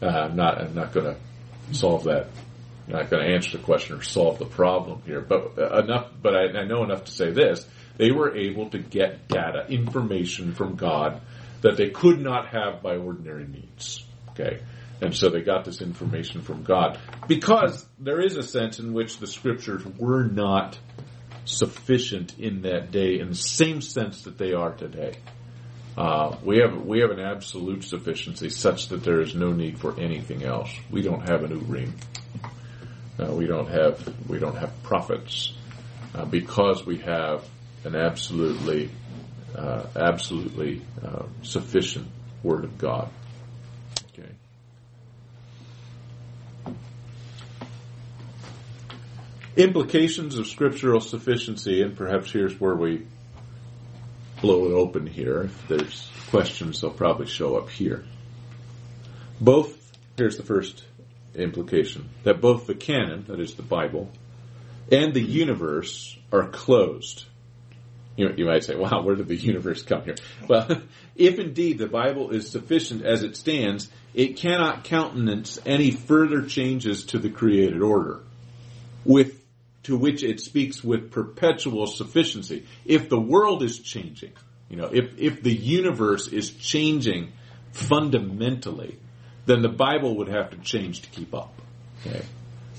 Uh, 0.00 0.06
I'm 0.06 0.36
not, 0.36 0.58
I'm 0.60 0.74
not 0.74 0.92
gonna 0.92 1.16
solve 1.72 2.04
that. 2.04 2.28
I'm 2.86 2.94
not 2.94 3.10
gonna 3.10 3.26
answer 3.26 3.58
the 3.58 3.64
question 3.64 3.96
or 3.96 4.02
solve 4.02 4.38
the 4.38 4.46
problem 4.46 5.02
here, 5.04 5.20
but 5.20 5.58
enough, 5.58 6.12
but 6.22 6.34
I, 6.36 6.60
I 6.60 6.64
know 6.64 6.84
enough 6.84 7.04
to 7.04 7.12
say 7.12 7.32
this. 7.32 7.66
They 7.96 8.12
were 8.12 8.34
able 8.36 8.70
to 8.70 8.78
get 8.78 9.26
data, 9.26 9.66
information 9.68 10.54
from 10.54 10.76
God 10.76 11.20
that 11.62 11.76
they 11.76 11.90
could 11.90 12.20
not 12.20 12.48
have 12.48 12.82
by 12.82 12.96
ordinary 12.96 13.46
means. 13.46 14.04
Okay? 14.30 14.60
And 15.00 15.14
so 15.14 15.28
they 15.28 15.42
got 15.42 15.64
this 15.64 15.80
information 15.80 16.42
from 16.42 16.64
God. 16.64 16.98
Because 17.26 17.86
there 17.98 18.20
is 18.20 18.36
a 18.36 18.42
sense 18.42 18.78
in 18.78 18.92
which 18.92 19.18
the 19.18 19.26
scriptures 19.26 19.84
were 19.98 20.24
not 20.24 20.78
sufficient 21.44 22.38
in 22.38 22.62
that 22.62 22.90
day 22.90 23.18
in 23.20 23.30
the 23.30 23.34
same 23.34 23.80
sense 23.80 24.22
that 24.22 24.38
they 24.38 24.52
are 24.52 24.72
today. 24.72 25.14
Uh, 25.96 26.36
we 26.44 26.58
have 26.58 26.84
we 26.84 27.00
have 27.00 27.10
an 27.10 27.18
absolute 27.18 27.82
sufficiency 27.82 28.50
such 28.50 28.88
that 28.88 29.02
there 29.02 29.20
is 29.20 29.34
no 29.34 29.52
need 29.52 29.80
for 29.80 29.98
anything 29.98 30.44
else. 30.44 30.70
We 30.90 31.02
don't 31.02 31.28
have 31.28 31.42
an 31.42 31.50
Urim. 31.66 31.94
Uh, 33.18 33.32
we 33.32 33.46
don't 33.46 33.68
have 33.68 34.28
we 34.28 34.38
don't 34.38 34.56
have 34.56 34.80
prophets 34.84 35.52
uh, 36.14 36.24
because 36.24 36.86
we 36.86 36.98
have 36.98 37.44
an 37.84 37.96
absolutely 37.96 38.90
uh, 39.58 39.86
absolutely 39.96 40.82
uh, 41.04 41.24
sufficient 41.42 42.06
Word 42.42 42.64
of 42.64 42.78
God. 42.78 43.10
Okay. 44.12 44.30
Implications 49.56 50.38
of 50.38 50.46
scriptural 50.46 51.00
sufficiency, 51.00 51.82
and 51.82 51.96
perhaps 51.96 52.30
here's 52.30 52.58
where 52.60 52.76
we 52.76 53.06
blow 54.40 54.66
it 54.66 54.72
open 54.72 55.06
here. 55.06 55.42
If 55.42 55.68
there's 55.68 56.08
questions, 56.30 56.80
they'll 56.80 56.90
probably 56.90 57.26
show 57.26 57.56
up 57.56 57.68
here. 57.70 58.04
Both, 59.40 59.76
here's 60.16 60.36
the 60.36 60.44
first 60.44 60.84
implication, 61.34 62.08
that 62.22 62.40
both 62.40 62.66
the 62.66 62.74
canon, 62.74 63.24
that 63.26 63.40
is 63.40 63.54
the 63.54 63.62
Bible, 63.62 64.10
and 64.92 65.12
the 65.12 65.22
universe 65.22 66.16
are 66.32 66.48
closed 66.48 67.24
you, 68.18 68.34
you 68.36 68.46
might 68.46 68.64
say, 68.64 68.74
wow, 68.74 69.02
where 69.02 69.14
did 69.14 69.28
the 69.28 69.36
universe 69.36 69.82
come 69.82 70.02
here? 70.02 70.16
Well, 70.48 70.82
if 71.16 71.38
indeed 71.38 71.78
the 71.78 71.86
Bible 71.86 72.30
is 72.30 72.50
sufficient 72.50 73.04
as 73.04 73.22
it 73.22 73.36
stands, 73.36 73.88
it 74.12 74.36
cannot 74.36 74.84
countenance 74.84 75.58
any 75.64 75.92
further 75.92 76.42
changes 76.42 77.06
to 77.06 77.18
the 77.18 77.30
created 77.30 77.80
order, 77.80 78.20
with 79.04 79.40
to 79.84 79.96
which 79.96 80.24
it 80.24 80.40
speaks 80.40 80.82
with 80.82 81.12
perpetual 81.12 81.86
sufficiency. 81.86 82.66
If 82.84 83.08
the 83.08 83.20
world 83.20 83.62
is 83.62 83.78
changing, 83.78 84.32
you 84.68 84.76
know, 84.76 84.90
if, 84.92 85.16
if 85.16 85.42
the 85.42 85.54
universe 85.54 86.26
is 86.28 86.50
changing 86.50 87.32
fundamentally, 87.72 88.98
then 89.46 89.62
the 89.62 89.68
Bible 89.68 90.16
would 90.16 90.28
have 90.28 90.50
to 90.50 90.56
change 90.58 91.02
to 91.02 91.10
keep 91.10 91.34
up. 91.34 91.54
Okay. 92.04 92.22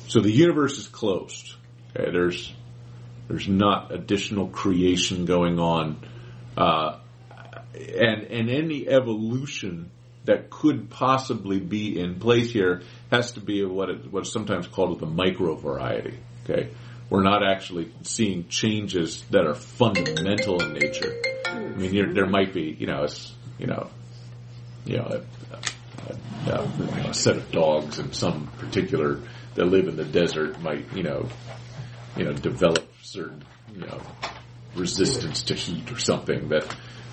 So 0.08 0.20
the 0.20 0.32
universe 0.32 0.78
is 0.78 0.88
closed. 0.88 1.56
Okay. 1.96 2.12
There's 2.12 2.54
there's 3.30 3.48
not 3.48 3.94
additional 3.94 4.48
creation 4.48 5.26
going 5.26 5.60
on. 5.60 6.04
Uh, 6.58 6.98
and, 7.74 8.24
and 8.24 8.50
any 8.50 8.90
evolution 8.90 9.92
that 10.26 10.50
could 10.50 10.90
possibly 10.90 11.60
be 11.60 12.00
in 12.00 12.20
place 12.20 12.52
here 12.52 12.82
has 13.12 13.34
to 13.34 13.40
be 13.40 13.64
what 13.64 13.90
it, 13.90 14.12
what's 14.12 14.34
sometimes 14.34 14.68
called 14.68 15.00
the 15.00 15.06
micro 15.06 15.56
variety. 15.56 16.18
Okay, 16.44 16.72
we're 17.10 17.24
not 17.24 17.48
actually 17.48 17.94
seeing 18.02 18.48
changes 18.48 19.24
that 19.30 19.46
are 19.46 19.56
fundamental 19.56 20.62
in 20.64 20.74
nature. 20.74 21.22
I 21.46 21.60
mean, 21.60 22.14
there 22.14 22.26
might 22.26 22.52
be, 22.52 22.76
you 22.80 22.88
know, 22.88 23.06
you 23.60 23.68
know, 23.68 23.90
you 24.86 24.98
know, 24.98 25.22
a, 26.48 26.50
a, 26.50 26.54
a, 26.54 27.10
a, 27.10 27.14
set 27.14 27.38
of 27.38 27.52
dogs 27.52 28.00
in 28.00 28.12
some 28.12 28.48
particular 28.58 29.22
that 29.54 29.66
live 29.66 29.88
in 29.88 29.98
the 29.98 30.06
desert 30.06 30.60
might, 30.62 30.92
you 30.96 31.04
know, 31.04 31.28
you 32.18 32.26
know, 32.26 32.34
develop 32.34 32.89
certain, 33.12 33.44
you 33.74 33.82
know, 33.82 34.02
resistance 34.76 35.44
to 35.44 35.56
heat 35.56 35.92
or 35.92 35.98
something 35.98 36.50
that, 36.50 36.64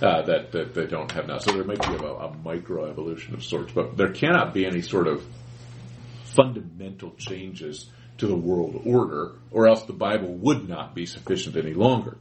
uh, 0.02 0.22
that, 0.22 0.52
that 0.52 0.74
they 0.74 0.86
don't 0.86 1.10
have 1.12 1.26
now. 1.26 1.38
So 1.38 1.52
there 1.52 1.64
might 1.64 1.80
be 1.80 1.94
a, 1.94 2.08
a 2.08 2.36
micro 2.36 2.90
evolution 2.90 3.34
of 3.34 3.44
sorts, 3.44 3.72
but 3.72 3.96
there 3.96 4.12
cannot 4.12 4.52
be 4.52 4.66
any 4.66 4.82
sort 4.82 5.06
of 5.06 5.24
fundamental 6.24 7.12
changes 7.12 7.90
to 8.18 8.26
the 8.26 8.36
world 8.36 8.82
order, 8.84 9.32
or 9.50 9.68
else 9.68 9.82
the 9.82 9.92
Bible 9.92 10.32
would 10.34 10.68
not 10.68 10.94
be 10.94 11.06
sufficient 11.06 11.56
any 11.56 11.74
longer. 11.74 12.18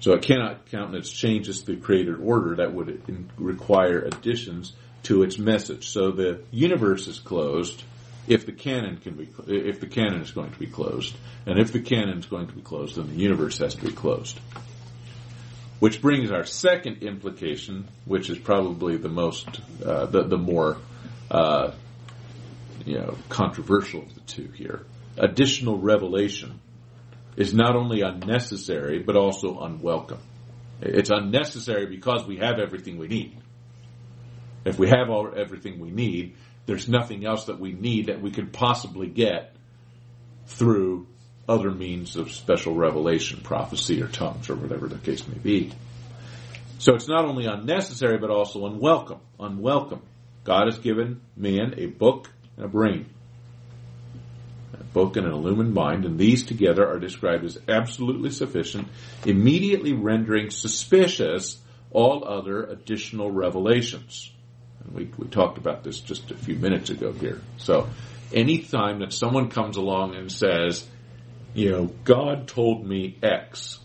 So 0.00 0.12
it 0.12 0.22
cannot 0.22 0.66
countenance 0.70 1.10
changes 1.10 1.62
to 1.62 1.74
the 1.74 1.80
created 1.80 2.20
order 2.20 2.56
that 2.56 2.72
would 2.72 3.02
require 3.36 4.00
additions 4.00 4.72
to 5.04 5.22
its 5.24 5.38
message. 5.38 5.88
So 5.88 6.12
the 6.12 6.44
universe 6.50 7.08
is 7.08 7.18
closed 7.18 7.82
if 8.28 8.44
the 8.44 8.52
canon 8.52 8.98
can 8.98 9.14
be 9.14 9.28
if 9.46 9.80
the 9.80 9.86
canon 9.86 10.20
is 10.20 10.30
going 10.30 10.52
to 10.52 10.58
be 10.58 10.66
closed, 10.66 11.16
and 11.46 11.58
if 11.58 11.72
the 11.72 11.80
canon 11.80 12.18
is 12.18 12.26
going 12.26 12.46
to 12.46 12.54
be 12.54 12.60
closed, 12.60 12.96
then 12.96 13.08
the 13.08 13.16
universe 13.16 13.58
has 13.58 13.74
to 13.74 13.84
be 13.84 13.92
closed. 13.92 14.38
Which 15.80 16.02
brings 16.02 16.30
our 16.30 16.44
second 16.44 17.02
implication, 17.02 17.88
which 18.04 18.30
is 18.30 18.38
probably 18.38 18.96
the 18.96 19.08
most 19.08 19.48
uh, 19.84 20.06
the 20.06 20.24
the 20.24 20.36
more 20.36 20.76
uh, 21.30 21.72
you 22.84 22.98
know 22.98 23.16
controversial 23.28 24.02
of 24.02 24.14
the 24.14 24.20
two 24.20 24.48
here. 24.48 24.84
Additional 25.16 25.78
revelation 25.78 26.60
is 27.36 27.54
not 27.54 27.76
only 27.76 28.02
unnecessary 28.02 28.98
but 28.98 29.16
also 29.16 29.60
unwelcome. 29.60 30.20
It's 30.80 31.10
unnecessary 31.10 31.86
because 31.86 32.26
we 32.26 32.36
have 32.38 32.58
everything 32.58 32.98
we 32.98 33.08
need. 33.08 33.36
If 34.64 34.78
we 34.78 34.88
have 34.88 35.08
all 35.08 35.32
everything 35.34 35.80
we 35.80 35.90
need, 35.90 36.36
there's 36.68 36.86
nothing 36.86 37.24
else 37.24 37.46
that 37.46 37.58
we 37.58 37.72
need 37.72 38.06
that 38.06 38.20
we 38.20 38.30
could 38.30 38.52
possibly 38.52 39.06
get 39.06 39.56
through 40.48 41.06
other 41.48 41.70
means 41.70 42.14
of 42.16 42.30
special 42.30 42.74
revelation, 42.74 43.40
prophecy, 43.42 44.02
or 44.02 44.06
tongues, 44.06 44.50
or 44.50 44.54
whatever 44.54 44.86
the 44.86 44.98
case 44.98 45.26
may 45.26 45.38
be. 45.38 45.72
So 46.78 46.94
it's 46.94 47.08
not 47.08 47.24
only 47.24 47.46
unnecessary, 47.46 48.18
but 48.18 48.28
also 48.28 48.66
unwelcome. 48.66 49.20
Unwelcome. 49.40 50.02
God 50.44 50.66
has 50.66 50.78
given 50.78 51.22
man 51.34 51.72
a 51.78 51.86
book 51.86 52.30
and 52.58 52.66
a 52.66 52.68
brain. 52.68 53.06
A 54.74 54.84
book 54.84 55.16
and 55.16 55.26
an 55.26 55.32
illumined 55.32 55.72
mind, 55.72 56.04
and 56.04 56.18
these 56.18 56.44
together 56.44 56.86
are 56.86 56.98
described 56.98 57.46
as 57.46 57.58
absolutely 57.66 58.30
sufficient, 58.30 58.88
immediately 59.24 59.94
rendering 59.94 60.50
suspicious 60.50 61.58
all 61.90 62.28
other 62.28 62.64
additional 62.64 63.30
revelations. 63.30 64.30
We, 64.92 65.10
we 65.16 65.28
talked 65.28 65.58
about 65.58 65.84
this 65.84 66.00
just 66.00 66.30
a 66.30 66.34
few 66.34 66.56
minutes 66.56 66.90
ago 66.90 67.12
here. 67.12 67.40
So 67.58 67.88
anytime 68.32 69.00
that 69.00 69.12
someone 69.12 69.50
comes 69.50 69.76
along 69.76 70.14
and 70.14 70.30
says, 70.30 70.86
you 71.54 71.70
know, 71.70 71.86
God 72.04 72.48
told 72.48 72.86
me 72.86 73.16
X. 73.22 73.78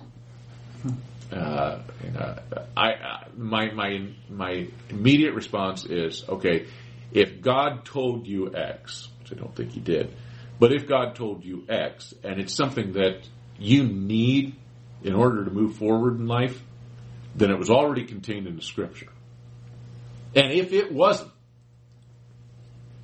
Uh, 1.31 1.79
know, 2.13 2.35
I, 2.77 2.89
I 2.91 3.27
my 3.35 3.71
my 3.71 4.07
my 4.29 4.67
immediate 4.89 5.33
response 5.33 5.85
is 5.85 6.23
okay. 6.29 6.67
If 7.11 7.41
God 7.41 7.85
told 7.85 8.27
you 8.27 8.53
X, 8.55 9.09
which 9.19 9.33
I 9.33 9.41
don't 9.41 9.55
think 9.55 9.71
He 9.71 9.79
did, 9.79 10.13
but 10.59 10.71
if 10.71 10.87
God 10.87 11.15
told 11.15 11.43
you 11.43 11.65
X, 11.67 12.13
and 12.23 12.39
it's 12.39 12.53
something 12.53 12.93
that 12.93 13.27
you 13.57 13.83
need 13.83 14.55
in 15.03 15.13
order 15.13 15.43
to 15.45 15.51
move 15.51 15.75
forward 15.75 16.19
in 16.19 16.27
life, 16.27 16.61
then 17.35 17.49
it 17.49 17.57
was 17.57 17.69
already 17.69 18.05
contained 18.05 18.47
in 18.47 18.55
the 18.55 18.61
Scripture. 18.61 19.09
And 20.35 20.51
if 20.51 20.73
it 20.73 20.91
wasn't, 20.91 21.31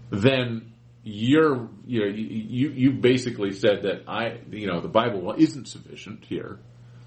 then 0.10 0.74
you're 1.04 1.70
you 1.86 2.00
know 2.02 2.08
you 2.08 2.70
you 2.70 2.92
basically 2.92 3.52
said 3.52 3.84
that 3.84 4.04
I 4.08 4.40
you 4.52 4.68
know 4.68 4.82
the 4.82 4.88
Bible 4.88 5.34
isn't 5.38 5.68
sufficient 5.68 6.24
here 6.26 6.60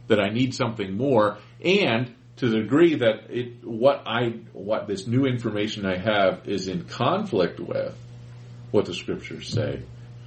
that 0.08 0.20
I 0.20 0.30
need 0.30 0.54
something 0.54 0.96
more. 0.96 1.38
And 1.64 2.14
to 2.36 2.48
the 2.48 2.60
degree 2.60 2.96
that 2.96 3.30
it 3.30 3.64
what 3.64 4.04
I 4.06 4.40
what 4.52 4.86
this 4.86 5.06
new 5.06 5.26
information 5.26 5.86
I 5.86 5.96
have 5.96 6.48
is 6.48 6.68
in 6.68 6.84
conflict 6.84 7.60
with 7.60 7.96
what 8.70 8.86
the 8.86 8.94
scriptures 8.94 9.48
say 9.48 9.82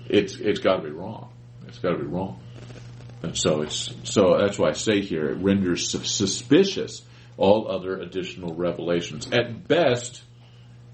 it's 0.07 0.35
it's 0.35 0.59
got 0.59 0.77
to 0.77 0.83
be 0.83 0.91
wrong. 0.91 1.31
It's 1.67 1.79
got 1.79 1.91
to 1.91 1.97
be 1.97 2.05
wrong. 2.05 2.39
And 3.23 3.37
so 3.37 3.61
it's 3.61 3.91
so 4.03 4.37
that's 4.37 4.59
why 4.59 4.69
I 4.69 4.73
say 4.73 5.01
here 5.01 5.29
it 5.29 5.37
renders 5.37 5.89
suspicious 5.89 7.01
all 7.37 7.69
other 7.69 7.97
additional 7.97 8.53
revelations 8.53 9.31
at 9.31 9.67
best 9.67 10.23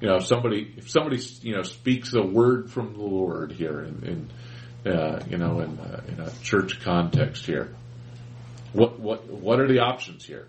you 0.02 0.08
know, 0.08 0.16
if 0.16 0.26
somebody 0.26 0.74
if 0.78 0.90
somebody 0.90 1.22
you 1.44 1.56
know 1.56 1.62
speaks 1.62 2.14
a 2.14 2.24
word 2.24 2.72
from 2.72 2.94
the 2.94 3.04
Lord 3.04 3.52
here 3.52 3.84
in, 3.84 4.30
in 4.84 4.92
uh, 4.92 5.24
you 5.30 5.38
know 5.38 5.60
in, 5.60 5.78
uh, 5.78 6.02
in 6.08 6.20
a 6.20 6.32
church 6.42 6.82
context 6.82 7.46
here, 7.46 7.74
what 8.74 9.00
what 9.00 9.30
what 9.30 9.60
are 9.60 9.68
the 9.68 9.80
options 9.80 10.26
here? 10.26 10.48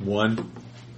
One, 0.00 0.50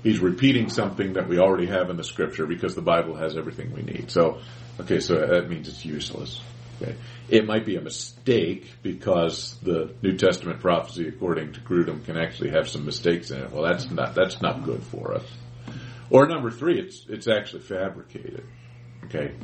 he's 0.02 0.18
repeating 0.18 0.70
something 0.70 1.12
that 1.12 1.28
we 1.28 1.38
already 1.38 1.66
have 1.66 1.90
in 1.90 1.98
the 1.98 2.04
Scripture 2.04 2.46
because 2.46 2.74
the 2.74 2.82
Bible 2.82 3.16
has 3.16 3.36
everything 3.36 3.74
we 3.74 3.82
need. 3.82 4.10
So, 4.10 4.40
okay, 4.80 5.00
so 5.00 5.14
that 5.14 5.50
means 5.50 5.68
it's 5.68 5.84
useless. 5.84 6.40
Okay, 6.80 6.94
it 7.28 7.44
might 7.44 7.66
be 7.66 7.76
a 7.76 7.80
mistake 7.80 8.70
because 8.82 9.56
the 9.62 9.94
New 10.02 10.16
Testament 10.16 10.60
prophecy, 10.60 11.08
according 11.08 11.54
to 11.54 11.60
Grudem, 11.60 12.04
can 12.04 12.16
actually 12.16 12.50
have 12.50 12.68
some 12.68 12.84
mistakes 12.84 13.30
in 13.30 13.40
it. 13.42 13.50
Well, 13.50 13.64
that's 13.64 13.90
not 13.90 14.14
that's 14.14 14.40
not 14.40 14.64
good 14.64 14.82
for 14.84 15.14
us. 15.14 15.24
Or 16.10 16.26
number 16.26 16.50
three, 16.50 16.78
it's 16.78 17.04
it's 17.08 17.26
actually 17.26 17.62
fabricated. 17.62 18.44
Okay, 19.06 19.34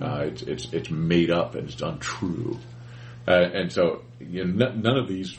uh, 0.00 0.24
it's 0.26 0.42
it's 0.42 0.72
it's 0.72 0.90
made 0.90 1.30
up 1.30 1.54
and 1.54 1.68
it's 1.68 1.80
untrue, 1.80 2.58
uh, 3.26 3.32
and 3.32 3.72
so 3.72 4.02
you 4.20 4.44
know, 4.44 4.68
none 4.72 4.96
of 4.98 5.08
these 5.08 5.36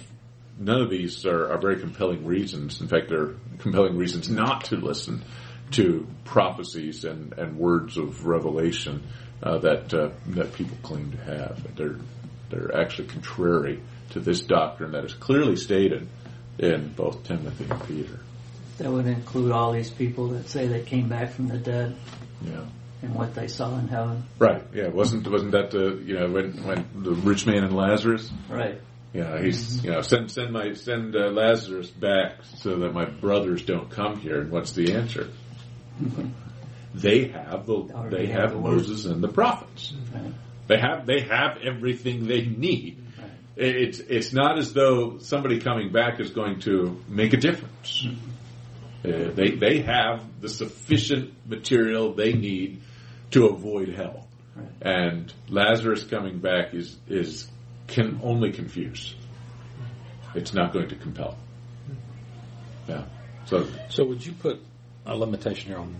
none 0.57 0.81
of 0.81 0.89
these 0.89 1.25
are, 1.25 1.51
are 1.51 1.59
very 1.59 1.79
compelling 1.79 2.25
reasons. 2.25 2.81
In 2.81 2.87
fact, 2.87 3.09
they're 3.09 3.35
compelling 3.59 3.97
reasons 3.97 4.29
not 4.29 4.65
to 4.65 4.77
listen 4.77 5.23
to 5.71 6.07
prophecies 6.23 7.03
and, 7.03 7.33
and 7.33 7.57
words 7.57 7.97
of 7.97 8.25
revelation 8.25 9.03
uh, 9.43 9.57
that 9.59 9.93
uh, 9.93 10.09
that 10.27 10.53
people 10.53 10.77
claim 10.81 11.11
to 11.11 11.17
have. 11.17 11.75
They're 11.75 11.97
they're 12.49 12.75
actually 12.79 13.09
contrary 13.09 13.81
to 14.11 14.19
this 14.19 14.41
doctrine 14.41 14.91
that 14.91 15.03
is 15.05 15.13
clearly 15.13 15.55
stated 15.55 16.07
in 16.59 16.93
both 16.93 17.23
Timothy 17.23 17.65
and 17.69 17.87
Peter. 17.87 18.19
That 18.77 18.91
would 18.91 19.05
include 19.07 19.51
all 19.51 19.71
these 19.71 19.89
people 19.91 20.29
that 20.29 20.49
say 20.49 20.67
they 20.67 20.81
came 20.83 21.09
back 21.09 21.31
from 21.31 21.47
the 21.47 21.57
dead 21.57 21.95
Yeah. 22.45 22.65
and 23.01 23.13
what 23.15 23.33
they 23.35 23.47
saw 23.47 23.77
in 23.77 23.87
heaven. 23.87 24.23
Right. 24.39 24.63
Yeah. 24.73 24.87
Wasn't 24.89 25.27
wasn't 25.27 25.51
that 25.51 25.71
the 25.71 26.01
you 26.05 26.19
know 26.19 26.29
when 26.29 26.63
when 26.63 26.85
the 26.95 27.11
rich 27.13 27.45
man 27.45 27.63
and 27.63 27.75
Lazarus? 27.75 28.31
Right. 28.49 28.79
Yeah. 29.13 29.41
He's 29.41 29.83
you 29.83 29.91
know 29.91 30.01
send 30.01 30.31
send 30.31 30.53
my 30.53 30.73
send 30.73 31.15
uh, 31.15 31.29
Lazarus 31.31 31.89
back 31.89 32.37
so 32.55 32.77
that 32.79 32.93
my 32.93 33.05
brothers 33.05 33.63
don't 33.63 33.89
come 33.89 34.19
here. 34.19 34.39
And 34.41 34.51
what's 34.51 34.71
the 34.73 34.93
answer? 34.95 35.27
they 36.93 37.27
have 37.29 37.65
the 37.65 37.73
Already 37.73 38.17
they 38.17 38.25
have 38.31 38.41
have 38.41 38.51
the 38.51 38.57
word. 38.59 38.73
Moses 38.73 39.05
and 39.05 39.23
the 39.23 39.27
prophets. 39.27 39.93
Right. 40.13 40.33
They 40.67 40.77
have 40.77 41.05
they 41.05 41.21
have 41.21 41.57
everything 41.63 42.27
they 42.27 42.45
need. 42.45 43.03
Right. 43.17 43.29
It's 43.55 43.99
it's 43.99 44.33
not 44.33 44.57
as 44.57 44.73
though 44.73 45.17
somebody 45.19 45.59
coming 45.59 45.91
back 45.91 46.19
is 46.19 46.29
going 46.31 46.59
to 46.61 47.01
make 47.07 47.33
a 47.33 47.37
difference. 47.37 48.05
Uh, 49.05 49.31
they 49.33 49.51
they 49.51 49.79
have 49.81 50.23
the 50.41 50.47
sufficient 50.49 51.33
material 51.47 52.13
they 52.13 52.33
need 52.33 52.81
to 53.31 53.47
avoid 53.47 53.89
hell, 53.89 54.27
Right. 54.55 54.67
and 54.81 55.33
Lazarus 55.49 56.03
coming 56.05 56.39
back 56.39 56.73
is 56.73 56.95
is 57.09 57.47
can 57.87 58.19
only 58.23 58.51
confuse. 58.53 59.15
It's 60.35 60.53
not 60.53 60.71
going 60.73 60.89
to 60.89 60.95
compel. 60.95 61.37
Yeah. 62.87 63.05
So 63.45 63.67
So 63.89 64.05
would 64.05 64.25
you 64.25 64.31
put 64.33 64.59
a 65.05 65.15
limitation 65.17 65.67
here 65.69 65.79
on 65.79 65.93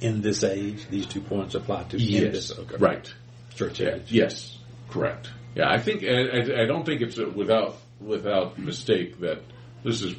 in 0.00 0.20
this 0.20 0.44
age? 0.44 0.86
These 0.90 1.06
two 1.06 1.20
points 1.20 1.54
apply 1.54 1.84
to 1.84 1.96
this 1.96 2.56
okay. 2.56 2.76
right. 2.78 3.14
church 3.54 3.80
Yeah, 3.80 3.96
age. 3.96 4.12
yes, 4.12 4.58
correct. 4.90 5.30
Yeah, 5.54 5.70
I 5.70 5.78
think 5.78 6.04
I, 6.04 6.62
I- 6.62 6.66
don't 6.66 6.84
think 6.84 7.00
it's 7.00 7.16
without 7.16 7.76
without 8.00 8.58
mistake 8.58 9.20
that 9.20 9.40
this 9.82 10.02
is 10.02 10.14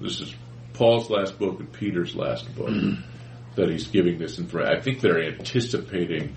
this 0.00 0.20
is 0.20 0.34
Paul's 0.72 1.10
last 1.10 1.38
book 1.38 1.58
and 1.58 1.72
Peter's 1.72 2.14
last 2.14 2.54
book 2.54 2.70
that 3.56 3.68
he's 3.68 3.88
giving 3.88 4.18
this 4.18 4.38
information. 4.38 4.72
I 4.76 4.80
think 4.80 5.00
they're 5.00 5.20
anticipating 5.24 6.36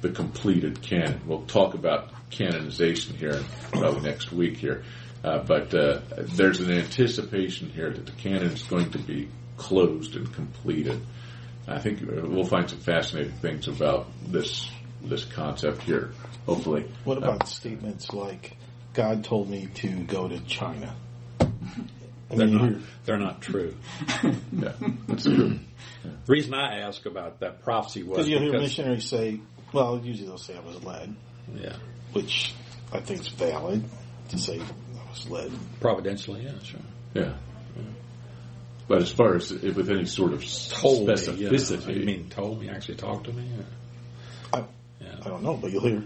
the 0.00 0.08
completed 0.08 0.80
canon. 0.80 1.20
We'll 1.26 1.42
talk 1.44 1.74
about 1.74 2.10
canonization 2.30 3.16
here 3.16 3.42
probably 3.70 4.00
next 4.00 4.32
week 4.32 4.56
here, 4.56 4.84
uh, 5.22 5.40
but 5.40 5.74
uh, 5.74 6.00
there's 6.16 6.60
an 6.60 6.70
anticipation 6.72 7.68
here 7.68 7.90
that 7.90 8.06
the 8.06 8.12
canon 8.12 8.50
is 8.52 8.62
going 8.62 8.90
to 8.92 8.98
be 8.98 9.28
closed 9.58 10.16
and 10.16 10.32
completed. 10.32 11.04
I 11.66 11.78
think 11.78 12.02
uh, 12.02 12.26
we'll 12.26 12.44
find 12.44 12.68
some 12.68 12.80
fascinating 12.80 13.32
things 13.32 13.68
about 13.68 14.06
this 14.26 14.68
this 15.02 15.24
concept 15.24 15.82
here. 15.82 16.12
Hopefully, 16.46 16.86
What 17.04 17.18
about 17.18 17.46
statements 17.48 18.12
like, 18.12 18.56
God 18.94 19.24
told 19.24 19.48
me 19.50 19.66
to 19.76 19.88
go 20.04 20.28
to 20.28 20.40
China? 20.40 20.94
I 21.40 21.46
They're 22.36 22.46
mean, 22.46 22.72
not, 22.72 22.82
they're 23.04 23.18
not 23.18 23.40
true. 23.42 23.76
yeah, 24.52 24.72
that's 25.06 25.24
true. 25.24 25.58
The 26.02 26.10
reason 26.32 26.54
I 26.54 26.80
ask 26.80 27.04
about 27.06 27.40
that 27.40 27.62
prophecy 27.62 28.02
was 28.02 28.16
Because 28.16 28.28
you'll 28.28 28.40
hear 28.40 28.52
missionaries 28.60 29.08
say, 29.08 29.40
well, 29.72 30.00
usually 30.02 30.26
they'll 30.28 30.38
say 30.38 30.56
I 30.56 30.60
was 30.60 30.82
led, 30.84 31.14
yeah, 31.54 31.76
which 32.12 32.54
I 32.92 33.00
think 33.00 33.20
is 33.20 33.28
valid 33.28 33.84
to 34.30 34.38
say 34.38 34.58
I 34.60 35.10
was 35.10 35.28
led. 35.28 35.52
providentially, 35.80 36.44
yeah, 36.44 36.58
sure. 36.62 36.80
Yeah. 37.14 37.34
But 38.86 39.02
as 39.02 39.10
far 39.10 39.34
as 39.34 39.50
if 39.50 39.76
with 39.76 39.90
any 39.90 40.04
sort 40.04 40.32
of 40.32 40.44
Told 40.70 41.06
me, 41.06 41.14
specificity, 41.14 41.86
yeah. 41.86 41.92
You 41.92 42.04
mean 42.04 42.28
told 42.28 42.60
me? 42.60 42.68
Actually 42.68 42.96
talked 42.96 43.24
to 43.24 43.32
me? 43.32 43.44
Yeah. 43.56 43.64
I, 44.52 44.64
yeah. 45.00 45.16
I 45.24 45.28
don't 45.28 45.42
know, 45.42 45.56
but 45.56 45.70
you'll 45.70 45.86
hear. 45.86 46.04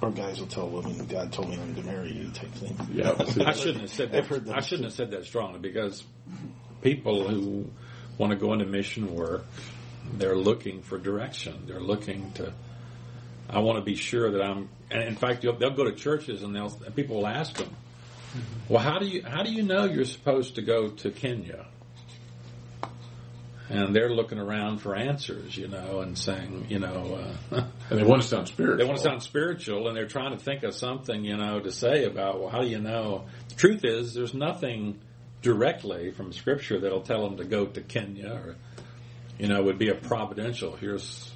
Or 0.00 0.10
guys 0.10 0.40
will 0.40 0.48
tell 0.48 0.68
women, 0.68 1.06
God 1.06 1.32
told 1.32 1.50
me 1.50 1.58
I'm 1.60 1.76
to 1.76 1.82
marry 1.82 2.12
you 2.12 2.30
type 2.30 2.50
thing. 2.52 2.76
Yeah. 2.92 3.14
I 3.46 3.52
shouldn't 3.52 3.82
have 3.82 3.90
said 3.90 4.14
I've 4.14 4.26
heard 4.26 4.46
that. 4.46 4.50
that 4.50 4.56
I 4.56 4.60
shouldn't 4.60 4.86
have 4.86 4.94
said 4.94 5.12
that 5.12 5.24
strongly 5.24 5.60
because 5.60 6.02
people 6.80 7.28
who 7.28 7.66
want 8.18 8.32
to 8.32 8.36
go 8.36 8.52
into 8.52 8.64
mission 8.64 9.14
work, 9.14 9.44
they're 10.14 10.36
looking 10.36 10.82
for 10.82 10.98
direction. 10.98 11.64
They're 11.66 11.80
looking 11.80 12.32
to. 12.32 12.52
I 13.48 13.60
want 13.60 13.78
to 13.78 13.84
be 13.84 13.94
sure 13.94 14.32
that 14.32 14.42
I'm. 14.42 14.70
And 14.90 15.02
in 15.04 15.14
fact, 15.14 15.42
they'll, 15.42 15.56
they'll 15.56 15.76
go 15.76 15.84
to 15.84 15.92
churches 15.92 16.42
and 16.42 16.54
they'll 16.54 16.76
and 16.84 16.96
people 16.96 17.16
will 17.18 17.28
ask 17.28 17.56
them, 17.56 17.70
"Well, 18.68 18.82
how 18.82 18.98
do 18.98 19.06
you 19.06 19.22
how 19.24 19.44
do 19.44 19.52
you 19.52 19.62
know 19.62 19.84
you're 19.84 20.04
supposed 20.04 20.56
to 20.56 20.62
go 20.62 20.88
to 20.88 21.10
Kenya?" 21.12 21.66
And 23.68 23.94
they're 23.94 24.10
looking 24.12 24.38
around 24.38 24.78
for 24.78 24.94
answers, 24.94 25.56
you 25.56 25.68
know, 25.68 26.00
and 26.00 26.18
saying, 26.18 26.66
you 26.68 26.78
know, 26.78 27.34
uh, 27.52 27.64
And 27.90 27.98
they 27.98 28.04
want 28.04 28.22
to 28.22 28.28
sound 28.28 28.48
spiritual. 28.48 28.78
they 28.78 28.84
want 28.84 28.98
to 28.98 29.02
sound 29.02 29.22
spiritual 29.22 29.88
and 29.88 29.96
they're 29.96 30.06
trying 30.08 30.36
to 30.36 30.42
think 30.42 30.62
of 30.62 30.74
something, 30.74 31.24
you 31.24 31.36
know, 31.36 31.60
to 31.60 31.70
say 31.70 32.04
about, 32.04 32.40
well, 32.40 32.50
how 32.50 32.60
do 32.60 32.66
you 32.68 32.80
know? 32.80 33.26
The 33.48 33.54
truth 33.54 33.84
is, 33.84 34.14
there's 34.14 34.34
nothing 34.34 35.00
directly 35.42 36.10
from 36.10 36.32
Scripture 36.32 36.80
that'll 36.80 37.02
tell 37.02 37.22
them 37.22 37.38
to 37.38 37.44
go 37.44 37.66
to 37.66 37.80
Kenya 37.80 38.32
or, 38.32 38.56
you 39.38 39.48
know, 39.48 39.62
would 39.62 39.78
be 39.78 39.88
a 39.88 39.94
providential. 39.94 40.76
Here's, 40.76 41.32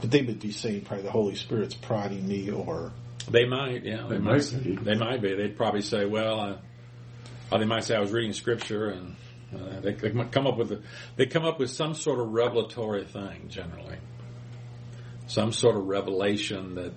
But 0.00 0.10
they 0.10 0.22
would 0.22 0.40
be 0.40 0.50
saying 0.52 0.82
probably 0.82 1.04
the 1.04 1.10
Holy 1.10 1.34
Spirit's 1.36 1.74
prodding 1.74 2.26
me 2.26 2.50
or 2.50 2.92
they 3.30 3.44
might, 3.44 3.84
yeah, 3.84 4.06
They 4.08 4.18
might 4.18 4.48
be. 4.62 4.76
They 4.76 4.94
might 4.94 5.20
be. 5.20 5.34
They'd 5.34 5.56
probably 5.56 5.82
say, 5.82 6.04
well, 6.04 6.40
uh, 6.40 6.56
or 7.50 7.58
they 7.58 7.64
might 7.64 7.84
say, 7.84 7.96
I 7.96 8.00
was 8.00 8.12
reading 8.12 8.32
Scripture 8.32 8.88
and 8.88 9.16
uh, 9.54 9.80
they, 9.80 9.92
they 9.92 10.10
come 10.30 10.46
up 10.46 10.56
with, 10.58 10.72
a, 10.72 10.80
they 11.16 11.26
come 11.26 11.44
up 11.44 11.58
with 11.58 11.70
some 11.70 11.94
sort 11.94 12.18
of 12.20 12.28
revelatory 12.32 13.04
thing 13.04 13.48
generally. 13.48 13.96
Some 15.28 15.52
sort 15.52 15.76
of 15.76 15.86
revelation 15.86 16.76
that 16.76 16.92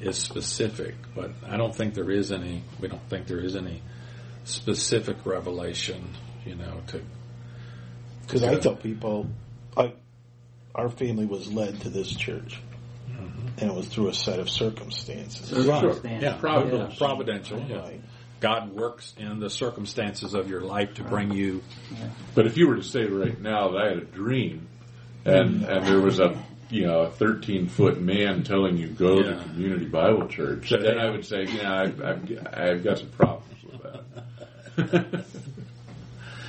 is 0.00 0.16
specific, 0.18 0.94
but 1.14 1.30
I 1.48 1.56
don't 1.56 1.74
think 1.74 1.94
there 1.94 2.10
is 2.10 2.32
any. 2.32 2.64
We 2.80 2.88
don't 2.88 3.08
think 3.08 3.26
there 3.26 3.40
is 3.40 3.54
any 3.56 3.82
specific 4.44 5.24
revelation, 5.24 6.14
you 6.44 6.54
know. 6.56 6.80
To 6.88 7.00
because 8.22 8.42
I 8.42 8.56
tell 8.56 8.76
people, 8.76 9.26
I, 9.76 9.92
our 10.74 10.88
family 10.88 11.26
was 11.26 11.50
led 11.52 11.80
to 11.82 11.90
this 11.90 12.10
church, 12.14 12.58
Mm-hmm. 13.08 13.48
and 13.58 13.70
it 13.70 13.74
was 13.74 13.86
through 13.88 14.08
a 14.08 14.14
set 14.14 14.38
of 14.38 14.48
circumstances. 14.50 15.48
Circumstance. 15.48 16.22
yeah, 16.22 16.36
Providence. 16.36 16.96
providential. 16.96 17.58
Yeah. 17.66 17.76
Right. 17.78 18.00
God 18.40 18.72
works 18.72 19.14
in 19.18 19.40
the 19.40 19.50
circumstances 19.50 20.34
of 20.34 20.48
your 20.48 20.60
life 20.60 20.94
to 20.94 21.04
bring 21.04 21.32
you. 21.32 21.62
But 22.34 22.46
if 22.46 22.56
you 22.56 22.68
were 22.68 22.76
to 22.76 22.82
say 22.84 23.04
right 23.04 23.40
now 23.40 23.70
that 23.70 23.78
I 23.82 23.88
had 23.88 23.98
a 23.98 24.04
dream, 24.04 24.68
and 25.24 25.64
and 25.64 25.86
there 25.86 26.00
was 26.00 26.20
a 26.20 26.40
you 26.70 26.86
know 26.86 27.00
a 27.00 27.10
13 27.10 27.68
foot 27.68 28.00
man 28.00 28.44
telling 28.44 28.76
you 28.76 28.88
go 28.88 29.16
Yeah. 29.20 29.34
to 29.34 29.42
Community 29.42 29.86
Bible 29.86 30.28
Church, 30.28 30.70
then 30.70 30.98
I 30.98 31.10
would 31.10 31.24
say, 31.24 31.44
yeah, 31.44 31.82
I've, 31.82 32.00
I've, 32.02 32.46
I've 32.52 32.84
got 32.84 32.98
some 32.98 33.10
problems 33.10 33.64
with 33.64 33.82
that. 33.82 35.24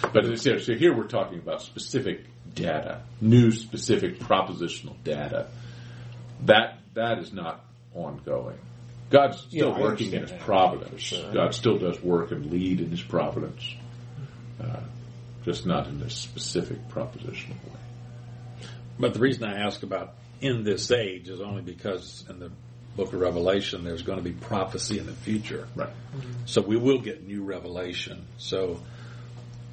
but 0.14 0.26
as 0.26 0.32
I 0.32 0.36
said, 0.36 0.62
so 0.62 0.74
here 0.76 0.96
we're 0.96 1.08
talking 1.08 1.40
about 1.40 1.62
specific 1.62 2.22
data, 2.54 3.02
new 3.22 3.52
specific 3.52 4.20
propositional 4.20 4.96
data. 5.04 5.48
That 6.44 6.80
that 6.94 7.20
is 7.20 7.34
not 7.34 7.64
ongoing. 7.96 8.60
God's 9.10 9.40
still 9.40 9.70
Yeah, 9.72 9.80
working 9.80 10.14
in 10.14 10.22
His 10.22 10.32
that, 10.32 10.40
providence. 10.42 11.02
sure. 11.02 11.34
God 11.34 11.54
still 11.56 11.78
does 11.78 12.02
work 12.02 12.32
and 12.32 12.52
lead 12.52 12.80
in 12.82 12.92
His 12.92 13.02
providence, 13.02 13.74
uh, 14.62 14.82
just 15.46 15.66
not 15.66 15.88
in 15.88 16.00
this 16.00 16.14
specific 16.16 16.78
propositional 16.90 17.50
way. 17.66 18.68
But 19.00 19.14
the 19.14 19.20
reason 19.20 19.46
I 19.46 19.60
ask 19.66 19.82
about 19.84 20.14
in 20.42 20.64
this 20.64 20.92
age 20.92 21.30
is 21.30 21.42
only 21.42 21.62
because 21.62 22.24
in 22.30 22.40
the 22.40 22.52
book 22.96 23.14
of 23.14 23.20
Revelation 23.22 23.84
there's 23.84 24.02
going 24.02 24.18
to 24.18 24.24
be 24.24 24.32
prophecy 24.34 25.00
in 25.00 25.06
the 25.06 25.14
future. 25.14 25.68
Right. 25.76 25.94
So 26.46 26.62
we 26.62 26.76
will 26.78 27.00
get 27.00 27.26
new 27.26 27.44
revelation. 27.44 28.26
So, 28.38 28.82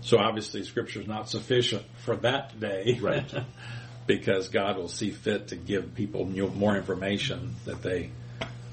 so 0.03 0.19
obviously 0.19 0.63
Scripture 0.65 1.01
is 1.01 1.09
not 1.09 1.29
sufficient 1.29 1.83
for 2.05 2.17
that 2.19 2.59
day, 2.61 2.99
Right. 3.03 3.25
because 4.07 4.49
God 4.49 4.77
will 4.77 4.89
see 4.89 5.11
fit 5.11 5.49
to 5.49 5.57
give 5.57 5.95
people 5.97 6.27
new, 6.27 6.49
more 6.49 6.77
information 6.77 7.57
that 7.65 7.83
they, 7.83 8.11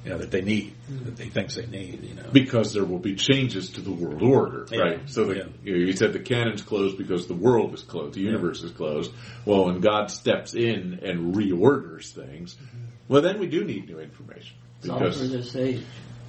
you 0.04 0.12
know, 0.12 0.18
that 0.18 0.32
they 0.32 0.42
need, 0.42 0.74
mm-hmm. 0.90 1.06
that 1.06 1.16
they 1.16 1.30
thinks 1.30 1.56
they 1.56 1.66
need. 1.66 2.04
You 2.04 2.16
know, 2.16 2.30
Because 2.32 2.74
there 2.74 2.84
will 2.84 3.00
be 3.00 3.16
changes 3.16 3.72
to 3.72 3.82
the 3.82 3.92
world 3.92 4.22
order, 4.22 4.68
Yeah. 4.70 4.80
right? 4.80 5.10
So 5.10 5.26
the, 5.26 5.36
Yeah. 5.36 5.44
you, 5.64 5.74
know, 5.74 5.86
you 5.86 5.94
said 5.94 6.14
the 6.14 6.20
canon's 6.20 6.62
closed 6.62 6.98
because 6.98 7.28
the 7.28 7.34
world 7.34 7.74
is 7.74 7.84
closed, 7.84 8.16
the 8.16 8.22
universe 8.22 8.64
is 8.64 8.72
closed. 8.72 9.12
Well, 9.46 9.66
when 9.66 9.80
God 9.80 10.12
steps 10.12 10.54
in 10.54 11.00
and 11.04 11.36
reorders 11.36 12.12
things, 12.12 12.56
mm-hmm. 12.56 12.78
well, 13.08 13.22
then 13.22 13.40
we 13.40 13.48
do 13.48 13.64
need 13.64 13.88
new 13.88 14.00
information. 14.00 14.58
It's 14.80 14.90
all 14.90 15.00
for 15.00 15.06
Because 15.06 15.32
this 15.32 15.56
age. 15.56 15.84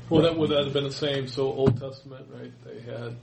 Well, 0.08 0.22
that 0.22 0.36
would 0.36 0.50
have 0.50 0.72
been 0.72 0.84
the 0.84 0.92
same. 0.92 1.26
So 1.28 1.44
Old 1.44 1.80
Testament, 1.80 2.26
right? 2.30 2.52
They 2.64 2.80
had 2.80 3.16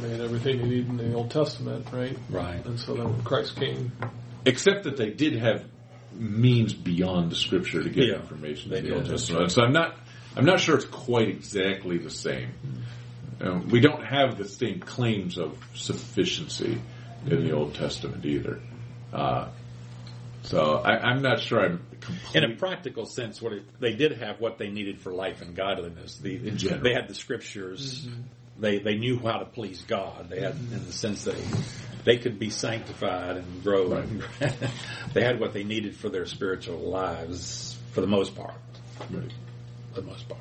they 0.00 0.10
had 0.10 0.20
everything 0.20 0.58
they 0.58 0.64
needed 0.64 0.88
in 0.88 0.96
the 0.98 1.14
Old 1.14 1.30
Testament, 1.30 1.86
right? 1.92 2.16
right? 2.30 2.64
And 2.64 2.78
so 2.78 2.94
then 2.94 3.12
when 3.12 3.22
Christ 3.22 3.56
came, 3.56 3.92
except 4.44 4.84
that 4.84 4.96
they 4.96 5.10
did 5.10 5.34
have 5.34 5.64
means 6.18 6.74
beyond 6.74 7.30
the 7.30 7.36
Scripture 7.36 7.82
to 7.82 7.88
get 7.90 8.06
Yeah, 8.08 8.14
information 8.16 8.72
in 8.72 8.84
the 8.84 8.94
Old 8.94 9.04
did, 9.04 9.12
that's 9.12 9.22
Testament. 9.22 9.52
So 9.52 9.62
I'm 9.62 9.72
not, 9.72 9.96
I'm 10.36 10.44
not 10.44 10.60
sure 10.60 10.76
it's 10.76 10.84
quite 10.84 11.28
exactly 11.28 11.98
the 11.98 12.10
same. 12.10 12.52
Um, 13.40 13.68
we 13.68 13.80
don't 13.80 14.04
have 14.04 14.38
the 14.38 14.48
same 14.48 14.80
claims 14.80 15.38
of 15.38 15.58
sufficiency 15.74 16.80
in 17.26 17.44
the 17.44 17.52
Old 17.52 17.74
Testament 17.74 18.24
either. 18.24 18.60
Uh, 19.12 19.48
so 20.42 20.76
I, 20.76 20.98
I'm 20.98 21.22
not 21.22 21.40
sure 21.40 21.64
I'm 21.64 21.80
In 22.34 22.44
a 22.44 22.54
practical 22.56 23.04
sense, 23.04 23.42
what 23.42 23.52
it, 23.52 23.80
they 23.80 23.94
did 23.94 24.18
have 24.18 24.40
what 24.40 24.58
they 24.58 24.68
needed 24.68 25.00
for 25.00 25.12
life 25.12 25.42
and 25.42 25.54
godliness. 25.56 26.18
The, 26.18 26.36
In 26.36 26.56
general. 26.56 26.82
they 26.82 26.92
had 26.94 27.08
the 27.08 27.14
scriptures. 27.14 28.08
They 28.58 28.78
they 28.78 28.96
knew 28.96 29.18
how 29.18 29.38
to 29.38 29.44
please 29.44 29.82
God. 29.82 30.30
They 30.30 30.40
had, 30.40 30.52
in 30.52 30.86
the 30.86 30.92
sense 30.92 31.24
that 31.24 31.36
they 32.04 32.16
could 32.16 32.38
be 32.38 32.50
sanctified 32.50 33.36
and 33.36 33.62
grow. 33.62 34.02
they 35.12 35.22
had 35.22 35.40
what 35.40 35.52
they 35.52 35.64
needed 35.64 35.94
for 35.96 36.08
their 36.08 36.24
spiritual 36.26 36.78
lives, 36.78 37.76
for 37.92 38.00
the 38.00 38.06
most 38.06 38.34
part. 38.34 38.54
Right. 39.10 39.32
For 39.92 40.00
the 40.00 40.06
most 40.06 40.28
part. 40.28 40.40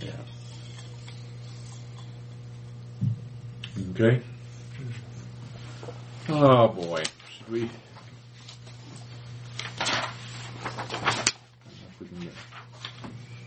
Yeah. 0.00 0.10
Okay. 3.92 4.22
Oh 6.28 6.68
boy, 6.68 7.02
should 7.36 7.48
we? 7.50 7.70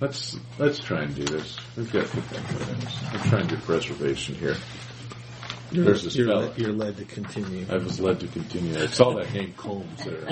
Let's 0.03 0.35
let's 0.59 0.79
try 0.79 1.03
and 1.03 1.15
do 1.15 1.23
this. 1.23 1.57
We've 1.77 1.89
got 1.89 2.05
15 2.07 2.43
minutes. 2.59 2.97
I'm 3.13 3.29
trying 3.29 3.47
to 3.47 3.55
do 3.55 3.61
preservation 3.61 4.35
here. 4.35 4.57
There's 5.71 6.03
this 6.03 6.17
You're, 6.17 6.27
fella. 6.27 6.47
led, 6.47 6.57
you're 6.57 6.73
led 6.73 6.97
to 6.97 7.05
continue. 7.05 7.65
I 7.69 7.77
was 7.77 8.01
led 8.01 8.19
to 8.19 8.27
continue. 8.27 8.77
I 8.83 8.87
saw 8.87 9.13
that 9.13 9.31
name 9.33 9.53
Combs 9.55 10.03
there. 10.03 10.25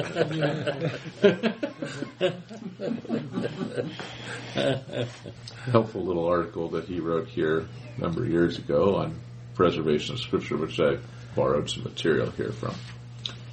Helpful 5.72 6.04
little 6.04 6.28
article 6.28 6.68
that 6.72 6.84
he 6.84 7.00
wrote 7.00 7.30
here 7.30 7.66
a 7.96 8.02
number 8.02 8.26
of 8.26 8.30
years 8.30 8.58
ago 8.58 8.98
on 8.98 9.16
preservation 9.56 10.16
of 10.16 10.20
scripture, 10.20 10.58
which 10.58 10.82
I 10.82 10.98
borrowed 11.34 11.70
some 11.70 11.84
material 11.84 12.30
here 12.32 12.52
from. 12.52 12.76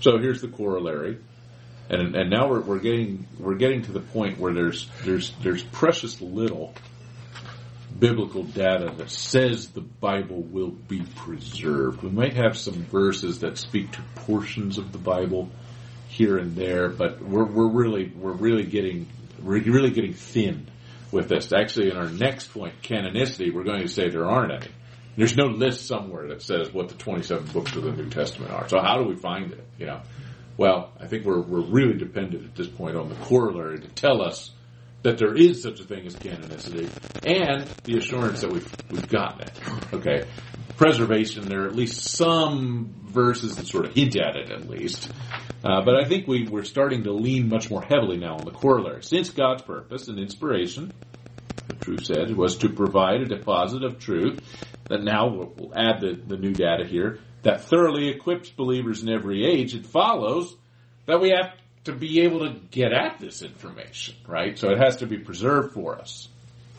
So 0.01 0.19
here's 0.19 0.41
the 0.41 0.49
corollary, 0.49 1.19
and 1.91 2.15
and 2.15 2.31
now 2.31 2.49
we're, 2.49 2.61
we're 2.61 2.79
getting 2.79 3.27
we're 3.39 3.57
getting 3.57 3.83
to 3.83 3.93
the 3.93 4.01
point 4.01 4.39
where 4.39 4.53
there's 4.53 4.89
there's 5.05 5.33
there's 5.43 5.63
precious 5.63 6.21
little 6.21 6.75
biblical 7.99 8.45
data 8.45 8.93
that 8.97 9.11
says 9.11 9.69
the 9.69 9.81
Bible 9.81 10.43
will 10.43 10.71
be 10.71 11.03
preserved. 11.17 12.03
We 12.03 12.11
might 12.11 12.35
have 12.35 12.57
some 12.57 12.85
verses 12.85 13.41
that 13.41 13.59
speak 13.59 13.91
to 13.93 14.03
portions 14.17 14.79
of 14.79 14.93
the 14.93 14.99
Bible 14.99 15.49
here 16.09 16.39
and 16.39 16.55
there, 16.55 16.89
but 16.89 17.21
we're 17.23 17.45
we're 17.45 17.71
really 17.71 18.13
we're 18.15 18.33
really 18.33 18.65
getting 18.65 19.09
we're 19.43 19.61
really 19.61 19.91
getting 19.91 20.15
thin 20.15 20.69
with 21.11 21.29
this. 21.29 21.53
Actually, 21.53 21.91
in 21.91 21.97
our 21.97 22.11
next 22.11 22.53
point, 22.53 22.75
canonicity, 22.83 23.53
we're 23.53 23.65
going 23.65 23.81
to 23.83 23.89
say 23.89 24.09
there 24.09 24.29
aren't 24.29 24.53
any. 24.53 24.73
There's 25.17 25.37
no 25.37 25.47
list 25.47 25.87
somewhere 25.87 26.29
that 26.29 26.43
says 26.43 26.73
what 26.73 26.91
the 26.91 26.95
27 26.95 27.49
books 27.49 27.75
of 27.75 27.83
the 27.83 27.91
New 27.91 28.09
Testament 28.09 28.53
are. 28.53 28.69
So 28.69 28.79
how 28.79 28.99
do 28.99 29.09
we 29.09 29.17
find 29.17 29.51
it? 29.51 29.67
You 29.77 29.87
know, 29.87 30.01
well, 30.59 30.91
I 31.01 31.07
think 31.07 31.25
we're 31.25 31.41
we're 31.41 31.61
really 31.61 31.97
dependent 31.97 32.45
at 32.45 32.55
this 32.57 32.67
point 32.67 32.97
on 32.97 33.09
the 33.09 33.15
corollary 33.15 33.79
to 33.79 33.89
tell 33.89 34.21
us 34.21 34.51
that 35.03 35.17
there 35.17 35.35
is 35.35 35.63
such 35.63 35.79
a 35.79 35.85
thing 35.85 36.05
as 36.05 36.17
canonicity 36.17 36.91
and 37.25 37.63
the 37.85 37.97
assurance 37.97 38.41
that 38.41 38.51
we've 38.51 38.71
we've 38.91 39.09
gotten 39.09 39.43
it. 39.43 39.53
Okay, 39.95 40.27
preservation. 40.77 41.49
There 41.49 41.63
are 41.63 41.69
at 41.69 41.77
least 41.77 42.03
some 42.11 42.93
verses 43.05 43.57
that 43.57 43.69
sort 43.69 43.87
of 43.87 43.95
hint 43.95 44.17
at 44.17 44.35
it, 44.35 44.51
at 44.51 44.69
least. 44.69 45.11
Uh, 45.65 45.85
but 45.85 45.95
I 45.95 46.05
think 46.05 46.27
we 46.27 46.49
we're 46.49 46.65
starting 46.65 47.05
to 47.05 47.13
lean 47.13 47.49
much 47.49 47.71
more 47.71 47.83
heavily 47.83 48.17
now 48.17 48.35
on 48.35 48.45
the 48.45 48.51
corollary, 48.51 49.05
since 49.05 49.31
God's 49.31 49.63
purpose 49.63 50.09
and 50.09 50.19
inspiration, 50.19 50.93
the 51.69 51.75
truth 51.75 52.05
said, 52.05 52.37
was 52.37 52.57
to 52.59 52.69
provide 52.69 53.21
a 53.21 53.27
deposit 53.27 53.85
of 53.85 54.01
truth. 54.01 54.41
That 54.89 55.05
now 55.05 55.29
we'll, 55.29 55.53
we'll 55.55 55.79
add 55.79 56.01
the, 56.01 56.19
the 56.27 56.39
new 56.39 56.53
data 56.53 56.85
here 56.85 57.21
that 57.43 57.65
thoroughly 57.65 58.09
equips 58.09 58.51
believers 58.51 59.03
in 59.03 59.09
every 59.09 59.45
age. 59.45 59.75
It 59.75 59.87
follows 59.87 60.57
that 61.07 61.21
we 61.21 61.31
have 61.31 61.53
to 61.85 61.93
be 61.93 62.21
able 62.21 62.41
to 62.41 62.61
get 62.71 62.93
at 62.93 63.19
this 63.19 63.43
information, 63.43 64.15
right? 64.27 64.59
So 64.59 64.71
it 64.71 64.79
has 64.79 64.97
to 64.97 65.07
be 65.07 65.19
preserved 65.19 65.75
for 65.75 65.99
us. 65.99 66.29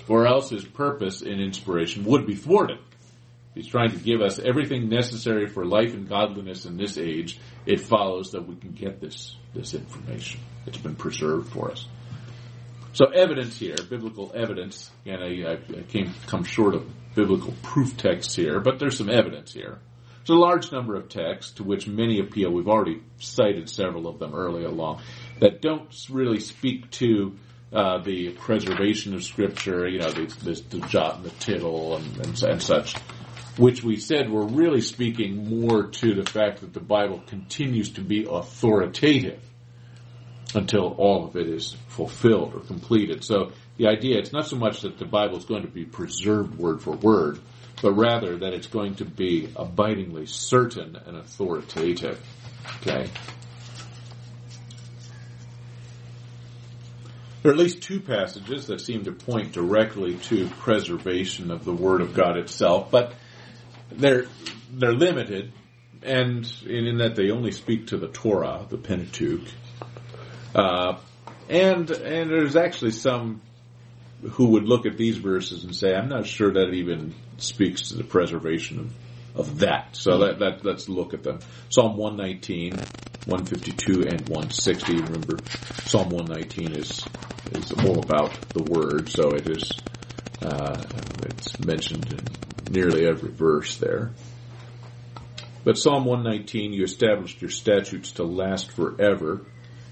Or 0.07 0.28
else 0.28 0.49
his 0.49 0.66
purpose 0.66 1.22
in 1.22 1.39
inspiration 1.39 2.03
would 2.05 2.26
be 2.26 2.36
thwarted. 2.36 2.80
He's 3.55 3.68
trying 3.68 3.91
to 3.91 3.97
give 3.97 4.22
us 4.22 4.39
everything 4.39 4.89
necessary 4.89 5.47
for 5.47 5.66
life 5.66 5.93
and 5.93 6.07
godliness 6.07 6.66
in 6.66 6.78
this 6.78 6.97
age. 6.97 7.39
It 7.66 7.82
follows 7.82 8.32
that 8.32 8.47
we 8.47 8.55
can 8.55 8.72
get 8.72 9.01
this, 9.01 9.36
this 9.53 9.74
information. 9.74 10.39
It's 10.66 10.78
been 10.78 10.95
preserved 10.95 11.51
for 11.51 11.72
us. 11.72 11.86
So 12.93 13.05
evidence 13.07 13.57
here, 13.57 13.76
biblical 13.89 14.32
evidence, 14.36 14.89
and 15.05 15.24
I, 15.24 15.53
I 15.53 15.82
came 15.84 16.14
come 16.28 16.43
short 16.43 16.74
of 16.74 16.89
biblical 17.16 17.53
proof 17.62 17.97
texts 17.97 18.36
here, 18.36 18.60
but 18.60 18.80
there's 18.80 18.97
some 18.97 19.10
evidence 19.10 19.53
here. 19.53 19.80
There's 20.30 20.38
a 20.38 20.41
large 20.41 20.71
number 20.71 20.93
of 20.93 21.09
texts 21.09 21.53
to 21.53 21.63
which 21.63 21.88
many 21.88 22.19
appeal. 22.19 22.51
We've 22.51 22.67
already 22.67 23.01
cited 23.17 23.67
several 23.67 24.07
of 24.07 24.19
them 24.19 24.36
early 24.36 24.63
along 24.63 25.01
that 25.39 25.59
don't 25.59 25.91
really 26.07 26.39
speak 26.39 26.91
to 26.91 27.36
uh, 27.73 28.03
the 28.03 28.34
preservation 28.34 29.15
of 29.15 29.23
Scripture. 29.23 29.88
You 29.88 29.97
know, 29.97 30.11
the, 30.11 30.25
the, 30.43 30.77
the 30.77 30.88
jot 30.88 31.15
and 31.15 31.25
the 31.25 31.32
tittle 31.32 31.97
and, 31.97 32.17
and, 32.17 32.43
and 32.43 32.61
such, 32.61 32.95
which 33.57 33.84
we 33.84 33.97
said 33.97 34.30
were 34.30 34.45
really 34.45 34.82
speaking 34.82 35.63
more 35.63 35.88
to 35.88 36.13
the 36.13 36.30
fact 36.30 36.61
that 36.61 36.73
the 36.75 36.80
Bible 36.80 37.23
continues 37.25 37.89
to 37.93 38.01
be 38.01 38.27
authoritative 38.30 39.41
until 40.53 40.93
all 40.99 41.25
of 41.25 41.38
it 41.38 41.49
is 41.49 41.75
fulfilled 41.88 42.53
or 42.53 42.59
completed. 42.59 43.23
So 43.23 43.53
the 43.77 43.88
idea, 43.88 44.19
it's 44.19 44.32
not 44.32 44.45
so 44.45 44.57
much 44.57 44.82
that 44.82 44.99
the 44.99 45.05
Bible 45.05 45.39
is 45.39 45.45
going 45.45 45.63
to 45.63 45.71
be 45.71 45.86
preserved 45.86 46.55
word 46.55 46.84
for 46.84 46.91
word, 46.91 47.39
but 47.82 47.93
rather 47.93 48.38
that 48.38 48.53
it's 48.53 48.67
going 48.67 48.95
to 48.95 49.05
be 49.05 49.49
abidingly 49.55 50.25
certain 50.25 50.95
and 51.05 51.17
authoritative. 51.17 52.19
Okay? 52.82 53.09
There 57.41 57.51
are 57.51 57.53
at 57.53 57.59
least 57.59 57.82
two 57.82 58.01
passages 58.01 58.67
that 58.67 58.82
seem 58.82 59.05
to 59.05 59.13
point 59.13 59.53
directly 59.53 60.15
to 60.15 60.47
preservation 60.59 61.51
of 61.51 61.63
the 61.63 61.73
Word 61.73 62.01
of 62.01 62.13
God 62.13 62.38
itself, 62.38 62.91
but 62.91 63.13
they're 63.91 64.25
they're 64.71 64.93
limited, 64.93 65.53
and 66.03 66.51
in 66.65 66.97
that 66.97 67.15
they 67.15 67.32
only 67.32 67.51
speak 67.51 67.88
to 67.88 67.97
the 67.97 68.09
Torah, 68.09 68.65
the 68.67 68.77
Pentateuch, 68.77 69.47
uh, 70.53 70.97
and 71.47 71.89
and 71.89 72.30
there's 72.30 72.57
actually 72.57 72.91
some 72.91 73.41
who 74.32 74.47
would 74.47 74.65
look 74.65 74.86
at 74.86 74.97
these 74.97 75.17
verses 75.17 75.63
and 75.63 75.73
say, 75.73 75.95
I'm 75.95 76.09
not 76.09 76.27
sure 76.27 76.51
that 76.51 76.73
even 76.73 77.15
speaks 77.41 77.89
to 77.89 77.97
the 77.97 78.03
preservation 78.03 78.79
of, 78.79 79.39
of 79.39 79.59
that. 79.59 79.95
So 79.95 80.19
that, 80.19 80.39
that 80.39 80.65
let's 80.65 80.89
look 80.89 81.13
at 81.13 81.23
them. 81.23 81.39
Psalm 81.69 81.97
119, 81.97 82.73
152, 83.25 84.07
and 84.07 84.21
160. 84.21 84.93
Remember, 84.95 85.39
Psalm 85.85 86.09
119 86.09 86.73
is 86.73 87.05
is 87.51 87.71
all 87.71 87.99
about 87.99 88.31
the 88.49 88.61
word, 88.61 89.09
so 89.09 89.29
it 89.29 89.47
is 89.47 89.71
uh, 90.43 90.81
it's 91.25 91.59
mentioned 91.59 92.11
in 92.11 92.73
nearly 92.73 93.07
every 93.07 93.31
verse 93.31 93.77
there. 93.77 94.11
But 95.63 95.77
Psalm 95.77 96.05
119, 96.05 96.73
you 96.73 96.83
established 96.83 97.41
your 97.41 97.49
statutes 97.49 98.13
to 98.13 98.23
last 98.23 98.71
forever 98.71 99.41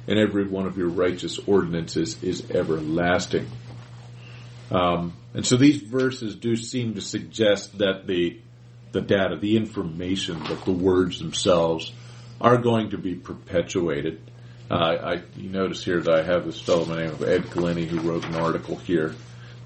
and 0.07 0.17
every 0.17 0.47
one 0.47 0.65
of 0.65 0.77
your 0.77 0.87
righteous 0.87 1.37
ordinances 1.39 2.23
is 2.23 2.49
everlasting. 2.51 3.47
Um, 4.71 5.13
and 5.33 5.45
so 5.45 5.55
these 5.55 5.81
verses 5.81 6.35
do 6.35 6.55
seem 6.55 6.95
to 6.95 7.01
suggest 7.01 7.77
that 7.79 8.07
the 8.07 8.39
the 8.93 9.01
data, 9.01 9.35
the 9.35 9.57
information, 9.57 10.41
that 10.45 10.63
the 10.63 10.71
words 10.71 11.19
themselves 11.19 11.91
are 12.39 12.57
going 12.57 12.91
to 12.91 12.97
be 12.97 13.15
perpetuated. 13.15 14.21
Uh, 14.69 14.75
I 14.75 15.23
you 15.35 15.49
notice 15.49 15.83
here 15.83 16.01
that 16.01 16.13
I 16.13 16.23
have 16.23 16.45
this 16.45 16.59
fellow 16.59 16.85
by 16.85 16.95
the 16.95 17.01
name 17.01 17.11
of 17.11 17.23
Ed 17.23 17.49
Glenny 17.51 17.85
who 17.85 17.99
wrote 17.99 18.25
an 18.25 18.35
article 18.35 18.75
here 18.75 19.15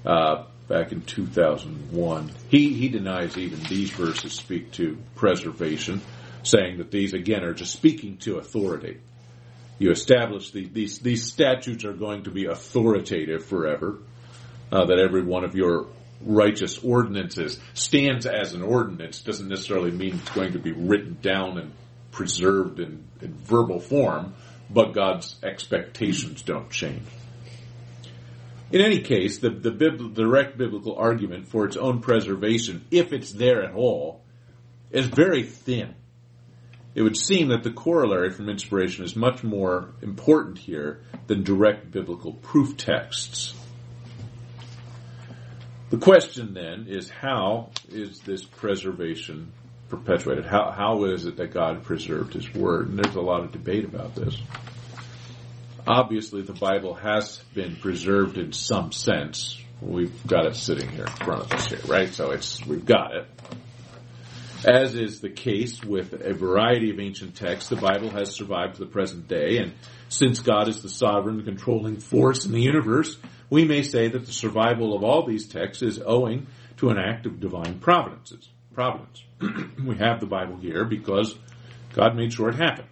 uh, 0.04 0.44
back 0.68 0.92
in 0.92 1.02
2001. 1.02 2.32
He 2.48 2.74
he 2.74 2.88
denies 2.88 3.36
even 3.36 3.60
these 3.64 3.90
verses 3.90 4.32
speak 4.32 4.72
to 4.72 4.98
preservation, 5.16 6.00
saying 6.42 6.78
that 6.78 6.90
these 6.90 7.14
again 7.14 7.44
are 7.44 7.54
just 7.54 7.72
speaking 7.72 8.18
to 8.18 8.38
authority 8.38 9.00
you 9.82 9.90
establish 9.90 10.52
the, 10.52 10.66
these 10.66 11.00
these 11.00 11.32
statutes 11.32 11.84
are 11.84 11.92
going 11.92 12.22
to 12.24 12.30
be 12.30 12.46
authoritative 12.46 13.44
forever. 13.44 13.98
Uh, 14.72 14.86
that 14.86 14.98
every 14.98 15.22
one 15.22 15.44
of 15.44 15.54
your 15.54 15.86
righteous 16.22 16.78
ordinances 16.82 17.60
stands 17.74 18.24
as 18.24 18.54
an 18.54 18.62
ordinance 18.62 19.20
doesn't 19.20 19.48
necessarily 19.48 19.90
mean 19.90 20.14
it's 20.14 20.30
going 20.30 20.52
to 20.52 20.58
be 20.58 20.72
written 20.72 21.18
down 21.20 21.58
and 21.58 21.72
preserved 22.10 22.80
in, 22.80 23.04
in 23.20 23.34
verbal 23.34 23.80
form, 23.80 24.32
but 24.70 24.94
God's 24.94 25.36
expectations 25.42 26.40
don't 26.40 26.70
change. 26.70 27.06
In 28.70 28.80
any 28.80 29.02
case, 29.02 29.40
the, 29.40 29.50
the 29.50 29.70
bib- 29.70 30.14
direct 30.14 30.56
biblical 30.56 30.96
argument 30.96 31.48
for 31.48 31.66
its 31.66 31.76
own 31.76 32.00
preservation, 32.00 32.86
if 32.90 33.12
it's 33.12 33.32
there 33.32 33.62
at 33.62 33.74
all, 33.74 34.22
is 34.90 35.06
very 35.06 35.42
thin 35.42 35.94
it 36.94 37.02
would 37.02 37.16
seem 37.16 37.48
that 37.48 37.62
the 37.62 37.70
corollary 37.70 38.30
from 38.30 38.48
inspiration 38.48 39.04
is 39.04 39.16
much 39.16 39.42
more 39.42 39.94
important 40.02 40.58
here 40.58 41.00
than 41.26 41.42
direct 41.42 41.90
biblical 41.90 42.34
proof 42.34 42.76
texts. 42.76 43.54
The 45.92 45.98
question 45.98 46.54
then 46.54 46.86
is 46.88 47.10
how 47.10 47.68
is 47.90 48.18
this 48.20 48.46
preservation 48.46 49.52
perpetuated? 49.90 50.46
How, 50.46 50.70
how 50.70 51.04
is 51.04 51.26
it 51.26 51.36
that 51.36 51.52
God 51.52 51.82
preserved 51.82 52.32
His 52.32 52.50
Word? 52.54 52.88
And 52.88 52.98
there's 52.98 53.14
a 53.14 53.20
lot 53.20 53.44
of 53.44 53.52
debate 53.52 53.84
about 53.84 54.14
this. 54.14 54.34
Obviously, 55.86 56.40
the 56.40 56.54
Bible 56.54 56.94
has 56.94 57.42
been 57.52 57.76
preserved 57.76 58.38
in 58.38 58.54
some 58.54 58.90
sense. 58.90 59.60
We've 59.82 60.26
got 60.26 60.46
it 60.46 60.56
sitting 60.56 60.88
here 60.88 61.04
in 61.04 61.12
front 61.12 61.42
of 61.42 61.52
us 61.52 61.66
here, 61.66 61.80
right? 61.86 62.08
So 62.08 62.30
it's, 62.30 62.64
we've 62.64 62.86
got 62.86 63.14
it. 63.14 63.26
As 64.64 64.94
is 64.94 65.20
the 65.20 65.28
case 65.28 65.82
with 65.82 66.12
a 66.12 66.32
variety 66.32 66.90
of 66.90 67.00
ancient 67.00 67.34
texts, 67.34 67.68
the 67.68 67.74
Bible 67.74 68.10
has 68.10 68.32
survived 68.32 68.76
to 68.76 68.84
the 68.84 68.90
present 68.90 69.26
day, 69.26 69.58
and 69.58 69.72
since 70.08 70.38
God 70.38 70.68
is 70.68 70.82
the 70.82 70.88
sovereign 70.88 71.44
controlling 71.44 71.96
force 71.98 72.46
in 72.46 72.52
the 72.52 72.62
universe, 72.62 73.16
we 73.50 73.64
may 73.64 73.82
say 73.82 74.06
that 74.06 74.24
the 74.24 74.32
survival 74.32 74.94
of 74.94 75.02
all 75.02 75.26
these 75.26 75.48
texts 75.48 75.82
is 75.82 76.00
owing 76.04 76.46
to 76.76 76.90
an 76.90 76.98
act 76.98 77.26
of 77.26 77.40
divine 77.40 77.80
providences. 77.80 78.48
Providence. 78.72 79.24
we 79.84 79.96
have 79.96 80.20
the 80.20 80.26
Bible 80.26 80.56
here 80.56 80.84
because 80.84 81.36
God 81.94 82.14
made 82.14 82.32
sure 82.32 82.48
it 82.48 82.54
happened. 82.54 82.86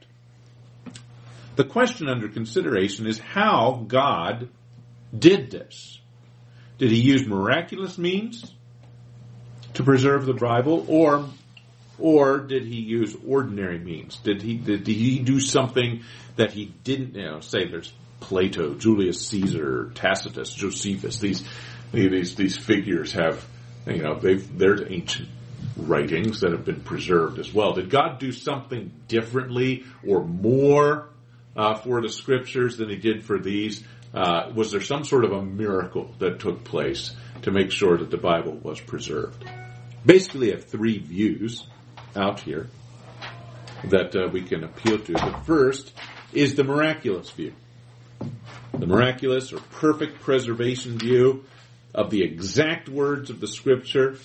The 1.54 1.64
question 1.64 2.08
under 2.08 2.28
consideration 2.28 3.06
is 3.06 3.20
how 3.20 3.84
God 3.86 4.48
did 5.16 5.52
this. 5.52 6.00
Did 6.78 6.90
he 6.90 7.00
use 7.00 7.26
miraculous 7.26 7.96
means 7.96 8.52
to 9.74 9.84
preserve 9.84 10.26
the 10.26 10.34
Bible, 10.34 10.84
or 10.88 11.28
or 12.00 12.38
did 12.38 12.64
he 12.64 12.80
use 12.80 13.16
ordinary 13.26 13.78
means? 13.78 14.16
Did 14.16 14.42
he 14.42 14.56
did 14.56 14.86
he 14.86 15.18
do 15.18 15.40
something 15.40 16.02
that 16.36 16.52
he 16.52 16.66
didn't? 16.84 17.14
You 17.14 17.24
know, 17.24 17.40
say 17.40 17.68
there's 17.68 17.92
Plato, 18.20 18.74
Julius 18.74 19.26
Caesar, 19.28 19.90
Tacitus, 19.94 20.52
Josephus. 20.52 21.18
These 21.18 21.44
these 21.92 22.34
these 22.34 22.56
figures 22.56 23.12
have 23.12 23.44
you 23.86 24.02
know 24.02 24.18
they've 24.18 24.58
they're 24.58 24.90
ancient 24.90 25.28
writings 25.76 26.40
that 26.40 26.52
have 26.52 26.64
been 26.64 26.80
preserved 26.82 27.38
as 27.38 27.52
well. 27.52 27.72
Did 27.72 27.90
God 27.90 28.18
do 28.18 28.32
something 28.32 28.92
differently 29.08 29.84
or 30.06 30.24
more 30.24 31.08
uh, 31.56 31.74
for 31.74 32.00
the 32.00 32.08
scriptures 32.08 32.76
than 32.76 32.88
He 32.88 32.96
did 32.96 33.24
for 33.24 33.38
these? 33.38 33.82
Uh, 34.12 34.50
was 34.54 34.72
there 34.72 34.80
some 34.80 35.04
sort 35.04 35.24
of 35.24 35.32
a 35.32 35.42
miracle 35.42 36.14
that 36.18 36.40
took 36.40 36.64
place 36.64 37.14
to 37.42 37.50
make 37.50 37.70
sure 37.70 37.96
that 37.96 38.10
the 38.10 38.16
Bible 38.16 38.52
was 38.52 38.80
preserved? 38.80 39.44
Basically, 40.04 40.52
I 40.52 40.56
have 40.56 40.64
three 40.64 40.98
views 40.98 41.66
out 42.16 42.40
here 42.40 42.68
that 43.84 44.14
uh, 44.14 44.28
we 44.28 44.42
can 44.42 44.64
appeal 44.64 44.98
to. 44.98 45.12
The 45.12 45.40
first 45.44 45.92
is 46.32 46.54
the 46.54 46.64
miraculous 46.64 47.30
view. 47.30 47.54
The 48.72 48.86
miraculous 48.86 49.52
or 49.52 49.60
perfect 49.60 50.20
preservation 50.20 50.98
view 50.98 51.44
of 51.94 52.10
the 52.10 52.22
exact 52.22 52.88
words 52.88 53.30
of 53.30 53.40
the 53.40 53.48
scripture 53.48 54.16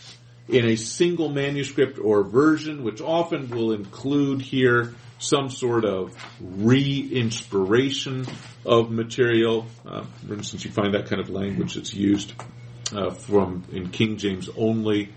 in 0.47 0.65
a 0.65 0.75
single 0.75 1.29
manuscript 1.29 1.97
or 1.97 2.23
version, 2.23 2.83
which 2.83 3.01
often 3.01 3.49
will 3.49 3.71
include 3.71 4.41
here 4.41 4.93
some 5.17 5.49
sort 5.49 5.85
of 5.85 6.13
re-inspiration 6.39 8.27
of 8.65 8.91
material. 8.91 9.65
Uh, 9.85 10.03
for 10.27 10.33
instance, 10.33 10.65
you 10.65 10.71
find 10.71 10.93
that 10.93 11.07
kind 11.07 11.21
of 11.21 11.29
language 11.29 11.75
that's 11.75 11.93
used 11.93 12.33
uh, 12.93 13.09
from 13.09 13.63
in 13.71 13.89
King 13.89 14.17
James 14.17 14.49
only 14.55 15.09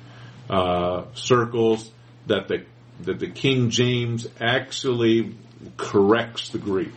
uh, 0.48 1.04
circles 1.14 1.90
that 2.28 2.48
the 2.48 2.64
that 3.02 3.18
the 3.18 3.28
King 3.28 3.70
James 3.70 4.26
actually 4.40 5.34
corrects 5.76 6.50
the 6.50 6.58
Greek. 6.58 6.92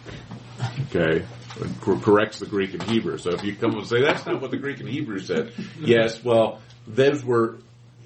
Okay, 0.90 1.26
corrects 1.82 2.40
the 2.40 2.46
Greek 2.46 2.74
and 2.74 2.84
Hebrew. 2.84 3.18
So 3.18 3.32
if 3.32 3.44
you 3.44 3.56
come 3.56 3.76
and 3.78 3.88
say 3.88 4.02
that's 4.02 4.26
not 4.26 4.42
what 4.42 4.52
the 4.52 4.58
Greek 4.58 4.80
and 4.80 4.90
Hebrew 4.90 5.20
said, 5.20 5.54
yes, 5.80 6.24
well, 6.24 6.62
those 6.88 7.24
were 7.24 7.58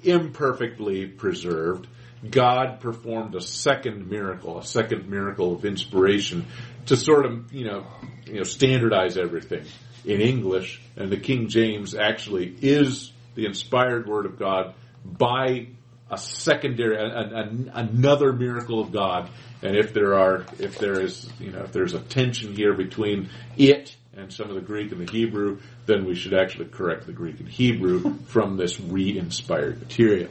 imperfectly 0.02 1.06
preserved, 1.06 1.86
God 2.28 2.80
performed 2.80 3.34
a 3.34 3.40
second 3.40 4.08
miracle, 4.08 4.58
a 4.58 4.64
second 4.64 5.08
miracle 5.08 5.54
of 5.54 5.64
inspiration 5.64 6.46
to 6.86 6.96
sort 6.96 7.26
of, 7.26 7.52
you 7.52 7.66
know, 7.66 7.86
you 8.26 8.34
know, 8.34 8.42
standardize 8.42 9.16
everything 9.18 9.64
in 10.04 10.20
English. 10.20 10.80
And 10.96 11.10
the 11.10 11.18
King 11.18 11.48
James 11.48 11.94
actually 11.94 12.56
is 12.62 13.12
the 13.34 13.46
inspired 13.46 14.06
word 14.06 14.26
of 14.26 14.38
God 14.38 14.74
by 15.04 15.68
a 16.10 16.18
secondary, 16.18 16.96
a, 16.96 17.06
a, 17.06 17.50
another 17.74 18.32
miracle 18.32 18.80
of 18.80 18.92
God. 18.92 19.30
And 19.62 19.76
if 19.76 19.92
there 19.92 20.14
are, 20.14 20.46
if 20.58 20.78
there 20.78 21.00
is, 21.00 21.28
you 21.40 21.50
know, 21.50 21.62
if 21.62 21.72
there's 21.72 21.94
a 21.94 22.00
tension 22.00 22.54
here 22.54 22.74
between 22.74 23.30
it 23.56 23.96
and 24.16 24.32
some 24.32 24.48
of 24.48 24.54
the 24.54 24.60
Greek 24.60 24.92
and 24.92 25.06
the 25.06 25.10
Hebrew, 25.10 25.60
then 25.86 26.04
we 26.04 26.14
should 26.14 26.34
actually 26.34 26.66
correct 26.66 27.06
the 27.06 27.12
Greek 27.12 27.40
and 27.40 27.48
Hebrew 27.48 28.18
from 28.26 28.56
this 28.56 28.78
re-inspired 28.80 29.80
material. 29.80 30.30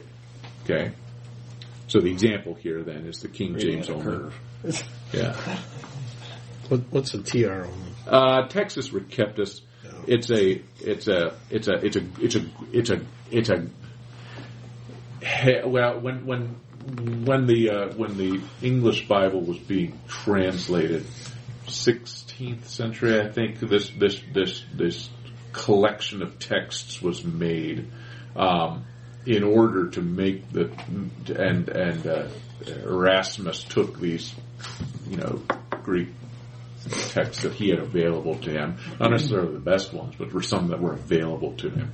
Okay? 0.64 0.92
So 1.88 2.00
the 2.00 2.10
example 2.10 2.54
here 2.54 2.82
then 2.82 3.06
is 3.06 3.20
the 3.20 3.28
King 3.28 3.58
James 3.58 3.88
only. 3.90 4.32
Yeah. 5.12 5.36
What, 6.68 6.80
what's 6.90 7.14
a 7.14 7.22
TR 7.22 7.64
only? 7.64 7.92
Uh, 8.08 8.48
Textus 8.48 8.90
Receptus. 8.90 9.60
It's 10.08 10.30
a, 10.32 10.60
it's 10.80 11.06
a, 11.06 11.34
it's 11.48 11.68
a, 11.68 11.74
it's 11.74 11.96
a, 11.96 12.02
it's 12.20 12.34
a, 12.34 12.46
it's 12.72 12.90
a, 12.90 13.00
it's 13.30 13.50
a. 13.50 13.66
Well, 15.64 16.00
when 16.00 16.26
when 16.26 16.56
when 17.24 17.46
the 17.46 17.70
uh, 17.70 17.94
when 17.94 18.16
the 18.16 18.40
English 18.62 19.08
Bible 19.08 19.40
was 19.40 19.58
being 19.58 19.98
translated, 20.06 21.04
16th 21.66 22.64
century, 22.66 23.20
I 23.20 23.30
think 23.30 23.58
this 23.58 23.90
this 23.90 24.20
this 24.32 24.62
this 24.74 25.08
collection 25.52 26.22
of 26.22 26.38
texts 26.38 27.02
was 27.02 27.24
made 27.24 27.90
um, 28.36 28.84
in 29.24 29.42
order 29.42 29.88
to 29.90 30.00
make 30.00 30.50
the 30.52 30.70
and 31.36 31.68
and 31.68 32.06
uh, 32.06 32.28
Erasmus 32.66 33.64
took 33.64 33.98
these 33.98 34.34
you 35.08 35.16
know 35.16 35.42
Greek 35.82 36.08
texts 37.08 37.42
that 37.42 37.52
he 37.52 37.70
had 37.70 37.80
available 37.80 38.36
to 38.36 38.50
him, 38.50 38.76
not 39.00 39.10
necessarily 39.10 39.54
the 39.54 39.58
best 39.58 39.92
ones, 39.92 40.14
but 40.16 40.32
were 40.32 40.42
some 40.42 40.68
that 40.68 40.80
were 40.80 40.92
available 40.92 41.54
to 41.54 41.70
him, 41.70 41.92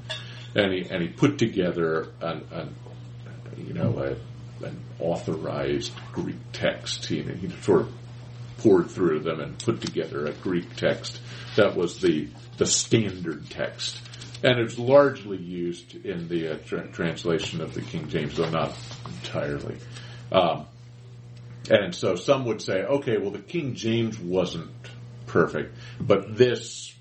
and 0.54 0.72
he 0.72 0.90
and 0.90 1.02
he 1.02 1.08
put 1.08 1.38
together 1.38 2.08
an, 2.20 2.44
an 2.50 2.74
you 3.56 3.74
know 3.74 3.98
a, 3.98 4.64
an 4.66 4.80
authorized 4.98 5.92
Greek 6.12 6.36
text. 6.52 7.06
He, 7.06 7.22
he 7.22 7.48
sort 7.62 7.82
of 7.82 7.92
pored 8.58 8.90
through 8.90 9.20
them 9.20 9.40
and 9.40 9.58
put 9.58 9.80
together 9.80 10.26
a 10.26 10.32
Greek 10.32 10.76
text 10.76 11.20
that 11.56 11.76
was 11.76 12.00
the 12.00 12.28
the 12.58 12.66
standard 12.66 13.48
text. 13.50 14.00
And 14.44 14.58
it's 14.58 14.78
largely 14.78 15.36
used 15.36 15.94
in 16.04 16.28
the 16.28 16.54
uh, 16.54 16.58
tra- 16.66 16.88
translation 16.88 17.60
of 17.60 17.74
the 17.74 17.80
King 17.80 18.08
James, 18.08 18.36
though 18.36 18.50
not 18.50 18.76
entirely. 19.06 19.76
Um, 20.32 20.66
and 21.70 21.94
so 21.94 22.16
some 22.16 22.44
would 22.46 22.60
say, 22.60 22.82
okay, 22.82 23.18
well, 23.18 23.30
the 23.30 23.38
King 23.38 23.74
James 23.74 24.18
wasn't 24.18 24.70
perfect, 25.26 25.76
but 26.00 26.36
this, 26.36 26.92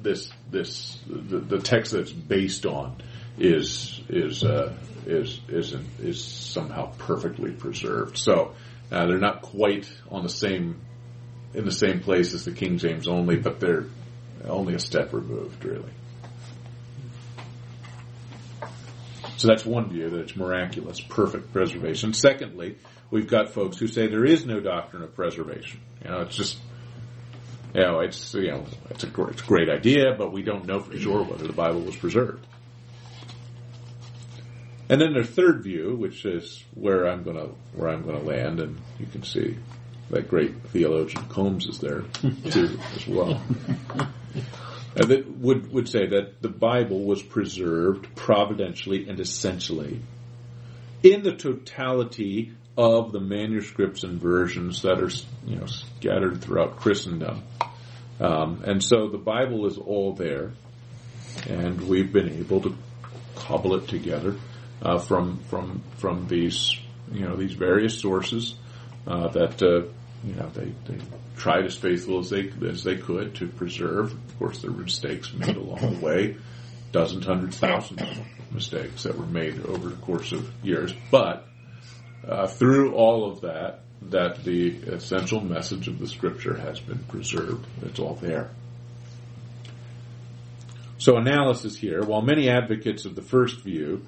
this, 0.00 0.30
this, 0.50 0.98
the, 1.08 1.40
the 1.40 1.58
text 1.58 1.92
that's 1.92 2.12
based 2.12 2.66
on 2.66 3.02
is 3.38 4.00
is 4.08 4.44
uh, 4.44 4.72
is 5.06 5.40
isn't 5.48 5.86
is 6.00 6.22
somehow 6.22 6.92
perfectly 6.98 7.52
preserved. 7.52 8.18
So 8.18 8.54
uh, 8.90 9.06
they're 9.06 9.18
not 9.18 9.42
quite 9.42 9.90
on 10.10 10.22
the 10.22 10.28
same 10.28 10.80
in 11.54 11.64
the 11.64 11.72
same 11.72 12.00
place 12.00 12.32
as 12.34 12.44
the 12.44 12.52
King 12.52 12.78
James 12.78 13.08
only, 13.08 13.36
but 13.36 13.60
they're 13.60 13.86
only 14.44 14.74
a 14.74 14.78
step 14.78 15.12
removed, 15.12 15.64
really. 15.64 15.90
So 19.36 19.48
that's 19.48 19.64
one 19.64 19.88
view 19.88 20.10
that 20.10 20.20
it's 20.20 20.36
miraculous, 20.36 21.00
perfect 21.00 21.52
preservation. 21.52 22.12
Secondly, 22.12 22.76
we've 23.10 23.26
got 23.26 23.50
folks 23.50 23.78
who 23.78 23.86
say 23.86 24.06
there 24.06 24.24
is 24.24 24.44
no 24.44 24.60
doctrine 24.60 25.02
of 25.02 25.14
preservation. 25.14 25.80
You 26.04 26.10
know, 26.10 26.20
it's 26.20 26.36
just, 26.36 26.58
you 27.74 27.80
know, 27.80 28.00
it's 28.00 28.34
you 28.34 28.50
know, 28.50 28.66
it's 28.90 29.04
a 29.04 29.22
it's 29.28 29.42
a 29.42 29.46
great 29.46 29.70
idea, 29.70 30.14
but 30.16 30.32
we 30.32 30.42
don't 30.42 30.66
know 30.66 30.80
for 30.80 30.96
sure 30.96 31.22
whether 31.24 31.46
the 31.46 31.52
Bible 31.52 31.80
was 31.80 31.96
preserved. 31.96 32.46
And 34.90 35.00
then 35.00 35.12
their 35.12 35.22
third 35.22 35.62
view, 35.62 35.94
which 35.94 36.24
is 36.24 36.64
where 36.74 37.06
I'm 37.06 37.22
gonna 37.22 37.50
where 37.76 37.90
I'm 37.90 38.02
gonna 38.02 38.24
land, 38.24 38.58
and 38.58 38.76
you 38.98 39.06
can 39.06 39.22
see 39.22 39.56
that 40.10 40.28
great 40.28 40.52
theologian 40.70 41.26
Combs 41.28 41.68
is 41.68 41.78
there 41.78 42.00
too 42.50 42.76
as 42.96 43.06
well. 43.06 43.40
Uh, 43.94 45.06
that 45.06 45.30
would 45.38 45.72
would 45.72 45.88
say 45.88 46.08
that 46.08 46.42
the 46.42 46.48
Bible 46.48 47.04
was 47.04 47.22
preserved 47.22 48.16
providentially 48.16 49.08
and 49.08 49.20
essentially 49.20 50.00
in 51.04 51.22
the 51.22 51.36
totality 51.36 52.50
of 52.76 53.12
the 53.12 53.20
manuscripts 53.20 54.02
and 54.02 54.20
versions 54.20 54.82
that 54.82 55.00
are 55.00 55.12
you 55.46 55.54
know 55.54 55.66
scattered 55.66 56.42
throughout 56.42 56.78
Christendom, 56.78 57.44
um, 58.18 58.64
and 58.66 58.82
so 58.82 59.06
the 59.06 59.18
Bible 59.18 59.66
is 59.66 59.78
all 59.78 60.14
there, 60.14 60.50
and 61.48 61.80
we've 61.82 62.12
been 62.12 62.28
able 62.28 62.60
to 62.62 62.76
cobble 63.36 63.76
it 63.76 63.86
together 63.86 64.34
uh, 64.82 64.98
from 64.98 65.38
from 65.44 65.82
from 65.96 66.26
these 66.28 66.76
you 67.12 67.26
know 67.26 67.36
these 67.36 67.54
various 67.54 67.98
sources 67.98 68.54
uh, 69.06 69.28
that 69.28 69.62
uh, 69.62 69.86
you 70.24 70.34
know 70.34 70.48
they, 70.50 70.72
they 70.86 70.98
tried 71.36 71.64
as 71.64 71.76
faithful 71.76 72.18
as 72.18 72.30
they 72.30 72.50
as 72.68 72.84
they 72.84 72.96
could 72.96 73.34
to 73.36 73.48
preserve. 73.48 74.12
Of 74.12 74.38
course, 74.38 74.62
there 74.62 74.70
were 74.70 74.82
mistakes 74.82 75.32
made 75.32 75.56
along 75.56 75.98
the 75.98 76.04
way, 76.04 76.36
dozens, 76.92 77.26
hundreds, 77.26 77.56
thousands 77.56 78.02
of 78.02 78.52
mistakes 78.52 79.04
that 79.04 79.16
were 79.16 79.26
made 79.26 79.64
over 79.66 79.88
the 79.88 79.96
course 79.96 80.32
of 80.32 80.50
years. 80.64 80.92
But 81.10 81.46
uh, 82.26 82.46
through 82.46 82.94
all 82.94 83.30
of 83.30 83.42
that, 83.42 83.80
that 84.02 84.44
the 84.44 84.68
essential 84.68 85.40
message 85.40 85.88
of 85.88 85.98
the 85.98 86.08
Scripture 86.08 86.56
has 86.56 86.80
been 86.80 86.98
preserved. 87.04 87.66
It's 87.82 87.98
all 87.98 88.14
there. 88.14 88.50
So 90.98 91.16
analysis 91.16 91.76
here. 91.76 92.02
While 92.02 92.20
many 92.20 92.50
advocates 92.50 93.06
of 93.06 93.14
the 93.14 93.22
first 93.22 93.60
view 93.60 94.06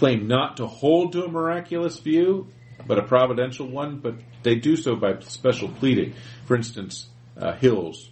claim 0.00 0.26
not 0.26 0.56
to 0.56 0.66
hold 0.66 1.12
to 1.12 1.22
a 1.24 1.28
miraculous 1.28 1.98
view, 1.98 2.48
but 2.86 2.98
a 2.98 3.02
providential 3.02 3.68
one, 3.68 3.98
but 3.98 4.14
they 4.42 4.54
do 4.54 4.74
so 4.74 4.96
by 4.96 5.20
special 5.20 5.68
pleading. 5.68 6.14
For 6.46 6.56
instance, 6.56 7.06
uh, 7.36 7.52
Hills, 7.52 8.08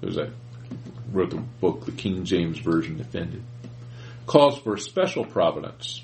who's 0.00 0.16
a 0.16 0.30
wrote 1.10 1.30
the 1.30 1.38
book 1.38 1.84
The 1.84 1.90
King 1.90 2.24
James 2.24 2.60
Version 2.60 2.96
Defended, 2.96 3.42
calls 4.24 4.56
for 4.58 4.76
special 4.76 5.24
providence 5.24 6.00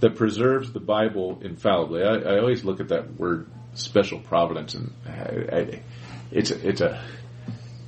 that 0.00 0.16
preserves 0.16 0.72
the 0.72 0.80
Bible 0.80 1.38
infallibly. 1.40 2.02
I, 2.02 2.14
I 2.14 2.38
always 2.40 2.64
look 2.64 2.80
at 2.80 2.88
that 2.88 3.14
word 3.20 3.48
special 3.74 4.18
providence 4.18 4.74
and 4.74 4.92
I, 5.06 5.56
I, 5.56 5.82
it's 6.32 6.50
a, 6.50 6.68
it's 6.68 6.80
a 6.80 7.04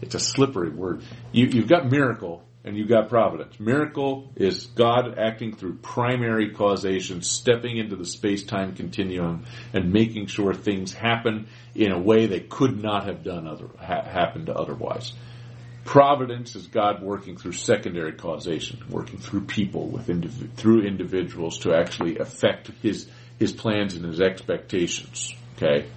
it's 0.00 0.14
a 0.14 0.20
slippery 0.20 0.70
word. 0.70 1.02
You, 1.32 1.46
you've 1.46 1.68
got 1.68 1.90
miracle 1.90 2.44
and 2.64 2.76
you've 2.76 2.88
got 2.88 3.08
providence. 3.08 3.58
Miracle 3.58 4.30
is 4.36 4.66
God 4.66 5.18
acting 5.18 5.56
through 5.56 5.76
primary 5.76 6.50
causation, 6.50 7.22
stepping 7.22 7.78
into 7.78 7.96
the 7.96 8.04
space-time 8.04 8.74
continuum 8.74 9.44
and 9.72 9.92
making 9.92 10.26
sure 10.26 10.52
things 10.52 10.92
happen 10.92 11.48
in 11.74 11.92
a 11.92 11.98
way 11.98 12.26
they 12.26 12.40
could 12.40 12.82
not 12.82 13.06
have 13.06 13.22
done 13.24 13.46
other 13.46 13.68
ha, 13.78 14.02
happened 14.02 14.50
otherwise. 14.50 15.12
Providence 15.84 16.54
is 16.54 16.66
God 16.66 17.02
working 17.02 17.38
through 17.38 17.52
secondary 17.52 18.12
causation, 18.12 18.84
working 18.90 19.18
through 19.18 19.42
people 19.42 19.88
with 19.88 20.08
indiv- 20.08 20.52
through 20.52 20.82
individuals 20.82 21.60
to 21.60 21.74
actually 21.74 22.18
affect 22.18 22.70
his 22.82 23.08
his 23.38 23.52
plans 23.52 23.94
and 23.94 24.04
his 24.04 24.20
expectations. 24.20 25.34
Okay, 25.56 25.88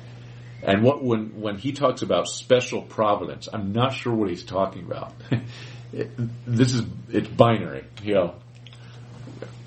and 0.64 0.84
what 0.84 1.04
when 1.04 1.42
when 1.42 1.58
he 1.58 1.74
talks 1.74 2.02
about 2.02 2.30
special 2.30 2.82
providence, 2.82 3.50
I'm 3.52 3.74
not 3.74 3.94
sure 3.94 4.14
what 4.14 4.30
he's 4.30 4.44
talking 4.44 4.86
about. 4.86 5.14
it, 5.94 6.12
this 6.46 6.74
is 6.74 6.84
it's 7.10 7.28
binary. 7.28 7.86
You 8.02 8.14
know, 8.16 8.36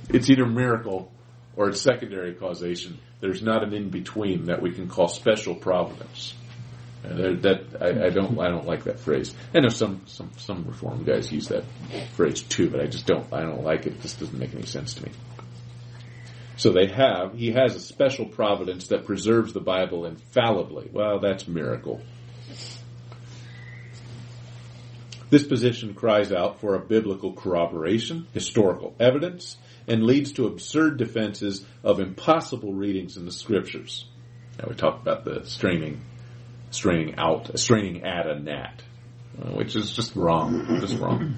it's 0.09 0.29
either 0.29 0.47
miracle 0.47 1.11
or 1.57 1.69
it's 1.71 1.81
secondary 1.81 2.35
causation. 2.35 2.99
There's 3.21 3.43
not 3.43 3.63
an 3.63 3.73
in 3.73 3.91
between 3.91 4.47
that 4.47 4.61
we 4.61 4.73
can 4.73 4.89
call 4.89 5.09
special 5.09 5.55
providence. 5.55 6.35
Uh, 7.05 7.09
and 7.09 7.43
that 7.43 7.65
I, 7.81 8.07
I 8.07 8.11
don't 8.11 8.39
I 8.39 8.49
don't 8.49 8.67
like 8.67 8.85
that 8.85 8.99
phrase. 8.99 9.35
I 9.55 9.61
know 9.61 9.69
some 9.69 10.03
some 10.07 10.31
some 10.39 10.65
reform 10.65 11.05
guys 11.05 11.31
use 11.31 11.49
that 11.49 11.65
phrase 12.15 12.43
too, 12.43 12.71
but 12.71 12.81
I 12.81 12.87
just 12.87 13.07
don't 13.07 13.33
I 13.33 13.43
don't 13.43 13.63
like 13.63 13.87
it. 13.87 13.95
It 13.95 14.03
just 14.03 14.19
doesn't 14.21 14.39
make 14.39 14.55
any 14.55 14.67
sense 14.67 14.95
to 14.95 15.05
me. 15.05 15.13
So 16.57 16.73
they 16.73 16.87
have 16.87 17.35
he 17.35 17.53
has 17.53 17.77
a 17.77 17.81
special 17.81 18.27
providence 18.27 18.89
that 18.89 19.05
preserves 19.05 19.53
the 19.53 19.61
Bible 19.61 20.07
infallibly. 20.07 20.89
Well, 20.93 21.21
that's 21.21 21.47
miracle. 21.47 22.01
This 25.29 25.45
position 25.45 25.95
cries 25.95 26.31
out 26.31 26.61
for 26.61 26.75
a 26.75 26.81
biblical 26.81 27.33
corroboration, 27.33 28.27
historical 28.33 28.95
evidence, 29.01 29.57
and 29.89 30.05
leads 30.05 30.33
to 30.33 30.47
absurd 30.47 30.99
defenses 30.99 31.65
of 31.83 31.99
impossible 31.99 32.73
readings 32.73 33.17
in 33.17 33.25
the 33.25 33.33
scriptures. 33.33 34.07
Now 34.59 34.67
we 34.69 34.75
talked 34.77 35.03
about 35.03 35.25
the 35.25 35.45
straining, 35.45 36.03
straining 36.71 37.17
out, 37.19 37.59
straining 37.59 38.05
at 38.05 38.29
a 38.29 38.39
gnat, 38.39 38.83
uh, 39.41 39.51
which 39.51 39.75
is 39.75 39.95
just 39.95 40.15
wrong, 40.15 40.81
just 40.81 40.99
wrong. 40.99 41.37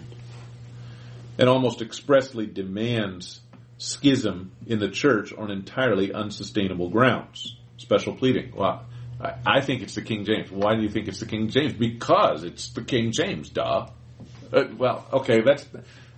And 1.38 1.48
almost 1.48 1.80
expressly 1.80 2.46
demands 2.46 3.40
schism 3.78 4.52
in 4.66 4.80
the 4.80 4.88
church 4.90 5.32
on 5.32 5.50
entirely 5.50 6.12
unsustainable 6.12 6.90
grounds. 6.90 7.56
Special 7.78 8.14
pleading. 8.14 8.52
Well, 8.54 8.84
I, 9.20 9.60
think 9.60 9.82
it's 9.82 9.94
the 9.94 10.02
King 10.02 10.24
James. 10.24 10.50
Why 10.50 10.76
do 10.76 10.82
you 10.82 10.88
think 10.88 11.08
it's 11.08 11.20
the 11.20 11.26
King 11.26 11.48
James? 11.48 11.72
Because 11.72 12.44
it's 12.44 12.68
the 12.70 12.82
King 12.82 13.10
James, 13.12 13.48
duh. 13.48 13.88
Uh, 14.52 14.64
well, 14.76 15.06
okay, 15.12 15.40
that's 15.42 15.66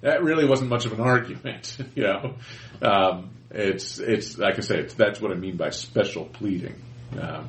that 0.02 0.22
really 0.22 0.46
wasn't 0.46 0.70
much 0.70 0.86
of 0.86 0.92
an 0.92 1.00
argument, 1.00 1.76
you 1.94 2.04
know. 2.04 2.34
Um, 2.82 3.30
it's 3.50 3.98
it's 3.98 4.38
like 4.38 4.58
I 4.58 4.60
say, 4.60 4.82
that's 4.82 5.20
what 5.20 5.32
I 5.32 5.34
mean 5.34 5.56
by 5.56 5.70
special 5.70 6.26
pleading. 6.26 6.74
Um, 7.18 7.48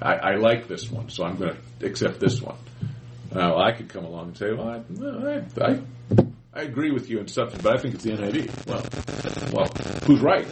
I, 0.00 0.14
I 0.14 0.34
like 0.36 0.68
this 0.68 0.90
one, 0.90 1.10
so 1.10 1.24
I'm 1.24 1.36
going 1.36 1.56
to 1.80 1.86
accept 1.86 2.20
this 2.20 2.40
one. 2.40 2.56
Now, 3.32 3.58
I 3.58 3.72
could 3.72 3.88
come 3.88 4.04
along 4.04 4.28
and 4.28 4.36
say, 4.36 4.52
well, 4.52 4.68
I, 4.68 5.62
I, 5.62 5.70
I, 5.70 5.80
I 6.52 6.62
agree 6.62 6.90
with 6.90 7.10
you 7.10 7.20
in 7.20 7.28
substance, 7.28 7.62
but 7.62 7.74
I 7.74 7.80
think 7.80 7.94
it's 7.94 8.04
the 8.04 8.12
NIV. 8.12 8.66
Well, 8.66 8.84
well, 9.52 9.68
who's 10.04 10.20
right? 10.20 10.46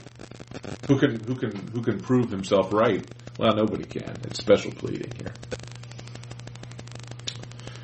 Who 0.86 0.98
can 0.98 1.18
who 1.24 1.34
can 1.34 1.68
who 1.68 1.82
can 1.82 2.00
prove 2.00 2.30
himself 2.30 2.72
right? 2.72 3.04
Well, 3.38 3.54
nobody 3.54 3.84
can. 3.84 4.16
It's 4.24 4.40
special 4.40 4.72
pleading 4.72 5.12
here. 5.16 5.32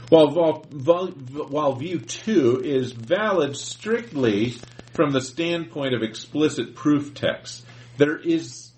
While, 0.09 0.30
while, 0.32 1.07
while 1.09 1.74
view 1.76 2.00
two 2.00 2.61
is 2.62 2.92
valid 2.92 3.57
strictly 3.57 4.57
from 4.92 5.12
the 5.12 5.20
standpoint 5.20 5.94
of 5.94 6.02
explicit 6.02 6.74
proof 6.74 7.14
text, 7.14 7.64
there 7.96 8.18
is 8.18 8.72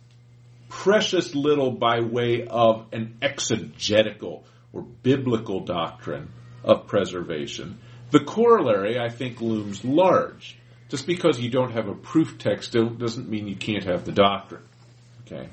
precious 0.68 1.34
little 1.34 1.70
by 1.70 2.00
way 2.00 2.46
of 2.46 2.86
an 2.92 3.16
exegetical 3.22 4.44
or 4.72 4.82
biblical 4.82 5.60
doctrine 5.60 6.30
of 6.62 6.86
preservation. 6.86 7.78
The 8.10 8.20
corollary, 8.20 8.98
I 8.98 9.08
think, 9.08 9.40
looms 9.40 9.84
large. 9.84 10.58
Just 10.90 11.06
because 11.06 11.40
you 11.40 11.50
don't 11.50 11.72
have 11.72 11.88
a 11.88 11.94
proof 11.94 12.38
text 12.38 12.72
doesn't 12.72 13.28
mean 13.28 13.48
you 13.48 13.56
can't 13.56 13.84
have 13.84 14.04
the 14.04 14.12
doctrine. 14.12 14.62
Okay? 15.26 15.48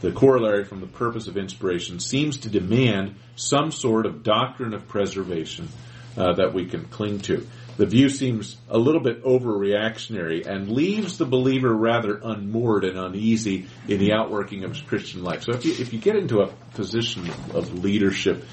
The 0.00 0.12
corollary 0.12 0.64
from 0.64 0.80
the 0.80 0.86
purpose 0.86 1.26
of 1.26 1.36
inspiration 1.36 2.00
seems 2.00 2.38
to 2.38 2.48
demand 2.48 3.16
some 3.36 3.70
sort 3.70 4.06
of 4.06 4.22
doctrine 4.22 4.72
of 4.72 4.88
preservation 4.88 5.68
uh, 6.16 6.34
that 6.34 6.54
we 6.54 6.66
can 6.66 6.86
cling 6.86 7.20
to. 7.20 7.46
The 7.76 7.86
view 7.86 8.08
seems 8.08 8.56
a 8.68 8.78
little 8.78 9.00
bit 9.00 9.24
overreactionary 9.24 10.46
and 10.46 10.70
leaves 10.70 11.18
the 11.18 11.24
believer 11.24 11.74
rather 11.74 12.20
unmoored 12.22 12.84
and 12.84 12.98
uneasy 12.98 13.68
in 13.88 13.98
the 13.98 14.12
outworking 14.12 14.64
of 14.64 14.72
his 14.72 14.82
Christian 14.82 15.22
life. 15.22 15.44
So 15.44 15.52
if 15.52 15.64
you, 15.64 15.72
if 15.72 15.92
you 15.92 15.98
get 15.98 16.16
into 16.16 16.40
a 16.40 16.48
position 16.74 17.30
of 17.54 17.82
leadership 17.82 18.44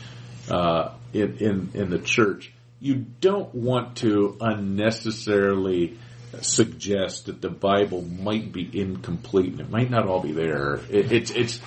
uh, 0.50 0.92
in, 1.14 1.38
in, 1.38 1.70
in 1.74 1.90
the 1.90 2.00
church, 2.00 2.54
you 2.80 2.96
don't 2.96 3.54
want 3.54 3.98
to 3.98 4.38
unnecessarily 4.40 5.98
suggest 6.46 7.28
that 7.28 7.42
the 7.42 7.50
Bible 7.50 8.02
might 8.02 8.52
be 8.52 8.70
incomplete 8.74 9.52
and 9.52 9.62
it 9.62 9.70
might 9.70 9.90
not 9.90 10.08
all 10.08 10.22
be 10.22 10.32
there. 10.32 10.76
It, 10.90 11.12
it's 11.12 11.32
it's. 11.32 11.62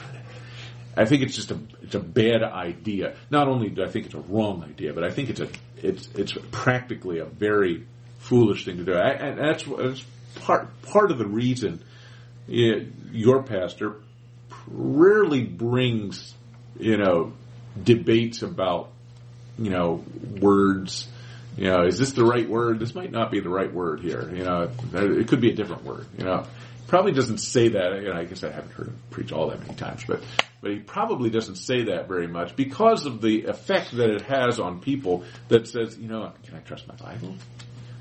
I 0.96 1.04
think 1.04 1.22
it's 1.22 1.34
just 1.34 1.50
a 1.50 1.58
it's 1.82 1.94
a 1.94 2.00
bad 2.00 2.42
idea. 2.42 3.16
Not 3.30 3.48
only 3.48 3.68
do 3.70 3.84
I 3.84 3.88
think 3.88 4.06
it's 4.06 4.14
a 4.14 4.20
wrong 4.20 4.64
idea, 4.64 4.92
but 4.92 5.04
I 5.04 5.10
think 5.10 5.30
it's 5.30 5.40
a 5.40 5.48
it's 5.76 6.08
it's 6.14 6.34
practically 6.50 7.18
a 7.18 7.24
very 7.24 7.86
foolish 8.18 8.64
thing 8.64 8.78
to 8.78 8.84
do. 8.84 8.94
I, 8.94 9.10
and 9.10 9.38
that's, 9.38 9.64
that's 9.64 10.04
part 10.36 10.82
part 10.82 11.10
of 11.10 11.18
the 11.18 11.26
reason 11.26 11.82
it, 12.48 12.88
your 13.12 13.42
pastor 13.42 13.96
rarely 14.66 15.44
brings 15.44 16.34
you 16.78 16.96
know 16.96 17.32
debates 17.82 18.42
about 18.42 18.90
you 19.58 19.70
know 19.70 20.04
words 20.40 21.08
you 21.57 21.64
know, 21.64 21.84
is 21.86 21.98
this 21.98 22.12
the 22.12 22.24
right 22.24 22.48
word? 22.48 22.78
This 22.78 22.94
might 22.94 23.11
not 23.11 23.30
be 23.30 23.40
the 23.40 23.48
right 23.48 23.72
word 23.72 24.01
here. 24.01 24.30
You 24.34 24.44
know, 24.44 24.70
it 24.92 25.28
could 25.28 25.40
be 25.40 25.51
a 25.51 25.55
different 25.55 25.84
word. 25.84 26.07
You 26.16 26.24
know, 26.24 26.46
probably 26.86 27.12
doesn't 27.12 27.38
say 27.38 27.68
that. 27.68 28.03
You 28.03 28.09
know, 28.09 28.18
I 28.18 28.24
guess 28.24 28.44
I 28.44 28.51
haven't 28.51 28.72
heard 28.72 28.88
him 28.88 28.98
preach 29.11 29.32
all 29.32 29.51
that 29.51 29.61
many 29.61 29.74
times, 29.74 30.05
but 30.07 30.22
but 30.61 30.70
he 30.70 30.78
probably 30.78 31.30
doesn't 31.30 31.57
say 31.57 31.84
that 31.84 32.09
very 32.09 32.26
much 32.26 32.55
because 32.57 33.07
of 33.07 33.20
the 33.20 33.44
effect 33.44 33.92
that 33.92 34.11
it 34.11 34.22
has 34.22 34.61
on 34.61 34.80
people. 34.80 35.24
That 35.48 35.66
says, 35.66 35.98
you 35.98 36.09
know, 36.09 36.32
can 36.44 36.57
I 36.57 36.61
trust 36.61 36.86
my 36.86 36.94
Bible? 36.94 37.36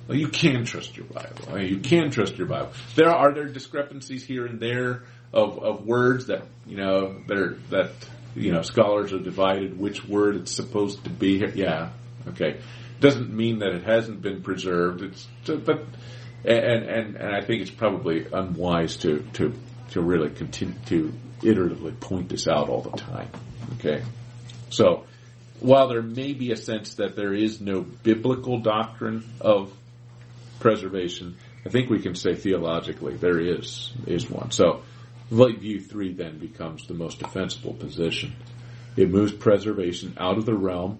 Well, 0.07 0.17
you 0.17 0.27
can 0.27 0.65
trust 0.65 0.97
your 0.97 1.05
Bible. 1.05 1.59
You 1.59 1.79
can 1.79 2.09
trust 2.11 2.37
your 2.37 2.47
Bible. 2.47 2.71
There 2.95 3.09
are 3.09 3.33
there 3.33 3.45
discrepancies 3.45 4.23
here 4.23 4.45
and 4.45 4.59
there 4.59 5.03
of, 5.33 5.59
of 5.59 5.85
words 5.85 6.27
that 6.27 6.43
you 6.65 6.77
know 6.77 7.21
that 7.27 7.37
are, 7.37 7.59
that 7.69 7.91
you 8.35 8.51
know 8.51 8.61
scholars 8.61 9.11
are 9.11 9.19
divided 9.19 9.77
which 9.77 10.05
word 10.05 10.35
it's 10.35 10.51
supposed 10.51 11.03
to 11.03 11.09
be. 11.09 11.43
Yeah, 11.55 11.91
okay 12.29 12.59
doesn't 12.99 13.33
mean 13.33 13.59
that 13.59 13.69
it 13.69 13.83
hasn't 13.83 14.21
been 14.21 14.41
preserved. 14.41 15.01
It's 15.01 15.27
but 15.45 15.85
and 16.45 16.83
and 16.83 17.15
and 17.15 17.35
I 17.35 17.41
think 17.41 17.61
it's 17.61 17.71
probably 17.71 18.25
unwise 18.31 18.97
to 18.97 19.19
to 19.33 19.53
to 19.91 20.01
really 20.01 20.29
continue 20.29 20.75
to 20.87 21.13
iteratively 21.41 21.99
point 21.99 22.29
this 22.29 22.47
out 22.47 22.69
all 22.69 22.81
the 22.81 22.97
time. 22.97 23.29
Okay, 23.79 24.03
so 24.69 25.05
while 25.59 25.87
there 25.87 26.01
may 26.01 26.33
be 26.33 26.51
a 26.51 26.55
sense 26.55 26.95
that 26.95 27.15
there 27.15 27.33
is 27.33 27.59
no 27.59 27.81
biblical 27.81 28.59
doctrine 28.59 29.23
of 29.41 29.71
preservation, 30.59 31.37
I 31.65 31.69
think 31.69 31.89
we 31.89 32.01
can 32.01 32.15
say 32.15 32.35
theologically 32.35 33.15
there 33.15 33.39
is 33.39 33.93
is 34.05 34.29
one. 34.29 34.51
So 34.51 34.83
light 35.31 35.59
view 35.59 35.79
three 35.79 36.13
then 36.13 36.39
becomes 36.39 36.87
the 36.87 36.93
most 36.93 37.19
defensible 37.19 37.73
position. 37.73 38.35
It 38.97 39.09
moves 39.09 39.31
preservation 39.31 40.15
out 40.17 40.37
of 40.37 40.45
the 40.45 40.55
realm 40.55 40.99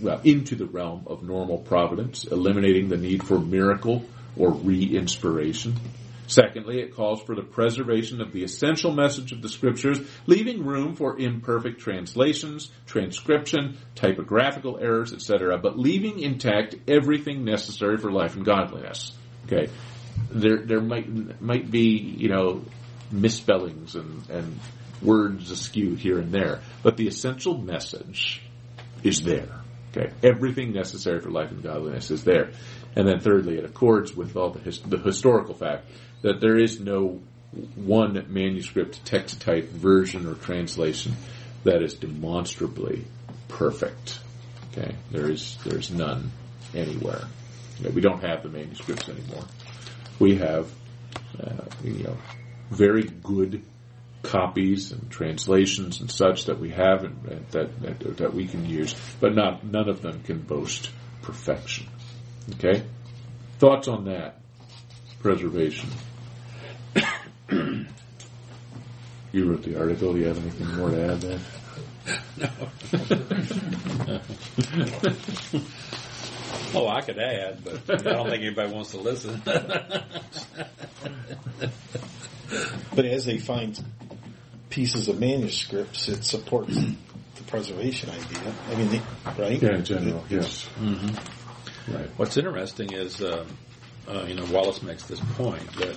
well, 0.00 0.20
into 0.24 0.56
the 0.56 0.66
realm 0.66 1.04
of 1.06 1.22
normal 1.22 1.58
providence, 1.58 2.24
eliminating 2.24 2.88
the 2.88 2.96
need 2.96 3.22
for 3.22 3.38
miracle 3.38 4.04
or 4.36 4.52
re-inspiration. 4.52 5.76
Secondly, 6.26 6.80
it 6.80 6.94
calls 6.94 7.22
for 7.22 7.36
the 7.36 7.42
preservation 7.42 8.20
of 8.20 8.32
the 8.32 8.42
essential 8.42 8.92
message 8.92 9.30
of 9.30 9.42
the 9.42 9.48
scriptures, 9.48 10.00
leaving 10.26 10.64
room 10.64 10.96
for 10.96 11.18
imperfect 11.18 11.80
translations, 11.80 12.70
transcription, 12.86 13.76
typographical 13.94 14.78
errors, 14.78 15.12
etc., 15.12 15.56
but 15.58 15.78
leaving 15.78 16.18
intact 16.18 16.74
everything 16.88 17.44
necessary 17.44 17.96
for 17.96 18.10
life 18.10 18.34
and 18.34 18.44
godliness. 18.44 19.12
Okay. 19.46 19.70
There, 20.30 20.58
there 20.64 20.80
might, 20.80 21.40
might 21.40 21.70
be, 21.70 21.98
you 21.98 22.28
know, 22.28 22.62
misspellings 23.12 23.94
and, 23.94 24.28
and 24.28 24.58
words 25.00 25.50
askew 25.52 25.94
here 25.94 26.18
and 26.18 26.32
there, 26.32 26.62
but 26.82 26.96
the 26.96 27.06
essential 27.06 27.56
message 27.56 28.42
is 29.06 29.22
there. 29.22 29.48
Okay, 29.96 30.12
everything 30.22 30.72
necessary 30.72 31.20
for 31.20 31.30
life 31.30 31.50
and 31.50 31.62
godliness 31.62 32.10
is 32.10 32.24
there. 32.24 32.50
And 32.94 33.08
then 33.08 33.20
thirdly, 33.20 33.56
it 33.56 33.64
accords 33.64 34.14
with 34.14 34.36
all 34.36 34.50
the, 34.50 34.60
his, 34.60 34.80
the 34.80 34.98
historical 34.98 35.54
fact 35.54 35.86
that 36.22 36.40
there 36.40 36.58
is 36.58 36.80
no 36.80 37.20
one 37.74 38.26
manuscript 38.28 39.04
text 39.04 39.40
type 39.40 39.70
version 39.70 40.26
or 40.26 40.34
translation 40.34 41.14
that 41.64 41.82
is 41.82 41.94
demonstrably 41.94 43.04
perfect. 43.48 44.18
Okay, 44.72 44.94
there 45.10 45.30
is 45.30 45.56
there's 45.64 45.90
none 45.90 46.30
anywhere. 46.74 47.24
We 47.94 48.00
don't 48.00 48.22
have 48.22 48.42
the 48.42 48.48
manuscripts 48.48 49.08
anymore. 49.08 49.44
We 50.18 50.36
have 50.36 50.70
uh, 51.40 51.64
you 51.82 52.04
know 52.04 52.16
very 52.70 53.04
good 53.04 53.62
copies 54.22 54.92
and 54.92 55.10
translations 55.10 56.00
and 56.00 56.10
such 56.10 56.46
that 56.46 56.58
we 56.58 56.70
have 56.70 57.04
and 57.04 57.46
that, 57.50 57.80
that, 57.80 58.16
that 58.16 58.34
we 58.34 58.46
can 58.46 58.66
use, 58.66 58.94
but 59.20 59.34
not 59.34 59.64
none 59.64 59.88
of 59.88 60.02
them 60.02 60.22
can 60.22 60.40
boast 60.40 60.90
perfection. 61.22 61.86
Okay, 62.54 62.84
thoughts 63.58 63.88
on 63.88 64.04
that 64.06 64.40
preservation? 65.20 65.90
you 67.50 67.86
wrote 69.50 69.62
the 69.62 69.78
article. 69.78 70.12
Do 70.12 70.20
you 70.20 70.26
have 70.26 70.38
anything 70.38 70.76
more 70.76 70.90
to 70.90 71.12
add 71.12 71.20
there? 71.20 71.40
No. 72.36 72.48
oh, 76.74 76.88
I 76.88 77.00
could 77.00 77.18
add, 77.18 77.64
but 77.64 78.06
I 78.06 78.12
don't 78.12 78.30
think 78.30 78.44
anybody 78.44 78.72
wants 78.72 78.92
to 78.92 78.98
listen. 78.98 79.42
but 79.44 80.04
as 83.04 83.24
they 83.24 83.38
find 83.38 83.82
pieces 84.76 85.08
of 85.08 85.18
manuscripts, 85.18 86.06
it 86.06 86.22
supports 86.22 86.74
the 86.74 87.42
preservation 87.46 88.10
idea. 88.10 88.54
I 88.70 88.74
mean, 88.74 88.90
they, 88.90 89.00
right? 89.38 89.62
Yeah, 89.62 89.76
in 89.76 89.84
general, 89.86 90.22
yes. 90.28 90.68
Mm-hmm. 90.78 91.96
Right. 91.96 92.10
What's 92.18 92.36
interesting 92.36 92.92
is, 92.92 93.22
uh, 93.22 93.46
uh, 94.06 94.26
you 94.28 94.34
know, 94.34 94.44
Wallace 94.52 94.82
makes 94.82 95.04
this 95.04 95.18
point 95.18 95.66
that 95.76 95.96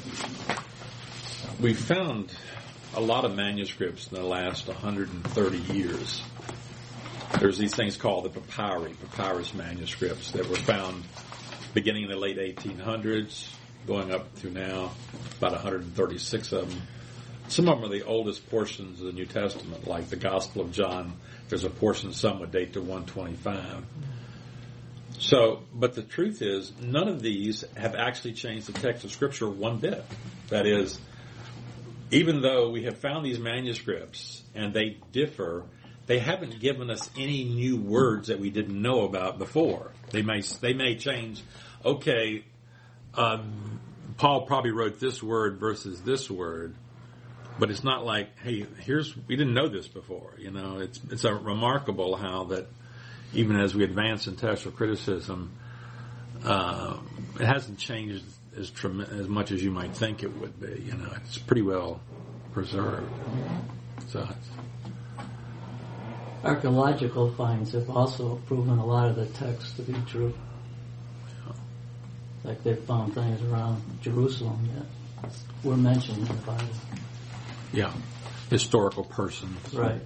we 1.60 1.74
found 1.74 2.34
a 2.96 3.02
lot 3.02 3.26
of 3.26 3.36
manuscripts 3.36 4.08
in 4.08 4.16
the 4.16 4.24
last 4.24 4.70
130 4.70 5.58
years. 5.74 6.24
There's 7.38 7.58
these 7.58 7.76
things 7.76 7.98
called 7.98 8.24
the 8.24 8.30
papyri, 8.30 8.94
papyrus 8.94 9.54
manuscripts 9.54 10.32
that 10.32 10.48
were 10.48 10.56
found 10.56 11.04
beginning 11.74 12.04
in 12.04 12.10
the 12.10 12.16
late 12.16 12.38
1800s, 12.38 13.54
going 13.86 14.14
up 14.14 14.34
to 14.40 14.50
now, 14.50 14.92
about 15.38 15.52
136 15.52 16.54
of 16.54 16.70
them 16.70 16.82
some 17.50 17.68
of 17.68 17.82
them 17.82 17.90
are 17.90 17.94
the 17.94 18.06
oldest 18.06 18.50
portions 18.50 19.00
of 19.00 19.08
the 19.08 19.14
New 19.14 19.26
Testament, 19.26 19.88
like 19.88 20.10
the 20.10 20.16
Gospel 20.16 20.62
of 20.62 20.72
John. 20.72 21.14
There's 21.50 21.64
a 21.64 21.70
portion 21.70 22.14
some 22.14 22.40
would 22.40 22.52
date 22.52 22.74
to 22.74 22.82
125. 22.82 23.84
So, 25.18 25.64
but 25.74 25.96
the 25.96 26.02
truth 26.02 26.42
is, 26.42 26.72
none 26.82 27.08
of 27.08 27.22
these 27.22 27.66
have 27.76 27.96
actually 27.96 28.34
changed 28.34 28.68
the 28.68 28.80
text 28.80 29.04
of 29.04 29.12
Scripture 29.12 29.50
one 29.50 29.78
bit. 29.78 30.04
That 30.48 30.66
is, 30.66 31.00
even 32.12 32.42
though 32.42 32.70
we 32.70 32.84
have 32.84 32.98
found 32.98 33.26
these 33.26 33.40
manuscripts 33.40 34.44
and 34.56 34.74
they 34.74 34.98
differ, 35.12 35.66
they 36.06 36.20
haven't 36.20 36.60
given 36.60 36.90
us 36.90 37.10
any 37.18 37.44
new 37.44 37.78
words 37.78 38.30
that 38.30 38.40
we 38.40 38.50
didn't 38.50 38.82
know 38.82 39.02
about 39.02 39.38
before. 39.38 39.92
They 40.12 40.22
may 40.22 40.42
they 40.62 40.74
may 40.74 40.96
change. 40.96 41.44
Okay, 41.86 42.44
um, 43.14 43.80
Paul 44.18 44.46
probably 44.48 44.72
wrote 44.72 45.00
this 45.00 45.22
word 45.22 45.60
versus 45.60 46.02
this 46.02 46.30
word, 46.30 46.76
but 47.60 47.70
it's 47.70 47.84
not 47.84 48.06
like, 48.06 48.38
hey, 48.40 48.66
here's 48.80 49.16
we 49.28 49.36
didn't 49.36 49.54
know 49.54 49.68
this 49.68 49.88
before. 49.88 50.34
You 50.38 50.52
know, 50.52 50.80
it's 50.80 51.00
it's 51.12 51.24
a 51.26 51.34
remarkable 51.34 52.16
how 52.16 52.46
that 52.46 52.68
even 53.34 53.60
as 53.60 53.76
we 53.76 53.84
advance 53.84 54.28
in 54.28 54.36
textual 54.36 54.72
criticism, 54.72 55.52
uh, 56.44 56.98
it 57.40 57.46
hasn't 57.46 57.78
changed 57.78 58.24
as 58.58 58.70
trem- 58.70 59.02
as 59.02 59.28
much 59.28 59.52
as 59.52 59.64
you 59.64 59.72
might 59.72 59.96
think 59.96 60.24
it 60.24 60.36
would 60.40 60.60
be. 60.60 60.82
You 60.82 60.94
know, 60.94 61.12
it's 61.18 61.38
pretty 61.38 61.62
well 61.62 62.02
preserved. 62.54 63.12
So, 64.08 64.22
it's, 64.22 64.50
Archaeological 66.44 67.32
finds 67.34 67.74
have 67.74 67.90
also 67.90 68.36
proven 68.48 68.80
a 68.80 68.86
lot 68.86 69.10
of 69.10 69.18
the 69.18 69.26
text 69.26 69.76
to 69.76 69.82
be 69.82 69.94
true. 70.08 70.34
Like 72.46 72.64
they've 72.64 72.80
found 72.80 73.14
things 73.14 73.42
around 73.44 73.82
Jerusalem 74.02 74.70
that 74.76 75.32
were 75.64 75.76
mentioned 75.76 76.20
in 76.20 76.26
the 76.26 76.34
Bible. 76.44 76.66
Yeah, 77.74 77.94
historical 78.50 79.04
persons, 79.04 79.74
Right. 79.74 80.02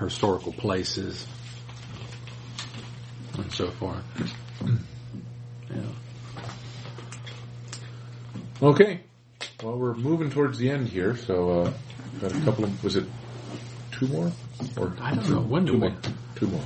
historical 0.00 0.52
places, 0.52 1.26
and 3.36 3.52
so 3.52 3.70
forth. 3.70 4.02
Yeah. 5.70 5.82
Okay. 8.62 9.00
Well, 9.62 9.76
we're 9.76 9.94
moving 9.94 10.30
towards 10.30 10.58
the 10.58 10.70
end 10.70 10.88
here, 10.88 11.16
so 11.16 11.62
uh, 11.62 11.72
got 12.20 12.32
a 12.34 12.40
couple 12.40 12.64
of. 12.64 12.82
Was 12.84 12.96
it 12.96 13.04
two 13.92 14.08
more? 14.08 14.32
Or 14.76 14.92
I 15.00 15.14
don't 15.14 15.28
know. 15.30 15.40
When 15.40 15.64
do 15.64 15.72
two 15.72 15.78
we- 15.78 15.88
more? 15.88 15.96
Two 16.36 16.46
more. 16.46 16.56